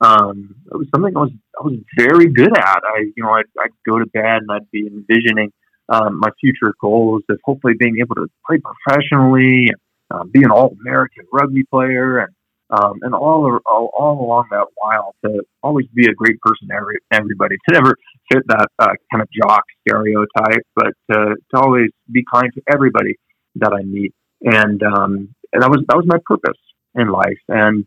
Um, 0.00 0.54
it 0.72 0.76
was 0.76 0.86
something 0.94 1.16
I 1.16 1.20
was 1.20 1.32
I 1.60 1.64
was 1.64 1.78
very 1.96 2.26
good 2.32 2.56
at. 2.56 2.80
I 2.84 3.00
you 3.16 3.22
know 3.22 3.30
I'd, 3.30 3.50
I'd 3.60 3.70
go 3.88 3.98
to 3.98 4.06
bed 4.06 4.42
and 4.42 4.50
I'd 4.50 4.70
be 4.70 4.86
envisioning 4.86 5.52
um, 5.88 6.20
my 6.20 6.30
future 6.40 6.72
goals 6.80 7.22
of 7.28 7.38
hopefully 7.44 7.74
being 7.78 7.98
able 8.00 8.14
to 8.14 8.28
play 8.46 8.58
professionally, 8.58 9.70
and, 9.70 9.76
uh, 10.10 10.24
be 10.24 10.42
an 10.42 10.50
all 10.50 10.74
American 10.80 11.24
rugby 11.32 11.64
player, 11.64 12.18
and 12.18 12.32
um, 12.70 12.94
and 13.02 13.14
all, 13.14 13.58
all, 13.66 13.90
all 13.98 14.24
along 14.24 14.46
that 14.50 14.66
while 14.76 15.14
to 15.24 15.42
always 15.62 15.86
be 15.94 16.06
a 16.06 16.14
great 16.14 16.40
person 16.40 16.68
to 16.68 16.74
every, 16.74 16.98
everybody, 17.12 17.56
to 17.68 17.74
never 17.74 17.94
fit 18.32 18.42
that 18.48 18.68
uh, 18.78 18.92
kind 19.10 19.22
of 19.22 19.28
jock 19.30 19.64
stereotype, 19.86 20.62
but 20.74 20.92
to, 21.10 21.36
to 21.54 21.60
always 21.60 21.90
be 22.10 22.24
kind 22.32 22.50
to 22.54 22.62
everybody 22.72 23.14
that 23.56 23.72
I 23.72 23.82
meet. 23.82 24.14
And, 24.42 24.82
um, 24.82 25.34
and 25.52 25.62
that 25.62 25.70
was 25.70 25.84
that 25.88 25.96
was 25.96 26.06
my 26.06 26.18
purpose 26.24 26.58
in 26.94 27.08
life. 27.08 27.38
And 27.48 27.84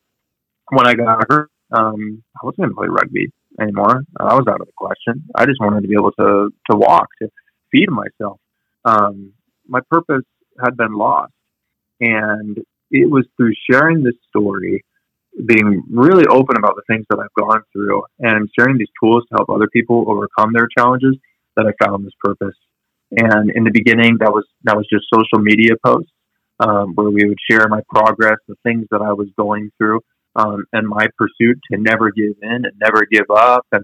when 0.69 0.87
I 0.87 0.93
got 0.93 1.31
hurt, 1.31 1.49
um, 1.71 2.23
I 2.35 2.45
wasn't 2.45 2.57
going 2.57 2.69
to 2.69 2.75
play 2.75 2.87
rugby 2.89 3.31
anymore. 3.59 4.03
I 4.19 4.35
was 4.35 4.45
out 4.47 4.61
of 4.61 4.67
the 4.67 4.73
question. 4.77 5.23
I 5.35 5.45
just 5.45 5.59
wanted 5.59 5.81
to 5.81 5.87
be 5.87 5.95
able 5.95 6.11
to 6.11 6.49
to 6.69 6.77
walk, 6.77 7.07
to 7.21 7.29
feed 7.71 7.89
myself. 7.89 8.39
Um, 8.85 9.33
my 9.67 9.79
purpose 9.89 10.25
had 10.63 10.75
been 10.77 10.93
lost, 10.93 11.33
and 11.99 12.57
it 12.93 13.09
was 13.09 13.25
through 13.35 13.53
sharing 13.69 14.03
this 14.03 14.13
story, 14.29 14.85
being 15.45 15.83
really 15.91 16.25
open 16.27 16.57
about 16.57 16.75
the 16.75 16.83
things 16.87 17.05
that 17.09 17.19
I've 17.19 17.33
gone 17.37 17.63
through, 17.73 18.03
and 18.19 18.47
sharing 18.57 18.77
these 18.77 18.93
tools 19.01 19.23
to 19.29 19.37
help 19.37 19.49
other 19.49 19.67
people 19.73 20.05
overcome 20.07 20.53
their 20.53 20.67
challenges 20.77 21.17
that 21.57 21.65
I 21.65 21.85
found 21.85 22.05
this 22.05 22.13
purpose. 22.23 22.55
And 23.11 23.51
in 23.51 23.63
the 23.63 23.71
beginning, 23.71 24.17
that 24.19 24.31
was 24.31 24.45
that 24.63 24.77
was 24.77 24.87
just 24.91 25.05
social 25.13 25.43
media 25.43 25.73
posts 25.85 26.11
um, 26.59 26.93
where 26.93 27.09
we 27.09 27.25
would 27.25 27.39
share 27.49 27.67
my 27.67 27.81
progress, 27.89 28.37
the 28.47 28.55
things 28.63 28.85
that 28.91 29.01
I 29.01 29.13
was 29.13 29.27
going 29.37 29.71
through, 29.77 29.99
um, 30.35 30.65
and 30.71 30.87
my 30.87 31.07
pursuit 31.17 31.59
to 31.71 31.79
never 31.79 32.11
give 32.11 32.35
in 32.41 32.65
and 32.65 32.73
never 32.79 33.05
give 33.11 33.29
up. 33.29 33.65
And 33.71 33.83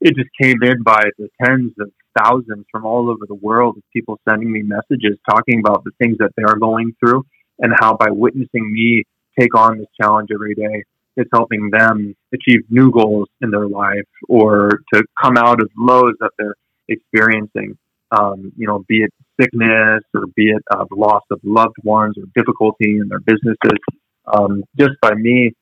it 0.00 0.16
just 0.16 0.30
came 0.40 0.62
in 0.62 0.82
by 0.82 1.04
the 1.18 1.28
tens 1.44 1.72
of 1.78 1.90
thousands 2.18 2.66
from 2.72 2.84
all 2.84 3.10
over 3.10 3.26
the 3.28 3.34
world 3.34 3.76
of 3.76 3.82
people 3.92 4.18
sending 4.28 4.50
me 4.50 4.62
messages 4.62 5.18
talking 5.28 5.60
about 5.60 5.84
the 5.84 5.92
things 6.00 6.16
that 6.18 6.32
they're 6.36 6.58
going 6.58 6.92
through 6.98 7.24
and 7.60 7.72
how 7.78 7.96
by 7.96 8.10
witnessing 8.10 8.72
me 8.72 9.04
take 9.38 9.54
on 9.54 9.78
this 9.78 9.86
challenge 10.00 10.30
every 10.34 10.54
day, 10.54 10.84
it's 11.16 11.30
helping 11.32 11.70
them 11.70 12.14
achieve 12.32 12.60
new 12.70 12.90
goals 12.90 13.28
in 13.40 13.50
their 13.50 13.68
life 13.68 14.08
or 14.28 14.80
to 14.94 15.04
come 15.20 15.36
out 15.36 15.60
of 15.60 15.70
lows 15.76 16.14
that 16.20 16.30
they're 16.38 16.54
experiencing. 16.88 17.76
Um, 18.10 18.52
you 18.56 18.66
know, 18.66 18.84
be 18.88 19.02
it 19.02 19.10
sickness 19.40 20.02
or 20.14 20.26
be 20.34 20.50
it 20.50 20.62
uh, 20.70 20.84
loss 20.90 21.22
of 21.30 21.40
loved 21.44 21.76
ones 21.84 22.16
or 22.18 22.24
difficulty 22.34 22.98
in 22.98 23.08
their 23.08 23.20
businesses. 23.20 23.78
Um, 24.26 24.64
just 24.78 24.92
by 25.00 25.14
me 25.14 25.52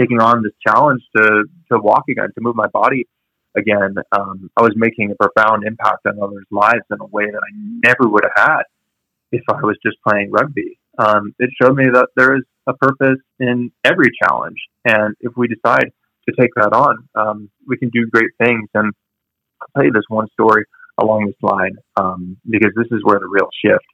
taking 0.00 0.20
on 0.20 0.42
this 0.42 0.52
challenge 0.66 1.02
to 1.16 1.44
to 1.70 1.78
walk 1.78 2.04
again, 2.10 2.28
to 2.34 2.40
move 2.40 2.56
my 2.56 2.66
body 2.68 3.06
again, 3.56 3.94
um, 4.12 4.50
I 4.56 4.62
was 4.62 4.72
making 4.74 5.12
a 5.12 5.14
profound 5.14 5.64
impact 5.64 6.06
on 6.06 6.18
others' 6.20 6.46
lives 6.50 6.82
in 6.90 6.98
a 7.00 7.06
way 7.06 7.26
that 7.26 7.40
I 7.40 7.50
never 7.54 8.08
would 8.08 8.24
have 8.24 8.48
had 8.48 8.62
if 9.30 9.42
I 9.48 9.60
was 9.62 9.76
just 9.84 9.96
playing 10.06 10.30
rugby 10.30 10.78
um, 10.98 11.34
it 11.38 11.50
showed 11.60 11.76
me 11.76 11.86
that 11.92 12.08
there 12.16 12.36
is 12.36 12.42
a 12.66 12.74
purpose 12.74 13.18
in 13.40 13.72
every 13.84 14.10
challenge. 14.22 14.58
And 14.84 15.14
if 15.20 15.32
we 15.36 15.48
decide 15.48 15.90
to 16.28 16.34
take 16.38 16.50
that 16.56 16.72
on, 16.72 17.08
um, 17.14 17.50
we 17.66 17.76
can 17.76 17.88
do 17.90 18.06
great 18.06 18.30
things. 18.42 18.68
And 18.74 18.92
I'll 19.60 19.68
tell 19.74 19.84
you 19.84 19.92
this 19.92 20.04
one 20.08 20.28
story 20.32 20.64
along 21.00 21.26
this 21.26 21.36
line 21.42 21.76
um, 21.96 22.36
because 22.48 22.72
this 22.76 22.88
is 22.90 23.00
where 23.02 23.18
the 23.18 23.28
real 23.28 23.48
shift 23.64 23.84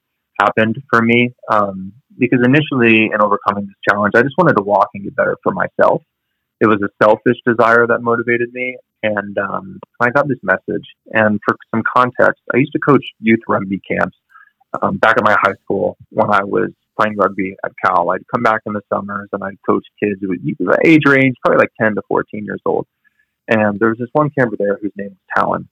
happened 0.41 0.77
for 0.91 1.03
me. 1.03 1.35
Um, 1.51 1.93
because 2.19 2.41
initially, 2.45 3.11
in 3.13 3.21
overcoming 3.23 3.67
this 3.67 3.77
challenge, 3.89 4.13
I 4.17 4.23
just 4.23 4.35
wanted 4.37 4.57
to 4.57 4.65
walk 4.65 4.89
and 4.95 5.05
get 5.05 5.15
better 5.15 5.37
for 5.43 5.53
myself. 5.53 6.03
It 6.61 6.67
was 6.67 6.83
a 6.83 6.89
selfish 7.03 7.37
desire 7.47 7.87
that 7.87 8.03
motivated 8.03 8.53
me. 8.53 8.77
And 9.05 9.39
um, 9.39 9.79
I 10.01 10.11
got 10.11 10.27
this 10.27 10.39
message. 10.43 10.85
And 11.13 11.39
for 11.47 11.57
some 11.73 11.85
context, 11.97 12.43
I 12.53 12.59
used 12.59 12.73
to 12.73 12.81
coach 12.81 13.05
youth 13.21 13.39
rugby 13.49 13.81
camps 13.89 14.17
um, 14.83 14.97
back 14.97 15.17
at 15.17 15.25
my 15.25 15.37
high 15.41 15.55
school 15.63 15.97
when 16.11 16.31
I 16.31 16.43
was 16.43 16.71
playing 16.99 17.17
rugby 17.17 17.57
at 17.65 17.73
Cal. 17.85 18.11
I'd 18.11 18.27
come 18.33 18.43
back 18.43 18.63
in 18.67 18.73
the 18.73 18.83
summers 18.93 19.29
and 19.33 19.43
I'd 19.43 19.59
coach 19.69 19.85
kids 20.03 20.21
who 20.21 20.29
was 20.29 20.77
age 20.85 21.03
range, 21.07 21.37
probably 21.45 21.61
like 21.61 21.73
10 21.81 21.95
to 21.95 22.03
14 22.09 22.45
years 22.45 22.61
old. 22.67 22.87
And 23.49 23.79
there 23.79 23.89
was 23.89 23.99
this 23.99 24.11
one 24.13 24.31
camper 24.31 24.57
there 24.59 24.79
whose 24.81 24.93
name 24.97 25.11
was 25.11 25.19
Talon. 25.37 25.69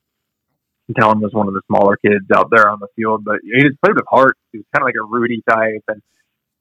Talon 0.97 1.19
was 1.19 1.33
one 1.33 1.47
of 1.47 1.53
the 1.53 1.61
smaller 1.67 1.97
kids 1.97 2.25
out 2.33 2.49
there 2.49 2.69
on 2.69 2.79
the 2.79 2.87
field, 2.95 3.25
but 3.25 3.39
he 3.43 3.61
just 3.61 3.79
played 3.83 3.95
with 3.95 4.05
heart. 4.09 4.37
He 4.53 4.59
was 4.59 4.65
kind 4.73 4.83
of 4.83 4.87
like 4.87 4.95
a 4.95 5.05
Rudy 5.05 5.43
type, 5.47 5.83
and 5.89 6.01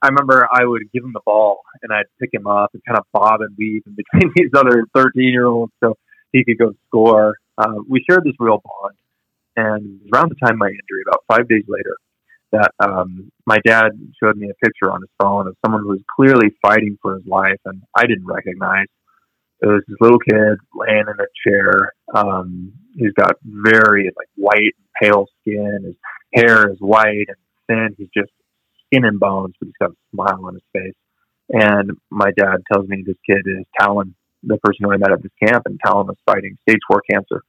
I 0.02 0.08
remember 0.08 0.48
I 0.52 0.64
would 0.64 0.82
give 0.92 1.04
him 1.04 1.12
the 1.12 1.22
ball 1.24 1.60
and 1.82 1.92
I'd 1.92 2.06
pick 2.20 2.30
him 2.32 2.46
up 2.46 2.70
and 2.74 2.82
kind 2.84 2.98
of 2.98 3.04
bob 3.12 3.40
and 3.40 3.56
weave 3.56 3.82
in 3.86 3.96
between 3.96 4.32
these 4.36 4.50
other 4.54 4.84
13 4.94 5.24
year 5.24 5.46
olds 5.46 5.72
so 5.82 5.96
he 6.32 6.44
could 6.44 6.58
go 6.58 6.74
score. 6.86 7.36
Uh, 7.56 7.74
we 7.88 8.04
shared 8.08 8.24
this 8.24 8.34
real 8.38 8.62
bond. 8.62 8.94
And 9.56 10.00
around 10.12 10.30
the 10.30 10.34
time 10.34 10.54
of 10.54 10.58
my 10.58 10.68
injury, 10.68 11.02
about 11.08 11.24
five 11.28 11.48
days 11.48 11.64
later, 11.66 11.96
that 12.56 12.72
um, 12.80 13.30
my 13.46 13.58
dad 13.64 13.90
showed 14.22 14.36
me 14.36 14.48
a 14.50 14.64
picture 14.64 14.90
on 14.90 15.00
his 15.00 15.10
phone 15.20 15.46
of 15.46 15.56
someone 15.64 15.82
who 15.82 15.88
was 15.88 16.02
clearly 16.14 16.54
fighting 16.62 16.98
for 17.02 17.14
his 17.14 17.26
life, 17.26 17.60
and 17.64 17.82
I 17.94 18.06
didn't 18.06 18.26
recognize. 18.26 18.86
It 19.62 19.66
was 19.66 19.82
this 19.88 19.96
little 20.00 20.18
kid 20.18 20.58
laying 20.74 21.04
in 21.08 21.16
a 21.18 21.48
chair. 21.48 21.92
Um, 22.14 22.72
he's 22.94 23.12
got 23.18 23.36
very 23.42 24.04
like 24.16 24.28
white, 24.36 24.74
pale 25.00 25.26
skin. 25.40 25.80
His 25.84 25.96
hair 26.34 26.70
is 26.70 26.76
white 26.78 27.26
and 27.28 27.36
thin. 27.68 27.94
He's 27.96 28.08
just 28.14 28.30
skin 28.86 29.04
and 29.04 29.18
bones, 29.18 29.54
but 29.58 29.66
he's 29.66 29.74
got 29.80 29.90
a 29.90 29.96
smile 30.12 30.44
on 30.44 30.54
his 30.54 30.62
face. 30.72 30.94
And 31.48 31.92
my 32.10 32.30
dad 32.36 32.58
tells 32.70 32.88
me 32.88 33.02
this 33.06 33.16
kid 33.28 33.42
is 33.46 33.64
Talon, 33.80 34.14
the 34.42 34.58
person 34.58 34.84
who 34.84 34.92
I 34.92 34.96
met 34.96 35.12
at 35.12 35.22
this 35.22 35.32
camp, 35.42 35.62
and 35.66 35.78
Talon 35.84 36.06
was 36.06 36.16
fighting 36.26 36.58
stage 36.68 36.80
four 36.88 37.02
cancer. 37.10 37.42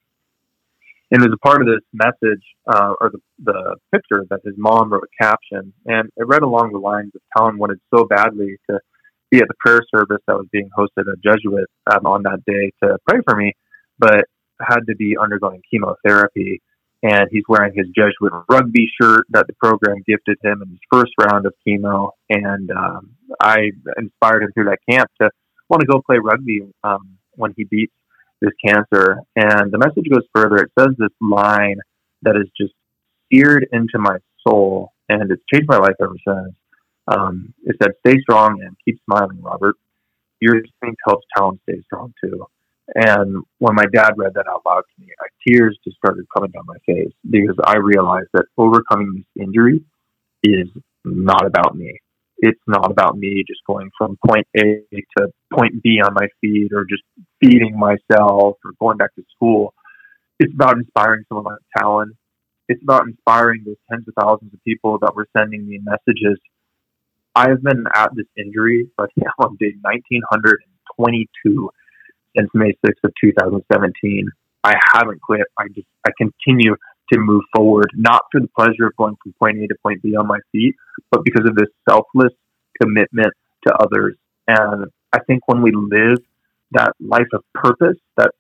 And 1.09 1.21
as 1.21 1.29
a 1.33 1.37
part 1.37 1.61
of 1.61 1.67
this 1.67 1.83
message, 1.93 2.43
uh, 2.67 2.93
or 2.99 3.11
the, 3.11 3.19
the 3.43 3.75
picture, 3.93 4.25
that 4.29 4.41
his 4.43 4.55
mom 4.57 4.91
wrote 4.91 5.03
a 5.03 5.23
caption, 5.23 5.73
and 5.85 6.09
it 6.17 6.27
read 6.27 6.43
along 6.43 6.71
the 6.73 6.79
lines 6.79 7.11
of 7.15 7.21
Talon 7.35 7.57
wanted 7.57 7.79
so 7.95 8.05
badly 8.05 8.57
to 8.69 8.79
be 9.31 9.37
at 9.37 9.47
the 9.47 9.53
prayer 9.59 9.81
service 9.93 10.21
that 10.27 10.35
was 10.35 10.47
being 10.51 10.69
hosted 10.77 11.11
at 11.11 11.21
Jesuit 11.23 11.67
um, 11.91 12.05
on 12.05 12.23
that 12.23 12.43
day 12.45 12.71
to 12.83 12.97
pray 13.07 13.19
for 13.27 13.37
me, 13.37 13.53
but 13.97 14.25
had 14.61 14.81
to 14.87 14.95
be 14.95 15.15
undergoing 15.17 15.61
chemotherapy 15.71 16.61
and 17.03 17.27
he's 17.31 17.43
wearing 17.47 17.73
his 17.75 17.87
Jesuit 17.95 18.33
rugby 18.49 18.87
shirt 18.99 19.25
that 19.29 19.47
the 19.47 19.53
program 19.53 19.97
gifted 20.07 20.37
him 20.43 20.61
in 20.63 20.69
his 20.69 20.79
first 20.91 21.11
round 21.19 21.45
of 21.45 21.53
chemo. 21.67 22.11
And 22.29 22.71
um, 22.71 23.11
I 23.39 23.71
inspired 23.97 24.43
him 24.43 24.51
through 24.53 24.65
that 24.65 24.79
camp 24.89 25.09
to 25.21 25.29
want 25.69 25.81
to 25.81 25.87
go 25.87 26.01
play 26.05 26.17
rugby 26.17 26.61
um, 26.83 27.17
when 27.35 27.53
he 27.55 27.65
beats 27.65 27.93
this 28.41 28.51
cancer. 28.65 29.19
And 29.35 29.71
the 29.71 29.77
message 29.77 30.05
goes 30.11 30.25
further. 30.33 30.57
It 30.57 30.71
says 30.77 30.89
this 30.97 31.09
line 31.21 31.77
that 32.23 32.35
is 32.35 32.49
just 32.59 32.73
seared 33.31 33.67
into 33.71 33.99
my 33.99 34.17
soul, 34.47 34.93
and 35.09 35.31
it's 35.31 35.43
changed 35.53 35.67
my 35.67 35.77
life 35.77 35.95
ever 36.01 36.15
since. 36.27 36.55
Um, 37.07 37.53
it 37.63 37.75
said, 37.81 37.93
"Stay 38.05 38.19
strong 38.21 38.61
and 38.61 38.75
keep 38.83 38.99
smiling, 39.05 39.41
Robert. 39.41 39.75
Your 40.39 40.61
strength 40.77 40.99
helps 41.05 41.25
Talon 41.35 41.59
stay 41.63 41.81
strong 41.83 42.13
too." 42.23 42.45
And 42.95 43.43
when 43.59 43.75
my 43.75 43.85
dad 43.93 44.13
read 44.15 44.33
that 44.35 44.47
out 44.47 44.61
loud 44.65 44.83
to 44.83 45.01
me, 45.01 45.11
tears 45.45 45.77
just 45.83 45.97
started 45.97 46.25
coming 46.33 46.51
down 46.51 46.63
my 46.65 46.77
face 46.85 47.11
because 47.29 47.55
I 47.65 47.77
realized 47.77 48.29
that 48.33 48.45
overcoming 48.57 49.13
this 49.15 49.43
injury 49.45 49.83
is 50.43 50.69
not 51.03 51.45
about 51.45 51.75
me. 51.75 51.99
It's 52.39 52.61
not 52.67 52.91
about 52.91 53.17
me 53.17 53.43
just 53.47 53.61
going 53.65 53.89
from 53.97 54.17
point 54.25 54.47
A 54.57 54.81
to 55.17 55.27
point 55.51 55.81
B 55.81 55.99
on 56.03 56.13
my 56.13 56.27
feet 56.41 56.71
or 56.71 56.85
just 56.85 57.03
feeding 57.41 57.77
myself 57.77 58.57
or 58.63 58.71
going 58.79 58.97
back 58.97 59.15
to 59.15 59.23
school. 59.35 59.73
It's 60.39 60.53
about 60.53 60.77
inspiring 60.77 61.23
someone 61.29 61.45
like 61.45 61.61
Talon. 61.77 62.13
It's 62.69 62.81
about 62.83 63.07
inspiring 63.07 63.63
those 63.65 63.77
tens 63.89 64.07
of 64.07 64.13
thousands 64.19 64.53
of 64.53 64.63
people 64.63 64.99
that 64.99 65.15
were 65.15 65.27
sending 65.35 65.67
me 65.67 65.79
messages. 65.83 66.37
I 67.33 67.49
have 67.49 67.63
been 67.63 67.85
at 67.95 68.15
this 68.15 68.27
injury, 68.37 68.89
but 68.97 69.09
now 69.15 69.31
I'm 69.39 69.55
day 69.57 69.73
1922 69.81 71.69
since 72.35 72.49
May 72.53 72.73
6th 72.85 73.03
of 73.03 73.13
2017. 73.21 74.29
I 74.63 74.75
haven't 74.93 75.21
quit. 75.21 75.41
I 75.57 75.67
just 75.73 75.87
I 76.05 76.11
continue 76.17 76.75
to 77.11 77.19
move 77.19 77.43
forward, 77.55 77.89
not 77.95 78.21
for 78.31 78.41
the 78.41 78.49
pleasure 78.55 78.87
of 78.87 78.95
going 78.97 79.15
from 79.21 79.33
point 79.39 79.57
A 79.59 79.67
to 79.67 79.75
point 79.81 80.01
B 80.01 80.15
on 80.15 80.27
my 80.27 80.39
feet, 80.51 80.75
but 81.11 81.23
because 81.23 81.47
of 81.47 81.55
this 81.55 81.69
selfless 81.89 82.33
commitment 82.81 83.33
to 83.65 83.73
others. 83.75 84.15
And 84.47 84.85
I 85.13 85.19
think 85.25 85.43
when 85.47 85.61
we 85.61 85.71
live 85.73 86.19
that 86.71 86.93
life 86.99 87.27
of 87.33 87.43
purpose, 87.53 87.97
that 88.17 88.31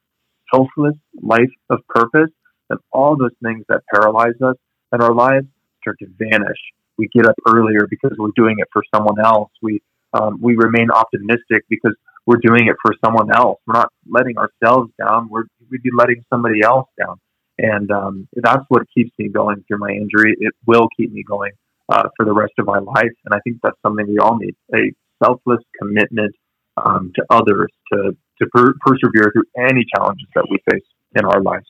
selfless 0.53 0.95
life 1.21 1.51
of 1.69 1.79
purpose, 1.87 2.31
then 2.69 2.77
all 2.91 3.15
those 3.15 3.35
things 3.43 3.63
that 3.69 3.81
paralyze 3.93 4.39
us 4.43 4.55
in 4.93 5.01
our 5.01 5.13
lives 5.13 5.47
start 5.81 5.99
to 5.99 6.07
vanish. 6.17 6.57
We 6.97 7.09
get 7.13 7.25
up 7.25 7.35
earlier 7.47 7.87
because 7.89 8.15
we're 8.17 8.31
doing 8.35 8.55
it 8.59 8.67
for 8.73 8.83
someone 8.93 9.23
else. 9.23 9.51
We 9.61 9.81
um, 10.13 10.39
we 10.41 10.55
remain 10.55 10.89
optimistic 10.89 11.65
because 11.69 11.95
we're 12.25 12.39
doing 12.41 12.67
it 12.67 12.75
for 12.81 12.93
someone 13.03 13.29
else. 13.31 13.59
We're 13.67 13.75
not 13.75 13.91
letting 14.09 14.35
ourselves 14.37 14.91
down. 14.97 15.29
We're 15.29 15.43
we'd 15.69 15.83
be 15.83 15.91
letting 15.95 16.23
somebody 16.29 16.61
else 16.61 16.87
down. 16.97 17.19
And 17.59 17.89
um, 17.91 18.27
that's 18.35 18.63
what 18.69 18.83
keeps 18.93 19.11
me 19.17 19.29
going 19.29 19.63
through 19.67 19.79
my 19.79 19.89
injury. 19.89 20.35
It 20.39 20.53
will 20.65 20.87
keep 20.95 21.11
me 21.11 21.23
going 21.27 21.51
uh, 21.89 22.09
for 22.15 22.25
the 22.25 22.33
rest 22.33 22.53
of 22.59 22.65
my 22.65 22.79
life. 22.79 23.13
And 23.25 23.33
I 23.33 23.39
think 23.43 23.57
that's 23.63 23.77
something 23.81 24.07
we 24.07 24.19
all 24.19 24.37
need 24.37 24.55
a 24.75 24.93
selfless 25.23 25.63
commitment 25.79 26.35
um, 26.77 27.11
to 27.15 27.25
others 27.29 27.71
to, 27.91 28.15
to 28.39 28.47
per- 28.53 28.73
persevere 28.81 29.31
through 29.33 29.45
any 29.57 29.85
challenges 29.95 30.27
that 30.35 30.45
we 30.49 30.57
face 30.69 30.85
in 31.15 31.25
our 31.25 31.41
lives. 31.41 31.65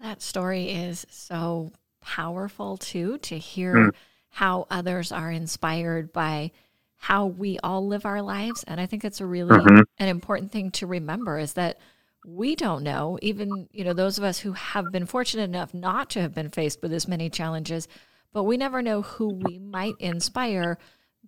That 0.00 0.22
story 0.22 0.70
is 0.70 1.06
so 1.10 1.72
powerful, 2.00 2.76
too, 2.76 3.18
to 3.18 3.38
hear 3.38 3.74
mm. 3.74 3.90
how 4.30 4.66
others 4.70 5.12
are 5.12 5.30
inspired 5.30 6.12
by 6.12 6.52
how 6.96 7.26
we 7.26 7.58
all 7.58 7.86
live 7.86 8.06
our 8.06 8.22
lives. 8.22 8.64
And 8.66 8.80
I 8.80 8.86
think 8.86 9.04
it's 9.04 9.20
a 9.20 9.26
really 9.26 9.58
mm-hmm. 9.58 9.80
an 9.98 10.08
important 10.08 10.52
thing 10.52 10.70
to 10.72 10.86
remember 10.86 11.38
is 11.38 11.54
that 11.54 11.78
we 12.26 12.56
don't 12.56 12.82
know, 12.82 13.18
even, 13.22 13.68
you 13.72 13.84
know, 13.84 13.92
those 13.92 14.18
of 14.18 14.24
us 14.24 14.40
who 14.40 14.52
have 14.52 14.90
been 14.90 15.06
fortunate 15.06 15.44
enough 15.44 15.72
not 15.72 16.10
to 16.10 16.20
have 16.20 16.34
been 16.34 16.50
faced 16.50 16.82
with 16.82 16.92
as 16.92 17.06
many 17.06 17.30
challenges, 17.30 17.86
but 18.32 18.42
we 18.42 18.56
never 18.56 18.82
know 18.82 19.02
who 19.02 19.28
we 19.28 19.60
might 19.60 19.94
inspire 20.00 20.76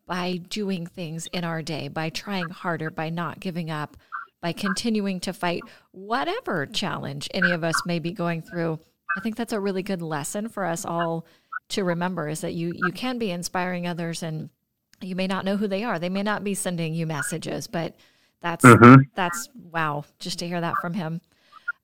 by 0.06 0.38
doing 0.48 0.86
things 0.86 1.28
in 1.28 1.44
our 1.44 1.62
day, 1.62 1.86
by 1.86 2.10
trying 2.10 2.48
harder, 2.50 2.90
by 2.90 3.10
not 3.10 3.38
giving 3.38 3.70
up, 3.70 3.96
by 4.42 4.52
continuing 4.52 5.20
to 5.20 5.32
fight 5.32 5.62
whatever 5.92 6.66
challenge 6.66 7.28
any 7.32 7.52
of 7.52 7.62
us 7.62 7.80
may 7.86 8.00
be 8.00 8.12
going 8.12 8.42
through. 8.42 8.80
I 9.16 9.20
think 9.20 9.36
that's 9.36 9.52
a 9.52 9.60
really 9.60 9.84
good 9.84 10.02
lesson 10.02 10.48
for 10.48 10.64
us 10.64 10.84
all 10.84 11.26
to 11.70 11.84
remember 11.84 12.28
is 12.28 12.40
that 12.40 12.54
you 12.54 12.72
you 12.74 12.92
can 12.92 13.18
be 13.18 13.30
inspiring 13.30 13.86
others 13.86 14.22
and 14.22 14.48
you 15.00 15.14
may 15.14 15.26
not 15.26 15.44
know 15.44 15.56
who 15.56 15.68
they 15.68 15.84
are. 15.84 15.98
They 15.98 16.08
may 16.08 16.22
not 16.22 16.42
be 16.42 16.54
sending 16.54 16.94
you 16.94 17.06
messages, 17.06 17.66
but 17.66 17.94
that's 18.40 18.64
mm-hmm. 18.64 19.02
that's 19.14 19.48
wow, 19.72 20.04
just 20.18 20.38
to 20.40 20.48
hear 20.48 20.60
that 20.60 20.74
from 20.80 20.94
him. 20.94 21.20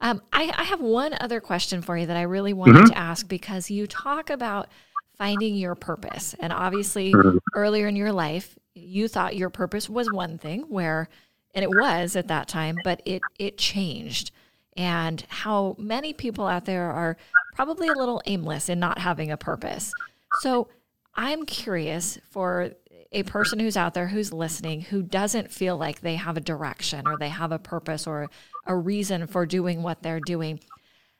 Um, 0.00 0.22
I, 0.32 0.52
I, 0.54 0.64
have 0.64 0.80
one 0.80 1.16
other 1.20 1.40
question 1.40 1.80
for 1.80 1.96
you 1.96 2.06
that 2.06 2.16
I 2.16 2.22
really 2.22 2.52
wanted 2.52 2.76
mm-hmm. 2.76 2.92
to 2.92 2.98
ask 2.98 3.26
because 3.26 3.70
you 3.70 3.86
talk 3.86 4.28
about 4.28 4.68
finding 5.16 5.54
your 5.54 5.74
purpose, 5.74 6.34
and 6.40 6.52
obviously 6.52 7.12
mm-hmm. 7.12 7.38
earlier 7.54 7.86
in 7.86 7.96
your 7.96 8.12
life, 8.12 8.58
you 8.74 9.08
thought 9.08 9.36
your 9.36 9.50
purpose 9.50 9.88
was 9.88 10.12
one 10.12 10.36
thing, 10.36 10.62
where 10.62 11.08
and 11.54 11.62
it 11.62 11.70
was 11.70 12.16
at 12.16 12.28
that 12.28 12.48
time, 12.48 12.76
but 12.84 13.00
it 13.04 13.22
it 13.38 13.56
changed, 13.56 14.30
and 14.76 15.24
how 15.28 15.74
many 15.78 16.12
people 16.12 16.46
out 16.46 16.64
there 16.64 16.90
are 16.90 17.16
probably 17.54 17.88
a 17.88 17.94
little 17.94 18.20
aimless 18.26 18.68
in 18.68 18.78
not 18.78 18.98
having 18.98 19.30
a 19.30 19.36
purpose. 19.36 19.92
So 20.40 20.68
I'm 21.14 21.46
curious 21.46 22.18
for 22.30 22.72
a 23.14 23.22
person 23.22 23.60
who's 23.60 23.76
out 23.76 23.94
there 23.94 24.08
who's 24.08 24.32
listening 24.32 24.82
who 24.82 25.02
doesn't 25.02 25.52
feel 25.52 25.76
like 25.76 26.00
they 26.00 26.16
have 26.16 26.36
a 26.36 26.40
direction 26.40 27.06
or 27.06 27.16
they 27.16 27.28
have 27.28 27.52
a 27.52 27.58
purpose 27.58 28.06
or 28.06 28.28
a 28.66 28.76
reason 28.76 29.26
for 29.26 29.46
doing 29.46 29.82
what 29.82 30.02
they're 30.02 30.20
doing, 30.20 30.60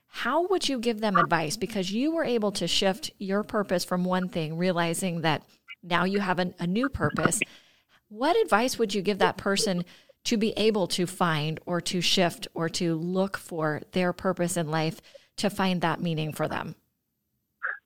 how 0.09 0.47
would 0.49 0.69
you 0.69 0.79
give 0.79 1.01
them 1.01 1.17
advice? 1.17 1.57
Because 1.57 1.93
you 1.93 2.13
were 2.13 2.25
able 2.25 2.53
to 2.53 2.69
shift 2.69 3.11
your 3.19 3.43
purpose 3.43 3.85
from 3.85 4.05
one 4.05 4.29
thing, 4.29 4.57
realizing 4.57 5.23
that 5.23 5.43
now 5.83 6.05
you 6.05 6.21
have 6.21 6.39
a, 6.39 6.53
a 6.59 6.67
new 6.67 6.89
purpose. 6.89 7.41
What 8.09 8.37
advice 8.37 8.79
would 8.79 8.95
you 8.95 9.03
give 9.03 9.19
that 9.19 9.37
person 9.37 9.85
to 10.25 10.37
be 10.37 10.53
able 10.57 10.87
to 10.89 11.07
find 11.07 11.61
or 11.67 11.81
to 11.83 12.01
shift 12.01 12.49
or 12.55 12.69
to 12.71 12.95
look 12.95 13.37
for 13.37 13.83
their 13.93 14.13
purpose 14.13 14.57
in 14.57 14.71
life 14.71 15.01
to 15.37 15.51
find 15.51 15.81
that 15.81 16.01
meaning 16.01 16.33
for 16.33 16.49
them? 16.49 16.75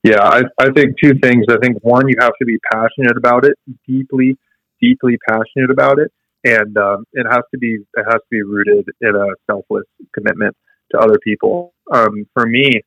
Yeah, 0.09 0.22
I, 0.22 0.40
I 0.59 0.70
think 0.70 0.94
two 0.98 1.18
things. 1.22 1.44
I 1.50 1.59
think 1.62 1.76
one, 1.82 2.09
you 2.09 2.14
have 2.18 2.32
to 2.40 2.46
be 2.46 2.56
passionate 2.72 3.18
about 3.18 3.44
it, 3.44 3.59
deeply, 3.86 4.38
deeply 4.80 5.18
passionate 5.28 5.70
about 5.70 5.98
it, 5.98 6.11
and 6.44 6.74
um, 6.78 7.04
it 7.12 7.26
has 7.30 7.42
to 7.52 7.59
be 7.59 7.76
it 7.94 8.04
has 8.04 8.14
to 8.14 8.30
be 8.30 8.40
rooted 8.40 8.86
in 9.02 9.14
a 9.14 9.26
selfless 9.46 9.84
commitment 10.14 10.56
to 10.92 10.98
other 10.98 11.18
people. 11.22 11.74
Um, 11.92 12.26
for 12.32 12.46
me, 12.46 12.80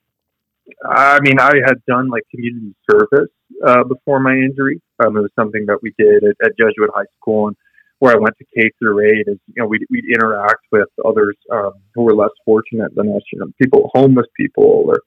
I 0.84 1.20
mean, 1.20 1.38
I 1.38 1.52
had 1.64 1.84
done 1.86 2.08
like 2.08 2.24
community 2.28 2.74
service 2.90 3.30
uh, 3.64 3.84
before 3.84 4.18
my 4.18 4.32
injury. 4.32 4.82
Um, 4.98 5.16
it 5.16 5.20
was 5.20 5.30
something 5.38 5.66
that 5.66 5.78
we 5.80 5.94
did 5.96 6.24
at, 6.24 6.34
at 6.44 6.58
Jesuit 6.58 6.90
High 6.92 7.06
School, 7.20 7.46
and 7.46 7.56
where 8.00 8.16
I 8.16 8.18
went 8.18 8.36
to 8.38 8.44
K 8.52 8.68
through 8.80 8.98
eight 9.06 9.28
is 9.28 9.38
you 9.46 9.62
know 9.62 9.66
we'd, 9.66 9.86
we'd 9.90 10.06
interact 10.12 10.64
with 10.72 10.88
others 11.04 11.36
um, 11.52 11.74
who 11.94 12.02
were 12.02 12.16
less 12.16 12.34
fortunate 12.44 12.92
than 12.96 13.14
us, 13.14 13.22
you 13.32 13.38
know, 13.38 13.46
people, 13.62 13.92
homeless 13.94 14.26
people, 14.36 14.90
or 14.90 14.98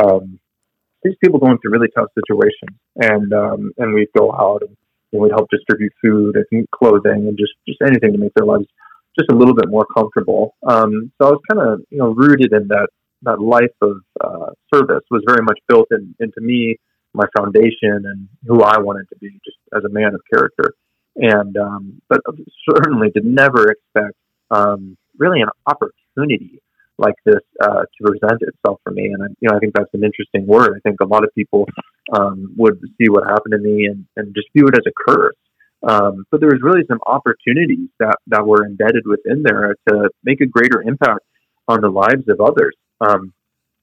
um, 0.00 0.38
these 1.06 1.16
people 1.22 1.38
going 1.38 1.58
through 1.58 1.72
really 1.72 1.88
tough 1.96 2.08
situations, 2.14 2.76
and 2.96 3.32
um, 3.32 3.72
and 3.78 3.94
we'd 3.94 4.12
go 4.16 4.32
out 4.32 4.62
and, 4.62 4.76
and 5.12 5.22
we'd 5.22 5.32
help 5.32 5.48
distribute 5.50 5.92
food 6.02 6.36
and 6.36 6.66
clothing 6.70 7.28
and 7.28 7.38
just 7.38 7.52
just 7.66 7.80
anything 7.86 8.12
to 8.12 8.18
make 8.18 8.34
their 8.34 8.46
lives 8.46 8.66
just 9.18 9.30
a 9.30 9.34
little 9.34 9.54
bit 9.54 9.68
more 9.68 9.86
comfortable. 9.96 10.54
Um, 10.66 11.12
so 11.20 11.28
I 11.28 11.30
was 11.30 11.40
kind 11.50 11.62
of 11.62 11.80
you 11.90 11.98
know 11.98 12.08
rooted 12.08 12.52
in 12.52 12.68
that 12.68 12.88
that 13.22 13.40
life 13.40 13.74
of 13.82 13.96
uh, 14.20 14.50
service 14.72 15.04
was 15.10 15.22
very 15.26 15.42
much 15.42 15.58
built 15.68 15.88
in, 15.90 16.14
into 16.20 16.40
me, 16.40 16.76
my 17.14 17.24
foundation, 17.36 18.04
and 18.04 18.28
who 18.46 18.62
I 18.62 18.78
wanted 18.78 19.08
to 19.10 19.16
be, 19.18 19.30
just 19.44 19.56
as 19.74 19.84
a 19.84 19.92
man 19.92 20.14
of 20.14 20.20
character. 20.32 20.74
And 21.16 21.56
um, 21.56 22.02
but 22.08 22.20
certainly 22.68 23.10
did 23.14 23.24
never 23.24 23.70
expect 23.70 24.16
um, 24.50 24.96
really 25.18 25.40
an 25.40 25.48
opportunity 25.66 26.60
like 26.98 27.14
this 27.24 27.42
uh, 27.60 27.82
to 27.82 28.04
present 28.04 28.42
itself 28.42 28.80
for 28.82 28.90
me. 28.90 29.06
And 29.06 29.22
I, 29.22 29.26
you 29.40 29.48
know, 29.48 29.56
I 29.56 29.58
think 29.58 29.74
that's 29.74 29.92
an 29.92 30.04
interesting 30.04 30.46
word. 30.46 30.76
I 30.76 30.80
think 30.88 31.00
a 31.00 31.06
lot 31.06 31.24
of 31.24 31.30
people 31.34 31.66
um, 32.12 32.54
would 32.56 32.80
see 32.98 33.08
what 33.08 33.24
happened 33.24 33.52
to 33.52 33.58
me 33.58 33.86
and, 33.86 34.06
and 34.16 34.34
just 34.34 34.48
view 34.54 34.66
it 34.66 34.78
as 34.78 34.84
a 34.86 34.92
curse. 34.96 35.36
Um, 35.86 36.24
but 36.30 36.40
there 36.40 36.48
was 36.48 36.60
really 36.62 36.84
some 36.88 37.00
opportunities 37.06 37.88
that, 38.00 38.16
that 38.28 38.46
were 38.46 38.64
embedded 38.64 39.06
within 39.06 39.42
there 39.42 39.76
to 39.88 40.10
make 40.24 40.40
a 40.40 40.46
greater 40.46 40.82
impact 40.82 41.20
on 41.68 41.80
the 41.80 41.88
lives 41.88 42.28
of 42.28 42.40
others. 42.40 42.74
Um, 43.00 43.32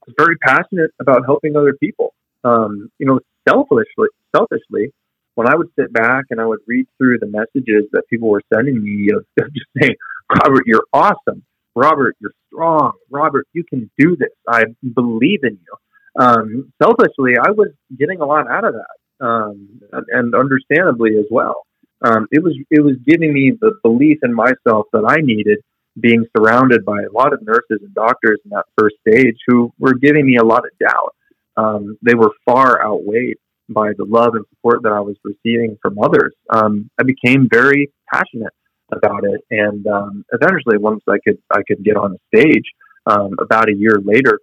I 0.02 0.08
was 0.08 0.16
very 0.18 0.38
passionate 0.38 0.92
about 1.00 1.26
helping 1.26 1.56
other 1.56 1.74
people. 1.80 2.14
Um, 2.44 2.90
you 3.00 3.06
know, 3.06 3.20
selfishly, 3.48 4.10
selfishly, 4.36 4.92
when 5.36 5.48
I 5.48 5.56
would 5.56 5.70
sit 5.80 5.92
back 5.94 6.26
and 6.30 6.42
I 6.42 6.46
would 6.46 6.60
read 6.68 6.86
through 6.98 7.20
the 7.20 7.28
messages 7.28 7.86
that 7.92 8.04
people 8.10 8.30
were 8.30 8.42
sending 8.54 8.84
me 8.84 9.10
of, 9.16 9.26
of 9.40 9.54
just 9.54 9.68
saying, 9.80 9.96
Robert, 10.30 10.64
you're 10.66 10.86
awesome. 10.92 11.44
Robert, 11.76 12.16
you're 12.20 12.34
strong. 12.48 12.94
Robert, 13.10 13.48
you 13.54 13.64
can 13.64 13.90
do 13.98 14.16
this. 14.16 14.30
I 14.48 14.66
believe 14.94 15.40
in 15.44 15.58
you. 15.60 16.22
Um, 16.24 16.74
selfishly, 16.82 17.34
I 17.42 17.52
was 17.52 17.70
getting 17.98 18.22
a 18.22 18.26
lot 18.26 18.50
out 18.50 18.66
of 18.66 18.76
that, 18.76 19.26
um, 19.26 19.82
and 20.10 20.36
understandably 20.36 21.18
as 21.18 21.26
well. 21.32 21.66
Um, 22.04 22.28
it 22.32 22.44
was 22.44 22.56
it 22.70 22.82
was 22.82 22.96
giving 23.06 23.34
me 23.34 23.54
the 23.60 23.74
belief 23.84 24.20
in 24.24 24.34
myself 24.34 24.88
that 24.94 25.06
I 25.08 25.22
needed, 25.22 25.60
being 26.00 26.26
surrounded 26.38 26.86
by 26.86 27.02
a 27.02 27.12
lot 27.12 27.34
of 27.34 27.42
nurses 27.42 27.80
and 27.82 27.94
doctors 27.96 28.40
in 28.46 28.52
that 28.52 28.66
first 28.78 28.96
stage 29.08 29.38
who 29.48 29.74
were 29.80 29.94
giving 29.96 30.26
me 30.26 30.38
a 30.38 30.46
lot 30.46 30.64
of 30.66 30.72
doubt. 30.80 31.16
Um, 31.56 31.98
they 32.02 32.16
were 32.16 32.32
far 32.46 32.84
outweighed 32.84 33.38
by 33.70 33.92
the 33.98 34.06
love 34.06 34.36
and 34.36 34.46
support 34.50 34.84
that 34.84 34.92
I 34.92 35.00
was 35.00 35.16
receiving 35.24 35.78
from 35.82 35.98
others. 36.00 36.34
Um, 36.50 36.90
I 37.00 37.04
became 37.04 37.48
very 37.52 37.92
passionate 38.14 38.54
about 38.96 39.24
it. 39.24 39.42
And 39.52 39.86
um, 39.88 40.26
eventually, 40.32 40.78
once 40.78 41.02
I 41.08 41.18
could 41.26 41.38
I 41.52 41.62
could 41.68 41.84
get 41.84 41.98
on 41.98 42.16
the 42.16 42.38
stage, 42.38 42.66
um, 43.06 43.32
about 43.40 43.70
a 43.70 43.74
year 43.74 44.00
later, 44.04 44.40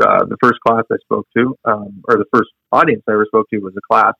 uh, 0.00 0.24
the 0.24 0.36
first 0.42 0.60
class 0.66 0.84
I 0.90 0.96
spoke 1.02 1.26
to, 1.36 1.56
um, 1.64 2.02
or 2.08 2.16
the 2.16 2.26
first 2.32 2.50
audience 2.72 3.02
I 3.08 3.12
ever 3.12 3.26
spoke 3.26 3.48
to, 3.50 3.58
was 3.58 3.74
a 3.76 3.92
class 3.92 4.14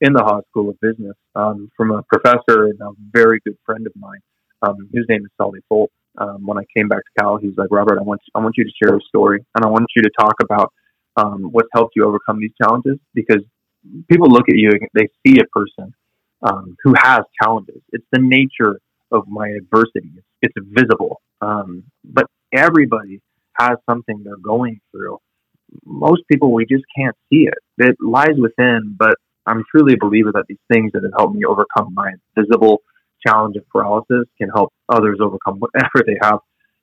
in 0.00 0.12
the 0.12 0.22
Haas 0.22 0.44
School 0.50 0.70
of 0.70 0.80
Business 0.80 1.16
um, 1.34 1.70
from 1.76 1.92
a 1.92 2.02
professor 2.02 2.66
and 2.66 2.80
a 2.80 2.90
very 3.12 3.40
good 3.44 3.56
friend 3.64 3.86
of 3.86 3.92
mine. 3.96 4.20
Um, 4.62 4.88
his 4.92 5.04
name 5.08 5.24
is 5.24 5.30
Sally 5.40 5.60
Folt. 5.70 5.88
Um, 6.18 6.44
when 6.44 6.58
I 6.58 6.64
came 6.76 6.88
back 6.88 6.98
to 6.98 7.22
Cal, 7.22 7.36
he's 7.38 7.56
like, 7.56 7.68
Robert, 7.70 7.98
I 7.98 8.02
want 8.02 8.20
I 8.34 8.40
want 8.40 8.54
you 8.56 8.64
to 8.64 8.70
share 8.82 8.96
a 8.96 9.00
story, 9.08 9.44
and 9.54 9.64
I 9.64 9.68
want 9.68 9.86
you 9.96 10.02
to 10.02 10.10
talk 10.18 10.34
about 10.42 10.72
what's 11.40 11.68
helped 11.74 11.94
you 11.96 12.06
overcome 12.06 12.40
these 12.40 12.52
challenges 12.60 12.98
because 13.14 13.42
people 14.08 14.28
look 14.28 14.48
at 14.48 14.56
you, 14.56 14.70
and 14.70 14.88
they 14.94 15.08
see 15.26 15.40
a 15.40 15.46
person 15.46 15.94
um, 16.42 16.76
who 16.82 16.94
has 16.96 17.20
challenges. 17.42 17.80
It's 17.92 18.06
the 18.12 18.20
nature 18.20 18.80
of 19.10 19.28
my 19.28 19.48
adversity. 19.48 20.10
It's, 20.40 20.54
visible. 20.56 21.20
Um, 21.40 21.84
but 22.04 22.26
everybody 22.52 23.20
has 23.58 23.76
something 23.88 24.22
they're 24.24 24.36
going 24.36 24.80
through. 24.90 25.18
Most 25.84 26.22
people, 26.30 26.52
we 26.52 26.66
just 26.66 26.84
can't 26.96 27.16
see 27.30 27.46
it. 27.46 27.58
It 27.78 27.96
lies 28.00 28.36
within, 28.38 28.96
but 28.98 29.16
I'm 29.46 29.62
truly 29.70 29.94
a 29.94 29.96
believer 29.98 30.32
that 30.32 30.44
these 30.48 30.58
things 30.72 30.92
that 30.92 31.04
have 31.04 31.12
helped 31.16 31.36
me 31.36 31.44
overcome 31.44 31.94
my 31.94 32.12
visible 32.36 32.82
challenge 33.26 33.56
of 33.56 33.68
paralysis 33.68 34.24
can 34.38 34.48
help 34.48 34.72
others 34.88 35.18
overcome 35.20 35.60
whatever 35.60 36.04
they 36.06 36.16
have 36.20 36.40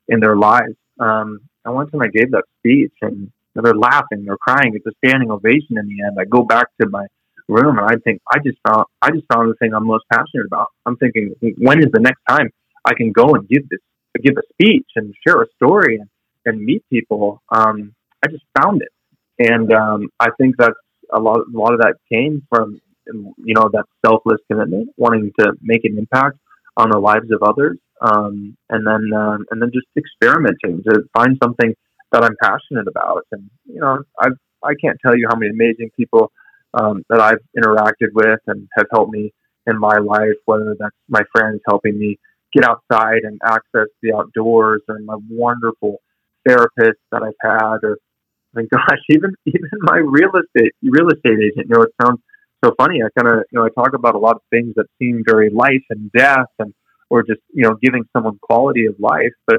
in 0.07 0.19
their 0.19 0.37
lives. 0.37 0.75
Um, 0.99 1.39
and 1.65 1.75
once 1.75 1.91
when 1.91 2.07
I 2.07 2.11
gave 2.11 2.31
that 2.31 2.45
speech 2.59 2.93
and 3.01 3.31
they're 3.55 3.73
laughing, 3.73 4.23
they're 4.25 4.37
crying, 4.37 4.73
it's 4.73 4.85
a 4.85 4.91
standing 5.05 5.31
ovation 5.31 5.77
in 5.77 5.87
the 5.87 6.03
end. 6.05 6.17
I 6.19 6.25
go 6.25 6.43
back 6.43 6.67
to 6.81 6.87
my 6.89 7.05
room 7.49 7.77
and 7.79 7.87
I 7.87 7.95
think 8.03 8.21
I 8.31 8.37
just 8.45 8.57
found 8.67 8.85
I 9.01 9.11
just 9.11 9.25
found 9.33 9.49
the 9.49 9.55
thing 9.55 9.73
I'm 9.73 9.85
most 9.85 10.05
passionate 10.11 10.45
about. 10.45 10.67
I'm 10.85 10.95
thinking 10.97 11.33
when 11.57 11.79
is 11.79 11.91
the 11.91 11.99
next 11.99 12.21
time 12.29 12.49
I 12.85 12.93
can 12.93 13.11
go 13.11 13.33
and 13.35 13.47
give 13.49 13.67
this 13.69 13.79
give 14.23 14.35
a 14.37 14.41
speech 14.53 14.87
and 14.95 15.13
share 15.25 15.41
a 15.41 15.45
story 15.55 15.97
and, 15.97 16.09
and 16.45 16.63
meet 16.63 16.83
people. 16.89 17.41
Um, 17.51 17.93
I 18.23 18.29
just 18.29 18.43
found 18.61 18.81
it, 18.81 18.91
and 19.39 19.71
um, 19.71 20.09
I 20.19 20.29
think 20.39 20.55
that's 20.57 20.73
a 21.13 21.19
lot. 21.19 21.39
A 21.39 21.57
lot 21.57 21.73
of 21.73 21.79
that 21.79 21.95
came 22.11 22.45
from 22.49 22.81
you 23.07 23.53
know 23.53 23.69
that 23.73 23.85
selfless 24.05 24.39
commitment, 24.51 24.89
wanting 24.97 25.31
to 25.39 25.53
make 25.61 25.85
an 25.85 25.97
impact 25.97 26.37
on 26.77 26.89
the 26.89 26.99
lives 26.99 27.31
of 27.31 27.41
others, 27.43 27.77
um, 28.01 28.57
and 28.69 28.85
then 28.85 29.17
um, 29.17 29.45
and 29.51 29.61
then 29.61 29.71
just 29.73 29.87
experimenting 29.97 30.83
to 30.83 31.01
find 31.13 31.37
something 31.41 31.73
that 32.11 32.23
I'm 32.23 32.35
passionate 32.41 32.87
about. 32.87 33.25
And 33.31 33.49
you 33.65 33.79
know, 33.79 33.99
I 34.19 34.27
I 34.63 34.73
can't 34.83 34.97
tell 35.05 35.15
you 35.15 35.27
how 35.29 35.37
many 35.37 35.51
amazing 35.51 35.91
people 35.95 36.31
um, 36.73 37.03
that 37.09 37.19
I've 37.19 37.39
interacted 37.57 38.09
with 38.13 38.39
and 38.47 38.67
have 38.77 38.87
helped 38.91 39.11
me 39.11 39.33
in 39.67 39.79
my 39.79 39.97
life, 39.97 40.37
whether 40.45 40.75
that's 40.79 40.95
my 41.07 41.21
friends 41.31 41.61
helping 41.67 41.97
me 41.97 42.17
get 42.53 42.63
outside 42.65 43.23
and 43.23 43.39
access 43.43 43.87
the 44.01 44.13
outdoors, 44.13 44.81
or 44.87 44.99
my 44.99 45.17
wonderful 45.29 46.01
therapists 46.47 47.03
that 47.11 47.21
I've 47.23 47.33
had, 47.41 47.77
or 47.83 47.97
my 48.53 48.63
gosh, 48.71 48.99
even 49.09 49.33
even 49.45 49.69
my 49.81 49.97
real 49.97 50.31
estate 50.35 50.73
real 50.83 51.09
estate 51.09 51.39
agent. 51.39 51.67
You 51.69 51.75
know, 51.75 51.81
it 51.83 51.93
sounds 52.01 52.19
so 52.63 52.73
funny. 52.77 53.01
I 53.03 53.09
kind 53.19 53.33
of 53.33 53.43
you 53.51 53.59
know 53.59 53.65
I 53.65 53.69
talk 53.69 53.93
about 53.93 54.15
a 54.15 54.19
lot 54.19 54.35
of 54.35 54.41
things 54.49 54.73
that 54.75 54.85
seem 54.99 55.23
very 55.27 55.49
life 55.49 55.85
and 55.89 56.11
death, 56.11 56.49
and 56.59 56.73
or 57.09 57.23
just 57.23 57.41
you 57.53 57.63
know 57.63 57.75
giving 57.81 58.03
someone 58.15 58.37
quality 58.41 58.85
of 58.85 58.95
life, 58.99 59.33
but 59.45 59.57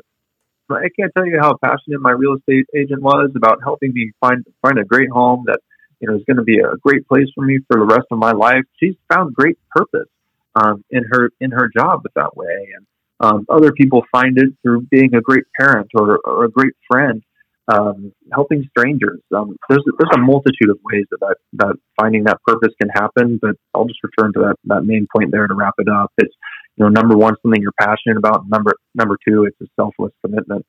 I 0.70 0.88
can't 0.98 1.12
tell 1.16 1.26
you 1.26 1.38
how 1.40 1.56
passionate 1.62 2.00
my 2.00 2.12
real 2.12 2.36
estate 2.36 2.66
agent 2.76 3.02
was 3.02 3.30
about 3.34 3.58
helping 3.62 3.92
me 3.92 4.12
find 4.20 4.44
find 4.62 4.78
a 4.78 4.84
great 4.84 5.10
home 5.10 5.44
that 5.46 5.60
you 6.00 6.08
know, 6.08 6.16
is 6.16 6.24
going 6.26 6.38
to 6.38 6.42
be 6.42 6.58
a 6.58 6.76
great 6.82 7.06
place 7.06 7.28
for 7.34 7.44
me 7.44 7.58
for 7.68 7.78
the 7.78 7.86
rest 7.86 8.06
of 8.10 8.18
my 8.18 8.32
life. 8.32 8.64
She's 8.78 8.94
found 9.12 9.34
great 9.34 9.58
purpose 9.70 10.08
um, 10.54 10.84
in 10.90 11.04
her 11.10 11.30
in 11.40 11.50
her 11.50 11.70
job 11.74 12.02
that 12.14 12.36
way, 12.36 12.68
and 12.76 12.86
um, 13.20 13.46
other 13.48 13.72
people 13.72 14.02
find 14.10 14.38
it 14.38 14.50
through 14.62 14.82
being 14.90 15.14
a 15.14 15.20
great 15.20 15.44
parent 15.58 15.90
or, 15.94 16.18
or 16.24 16.44
a 16.44 16.50
great 16.50 16.72
friend, 16.90 17.22
um, 17.68 18.12
helping 18.32 18.66
strangers. 18.70 19.20
Um, 19.34 19.56
there's 19.68 19.84
there's 19.98 20.16
a 20.16 20.20
multitude 20.20 20.70
of 20.70 20.78
ways 20.82 21.04
that, 21.10 21.20
that 21.20 21.36
that 21.54 21.76
finding 22.00 22.24
that 22.24 22.38
purpose 22.46 22.72
can 22.80 22.90
happen. 22.90 23.38
But 23.40 23.56
I'll 23.74 23.84
just 23.84 24.02
return 24.02 24.32
to 24.34 24.40
that 24.40 24.56
that 24.64 24.84
main 24.84 25.06
point 25.14 25.30
there 25.32 25.46
to 25.46 25.54
wrap 25.54 25.74
it 25.78 25.88
up. 25.88 26.12
It's 26.18 26.34
you 26.76 26.84
know 26.84 26.88
number 26.88 27.16
one 27.16 27.34
something 27.42 27.60
you're 27.60 27.72
passionate 27.78 28.16
about. 28.16 28.48
Number 28.48 28.72
number 28.94 29.18
two, 29.26 29.44
it's 29.44 29.60
a 29.60 29.66
selfless 29.80 30.12
commitment. 30.24 30.64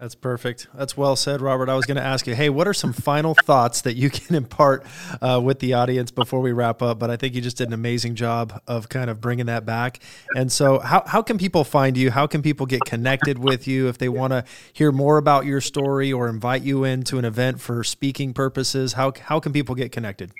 That's 0.00 0.14
perfect. 0.14 0.66
That's 0.72 0.96
well 0.96 1.14
said, 1.14 1.42
Robert. 1.42 1.68
I 1.68 1.74
was 1.74 1.84
going 1.84 1.98
to 1.98 2.02
ask 2.02 2.26
you, 2.26 2.34
hey, 2.34 2.48
what 2.48 2.66
are 2.66 2.72
some 2.72 2.94
final 2.94 3.34
thoughts 3.44 3.82
that 3.82 3.96
you 3.96 4.08
can 4.08 4.34
impart 4.44 4.86
uh, 5.20 5.38
with 5.44 5.58
the 5.58 5.74
audience 5.74 6.10
before 6.10 6.40
we 6.40 6.52
wrap 6.52 6.80
up? 6.80 6.98
But 6.98 7.10
I 7.10 7.18
think 7.18 7.34
you 7.34 7.42
just 7.42 7.58
did 7.58 7.66
an 7.68 7.74
amazing 7.74 8.14
job 8.14 8.62
of 8.66 8.88
kind 8.88 9.10
of 9.10 9.20
bringing 9.20 9.44
that 9.46 9.66
back. 9.66 10.00
And 10.34 10.50
so, 10.50 10.78
how, 10.78 11.02
how 11.06 11.20
can 11.20 11.36
people 11.36 11.64
find 11.64 11.98
you? 11.98 12.10
How 12.10 12.26
can 12.26 12.40
people 12.40 12.64
get 12.64 12.80
connected 12.86 13.38
with 13.38 13.68
you 13.68 13.88
if 13.88 13.98
they 13.98 14.08
want 14.08 14.32
to 14.32 14.42
hear 14.72 14.90
more 14.90 15.18
about 15.18 15.44
your 15.44 15.60
story 15.60 16.10
or 16.10 16.30
invite 16.30 16.62
you 16.62 16.82
into 16.82 17.18
an 17.18 17.26
event 17.26 17.60
for 17.60 17.84
speaking 17.84 18.32
purposes? 18.32 18.94
How, 18.94 19.12
how 19.20 19.38
can 19.38 19.52
people 19.52 19.74
get 19.74 19.92
connected? 19.92 20.32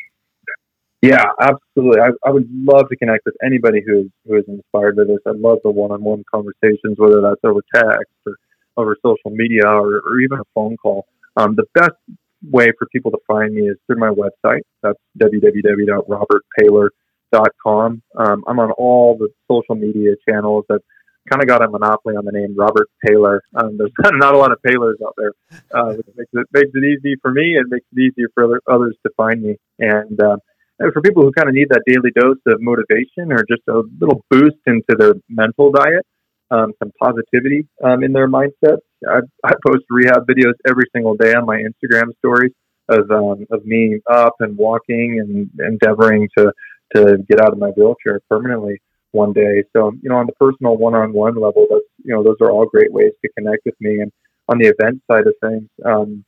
Yeah, 1.02 1.24
absolutely. 1.38 2.00
I, 2.00 2.08
I 2.26 2.30
would 2.30 2.48
love 2.50 2.88
to 2.88 2.96
connect 2.96 3.26
with 3.26 3.34
anybody 3.44 3.82
who 3.86 4.00
is, 4.00 4.06
who 4.26 4.36
is 4.36 4.44
inspired 4.48 4.96
by 4.96 5.04
this. 5.04 5.18
I 5.26 5.32
love 5.36 5.58
the 5.64 5.70
one 5.70 5.90
on 5.90 6.02
one 6.02 6.24
conversations, 6.32 6.96
whether 6.96 7.20
that's 7.20 7.40
over 7.44 7.60
text 7.74 8.12
or 8.24 8.36
over 8.80 8.96
social 9.04 9.30
media 9.30 9.66
or, 9.66 10.00
or 10.00 10.20
even 10.20 10.38
a 10.38 10.44
phone 10.54 10.76
call. 10.76 11.06
Um, 11.36 11.56
the 11.56 11.66
best 11.74 11.96
way 12.50 12.68
for 12.78 12.86
people 12.92 13.10
to 13.10 13.18
find 13.26 13.52
me 13.54 13.68
is 13.68 13.76
through 13.86 13.98
my 13.98 14.10
website. 14.10 14.62
That's 14.82 14.98
www.robertpaylor.com. 15.20 18.02
Um, 18.16 18.44
I'm 18.46 18.58
on 18.58 18.70
all 18.72 19.18
the 19.18 19.28
social 19.50 19.74
media 19.74 20.14
channels 20.28 20.64
that 20.68 20.80
kind 21.30 21.42
of 21.42 21.48
got 21.48 21.62
a 21.62 21.68
monopoly 21.68 22.16
on 22.16 22.24
the 22.24 22.32
name 22.32 22.56
Robert 22.56 22.88
Paylor. 23.06 23.40
Um, 23.54 23.76
there's 23.76 23.92
not 24.14 24.34
a 24.34 24.38
lot 24.38 24.52
of 24.52 24.58
Paylors 24.66 24.94
out 25.06 25.14
there. 25.16 25.32
Uh, 25.74 25.90
it 25.90 26.06
makes 26.16 26.30
it, 26.32 26.46
makes 26.52 26.70
it 26.74 26.84
easy 26.84 27.16
for 27.20 27.32
me 27.32 27.56
and 27.56 27.68
makes 27.68 27.86
it 27.92 28.00
easier 28.00 28.28
for 28.34 28.44
other, 28.44 28.60
others 28.68 28.96
to 29.06 29.12
find 29.16 29.42
me. 29.42 29.56
And 29.78 30.20
uh, 30.20 30.36
for 30.92 31.02
people 31.02 31.22
who 31.22 31.32
kind 31.32 31.48
of 31.48 31.54
need 31.54 31.68
that 31.70 31.82
daily 31.86 32.10
dose 32.18 32.38
of 32.46 32.60
motivation 32.60 33.32
or 33.32 33.44
just 33.48 33.62
a 33.68 33.82
little 34.00 34.24
boost 34.30 34.56
into 34.66 34.96
their 34.98 35.14
mental 35.28 35.70
diet, 35.70 36.06
um, 36.50 36.72
some 36.78 36.92
positivity 37.00 37.66
um, 37.82 38.02
in 38.02 38.12
their 38.12 38.28
mindset. 38.28 38.78
I, 39.08 39.20
I, 39.44 39.52
post 39.66 39.84
rehab 39.88 40.26
videos 40.26 40.54
every 40.68 40.84
single 40.94 41.14
day 41.14 41.32
on 41.32 41.46
my 41.46 41.62
Instagram 41.62 42.16
stories 42.18 42.52
of 42.88 43.10
um, 43.10 43.46
of 43.50 43.64
me 43.64 44.00
up 44.10 44.34
and 44.40 44.56
walking 44.56 45.20
and 45.20 45.50
endeavoring 45.64 46.28
to 46.36 46.52
to 46.94 47.18
get 47.28 47.40
out 47.40 47.52
of 47.52 47.58
my 47.58 47.68
wheelchair 47.68 48.20
permanently 48.28 48.80
one 49.12 49.32
day. 49.32 49.64
So 49.74 49.92
you 50.02 50.10
know, 50.10 50.16
on 50.16 50.26
the 50.26 50.32
personal 50.32 50.76
one-on-one 50.76 51.34
level, 51.34 51.66
that's 51.70 51.84
you 52.04 52.14
know, 52.14 52.22
those 52.22 52.36
are 52.40 52.50
all 52.50 52.66
great 52.66 52.92
ways 52.92 53.12
to 53.22 53.30
connect 53.38 53.64
with 53.64 53.76
me. 53.80 54.00
And 54.00 54.12
on 54.48 54.58
the 54.58 54.66
event 54.66 55.02
side 55.10 55.26
of 55.26 55.34
things, 55.40 55.68
um, 55.84 56.24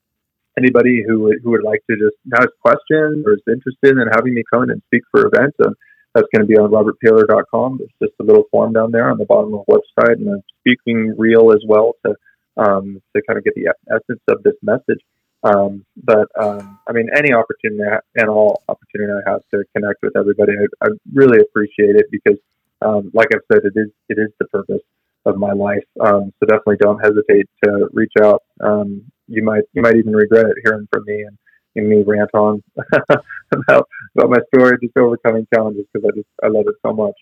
anybody 0.57 1.03
who 1.07 1.21
would, 1.21 1.39
who 1.43 1.51
would 1.51 1.65
like 1.65 1.83
to 1.91 1.97
just 1.97 2.17
ask 2.35 2.49
questions 2.61 3.25
or 3.27 3.35
is 3.35 3.43
interested 3.49 3.99
in 3.99 4.09
having 4.13 4.35
me 4.35 4.45
come 4.53 4.65
in 4.65 4.71
and 4.71 4.83
speak 4.87 5.03
for 5.11 5.27
events. 5.27 5.57
Uh, 5.63 5.71
that's 6.15 6.29
going 6.35 6.47
to 6.47 6.47
be 6.47 6.59
on 6.59 6.71
robertpaylor.com. 6.71 7.79
There's 7.79 8.11
just 8.11 8.21
a 8.21 8.25
little 8.25 8.45
form 8.51 8.73
down 8.73 8.93
there 8.93 9.11
on 9.11 9.19
the 9.19 9.25
bottom 9.25 9.55
of 9.55 9.65
the 9.67 9.73
website 9.73 10.15
and 10.15 10.29
a 10.29 10.43
speaking 10.61 11.15
reel 11.17 11.53
as 11.53 11.63
well 11.67 11.95
to 12.05 12.15
um, 12.57 13.01
to 13.17 13.23
kind 13.27 13.39
of 13.39 13.45
get 13.45 13.55
the 13.55 13.73
essence 13.91 14.21
of 14.29 14.43
this 14.43 14.57
message. 14.63 15.01
Um, 15.43 15.85
but 15.97 16.29
um, 16.41 16.79
I 16.89 16.93
mean, 16.93 17.09
any 17.17 17.33
opportunity 17.33 17.83
and 18.15 18.29
all 18.29 18.63
opportunity 18.69 19.13
I 19.13 19.31
have 19.31 19.41
to 19.53 19.65
connect 19.75 20.03
with 20.03 20.17
everybody, 20.17 20.53
I, 20.53 20.87
I 20.87 20.91
really 21.13 21.41
appreciate 21.41 21.97
it 21.97 22.07
because, 22.13 22.39
um, 22.81 23.11
like 23.15 23.29
I've 23.35 23.41
said, 23.51 23.63
it 23.65 23.73
is 23.75 23.91
it 24.09 24.19
is 24.19 24.31
the 24.39 24.47
purpose 24.47 24.83
of 25.25 25.37
my 25.39 25.53
life. 25.53 25.85
Um, 26.01 26.33
so 26.39 26.47
definitely 26.47 26.77
don't 26.81 26.99
hesitate 26.99 27.49
to 27.65 27.89
reach 27.93 28.13
out. 28.23 28.43
Um, 28.61 29.03
you 29.29 29.43
might 29.43 29.65
you 29.73 29.83
might 29.83 29.97
even 29.97 30.13
regret 30.13 30.47
it 30.47 30.57
hearing 30.65 30.87
from 30.93 31.05
me 31.07 31.23
and, 31.23 31.37
and 31.77 31.89
me 31.89 32.03
rant 32.07 32.31
on 32.35 32.63
about 33.53 33.89
about 34.17 34.31
my 34.31 34.39
story, 34.55 34.77
just 34.83 34.97
overcoming 34.97 35.47
challenges 35.55 35.85
because 35.93 36.09
I 36.09 36.17
just 36.17 36.29
I 36.43 36.49
love 36.49 36.67
it 36.67 36.75
so 36.85 36.93
much. 36.93 37.15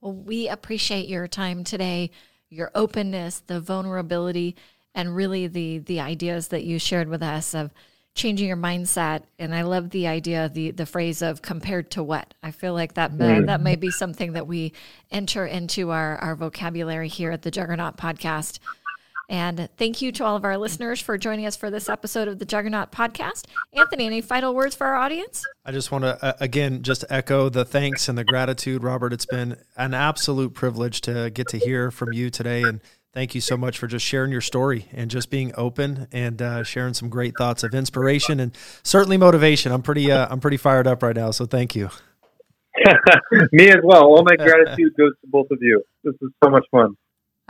Well, 0.00 0.14
we 0.14 0.48
appreciate 0.48 1.08
your 1.08 1.28
time 1.28 1.64
today, 1.64 2.10
your 2.48 2.70
openness, 2.74 3.40
the 3.46 3.60
vulnerability, 3.60 4.56
and 4.94 5.14
really 5.14 5.46
the 5.46 5.78
the 5.78 6.00
ideas 6.00 6.48
that 6.48 6.64
you 6.64 6.78
shared 6.78 7.08
with 7.08 7.22
us 7.22 7.54
of 7.54 7.72
changing 8.14 8.48
your 8.48 8.56
mindset 8.56 9.22
and 9.38 9.54
i 9.54 9.62
love 9.62 9.90
the 9.90 10.06
idea 10.06 10.48
the 10.48 10.72
the 10.72 10.84
phrase 10.84 11.22
of 11.22 11.42
compared 11.42 11.90
to 11.92 12.02
what 12.02 12.34
i 12.42 12.50
feel 12.50 12.74
like 12.74 12.94
that 12.94 13.12
mm. 13.12 13.46
that 13.46 13.60
may 13.60 13.76
be 13.76 13.90
something 13.90 14.32
that 14.32 14.48
we 14.48 14.72
enter 15.12 15.46
into 15.46 15.90
our 15.90 16.16
our 16.18 16.34
vocabulary 16.34 17.08
here 17.08 17.30
at 17.30 17.42
the 17.42 17.50
juggernaut 17.52 17.96
podcast 17.96 18.58
and 19.30 19.68
thank 19.76 20.02
you 20.02 20.10
to 20.10 20.24
all 20.24 20.34
of 20.34 20.44
our 20.44 20.58
listeners 20.58 21.00
for 21.00 21.16
joining 21.16 21.46
us 21.46 21.54
for 21.54 21.70
this 21.70 21.88
episode 21.88 22.26
of 22.26 22.40
the 22.40 22.44
Juggernaut 22.44 22.90
podcast. 22.90 23.46
Anthony, 23.72 24.06
any 24.06 24.20
final 24.20 24.52
words 24.56 24.74
for 24.74 24.88
our 24.88 24.96
audience? 24.96 25.46
I 25.64 25.70
just 25.70 25.92
want 25.92 26.02
to, 26.02 26.22
uh, 26.22 26.32
again, 26.40 26.82
just 26.82 27.04
echo 27.08 27.48
the 27.48 27.64
thanks 27.64 28.08
and 28.08 28.18
the 28.18 28.24
gratitude, 28.24 28.82
Robert. 28.82 29.12
It's 29.12 29.26
been 29.26 29.56
an 29.76 29.94
absolute 29.94 30.52
privilege 30.52 31.00
to 31.02 31.30
get 31.30 31.46
to 31.48 31.58
hear 31.58 31.92
from 31.92 32.12
you 32.12 32.28
today. 32.28 32.64
And 32.64 32.80
thank 33.14 33.36
you 33.36 33.40
so 33.40 33.56
much 33.56 33.78
for 33.78 33.86
just 33.86 34.04
sharing 34.04 34.32
your 34.32 34.40
story 34.40 34.88
and 34.92 35.08
just 35.08 35.30
being 35.30 35.52
open 35.56 36.08
and 36.10 36.42
uh, 36.42 36.64
sharing 36.64 36.94
some 36.94 37.08
great 37.08 37.34
thoughts 37.38 37.62
of 37.62 37.72
inspiration 37.72 38.40
and 38.40 38.50
certainly 38.82 39.16
motivation. 39.16 39.70
I'm 39.70 39.82
pretty, 39.82 40.10
uh, 40.10 40.26
I'm 40.28 40.40
pretty 40.40 40.56
fired 40.56 40.88
up 40.88 41.04
right 41.04 41.14
now. 41.14 41.30
So 41.30 41.46
thank 41.46 41.76
you. 41.76 41.88
Me 43.52 43.68
as 43.68 43.78
well. 43.84 44.06
All 44.06 44.24
my 44.24 44.34
gratitude 44.44 44.92
goes 44.98 45.12
to 45.20 45.28
both 45.28 45.46
of 45.52 45.58
you. 45.60 45.84
This 46.02 46.14
is 46.20 46.30
so 46.42 46.50
much 46.50 46.64
fun. 46.72 46.96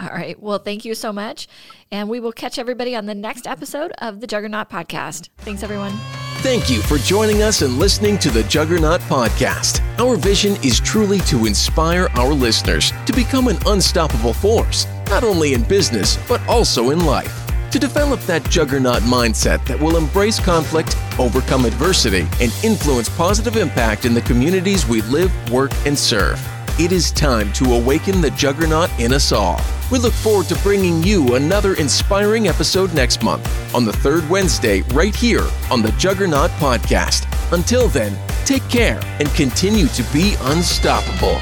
All 0.01 0.09
right. 0.09 0.41
Well, 0.41 0.59
thank 0.59 0.85
you 0.87 0.95
so 0.95 1.13
much. 1.13 1.47
And 1.93 2.09
we 2.09 2.21
will 2.21 2.33
catch 2.33 2.59
everybody 2.59 2.97
on 2.97 3.05
the 3.05 3.15
next 3.15 3.47
episode 3.47 3.93
of 3.99 4.21
the 4.21 4.27
Juggernaut 4.27 4.71
Podcast. 4.71 5.29
Thanks, 5.39 5.63
everyone. 5.63 5.93
Thank 6.39 6.71
you 6.71 6.81
for 6.81 6.97
joining 6.97 7.43
us 7.43 7.61
and 7.61 7.79
listening 7.79 8.19
to 8.21 8.31
the 8.31 8.43
Juggernaut 8.45 9.03
Podcast. 9.03 9.83
Our 9.99 10.17
vision 10.17 10.57
is 10.65 10.81
truly 10.81 11.19
to 11.21 11.45
inspire 11.45 12.09
our 12.15 12.33
listeners 12.33 12.93
to 13.05 13.13
become 13.13 13.49
an 13.49 13.59
unstoppable 13.67 14.33
force, 14.33 14.87
not 15.11 15.23
only 15.23 15.53
in 15.53 15.65
business, 15.65 16.17
but 16.27 16.41
also 16.49 16.91
in 16.91 17.05
life. 17.05 17.37
To 17.73 17.79
develop 17.79 18.21
that 18.21 18.49
juggernaut 18.49 19.03
mindset 19.03 19.65
that 19.67 19.79
will 19.79 19.99
embrace 19.99 20.41
conflict, 20.41 20.97
overcome 21.19 21.67
adversity, 21.67 22.27
and 22.41 22.55
influence 22.65 23.11
positive 23.11 23.57
impact 23.57 24.07
in 24.07 24.15
the 24.15 24.23
communities 24.23 24.87
we 24.89 25.03
live, 25.03 25.31
work, 25.53 25.73
and 25.85 25.97
serve. 25.97 26.41
It 26.81 26.93
is 26.93 27.11
time 27.11 27.53
to 27.53 27.75
awaken 27.75 28.23
the 28.23 28.31
juggernaut 28.31 28.89
in 28.99 29.13
us 29.13 29.33
all. 29.33 29.61
We 29.93 29.99
look 29.99 30.15
forward 30.15 30.47
to 30.47 30.55
bringing 30.61 31.03
you 31.03 31.35
another 31.35 31.75
inspiring 31.75 32.49
episode 32.49 32.95
next 32.95 33.23
month 33.23 33.75
on 33.75 33.85
the 33.85 33.93
third 33.93 34.27
Wednesday, 34.31 34.81
right 34.95 35.15
here 35.15 35.47
on 35.71 35.83
the 35.83 35.93
Juggernaut 35.99 36.51
Podcast. 36.53 37.27
Until 37.53 37.89
then, 37.89 38.19
take 38.47 38.67
care 38.71 38.99
and 39.19 39.29
continue 39.35 39.89
to 39.89 40.03
be 40.05 40.37
unstoppable. 40.41 41.39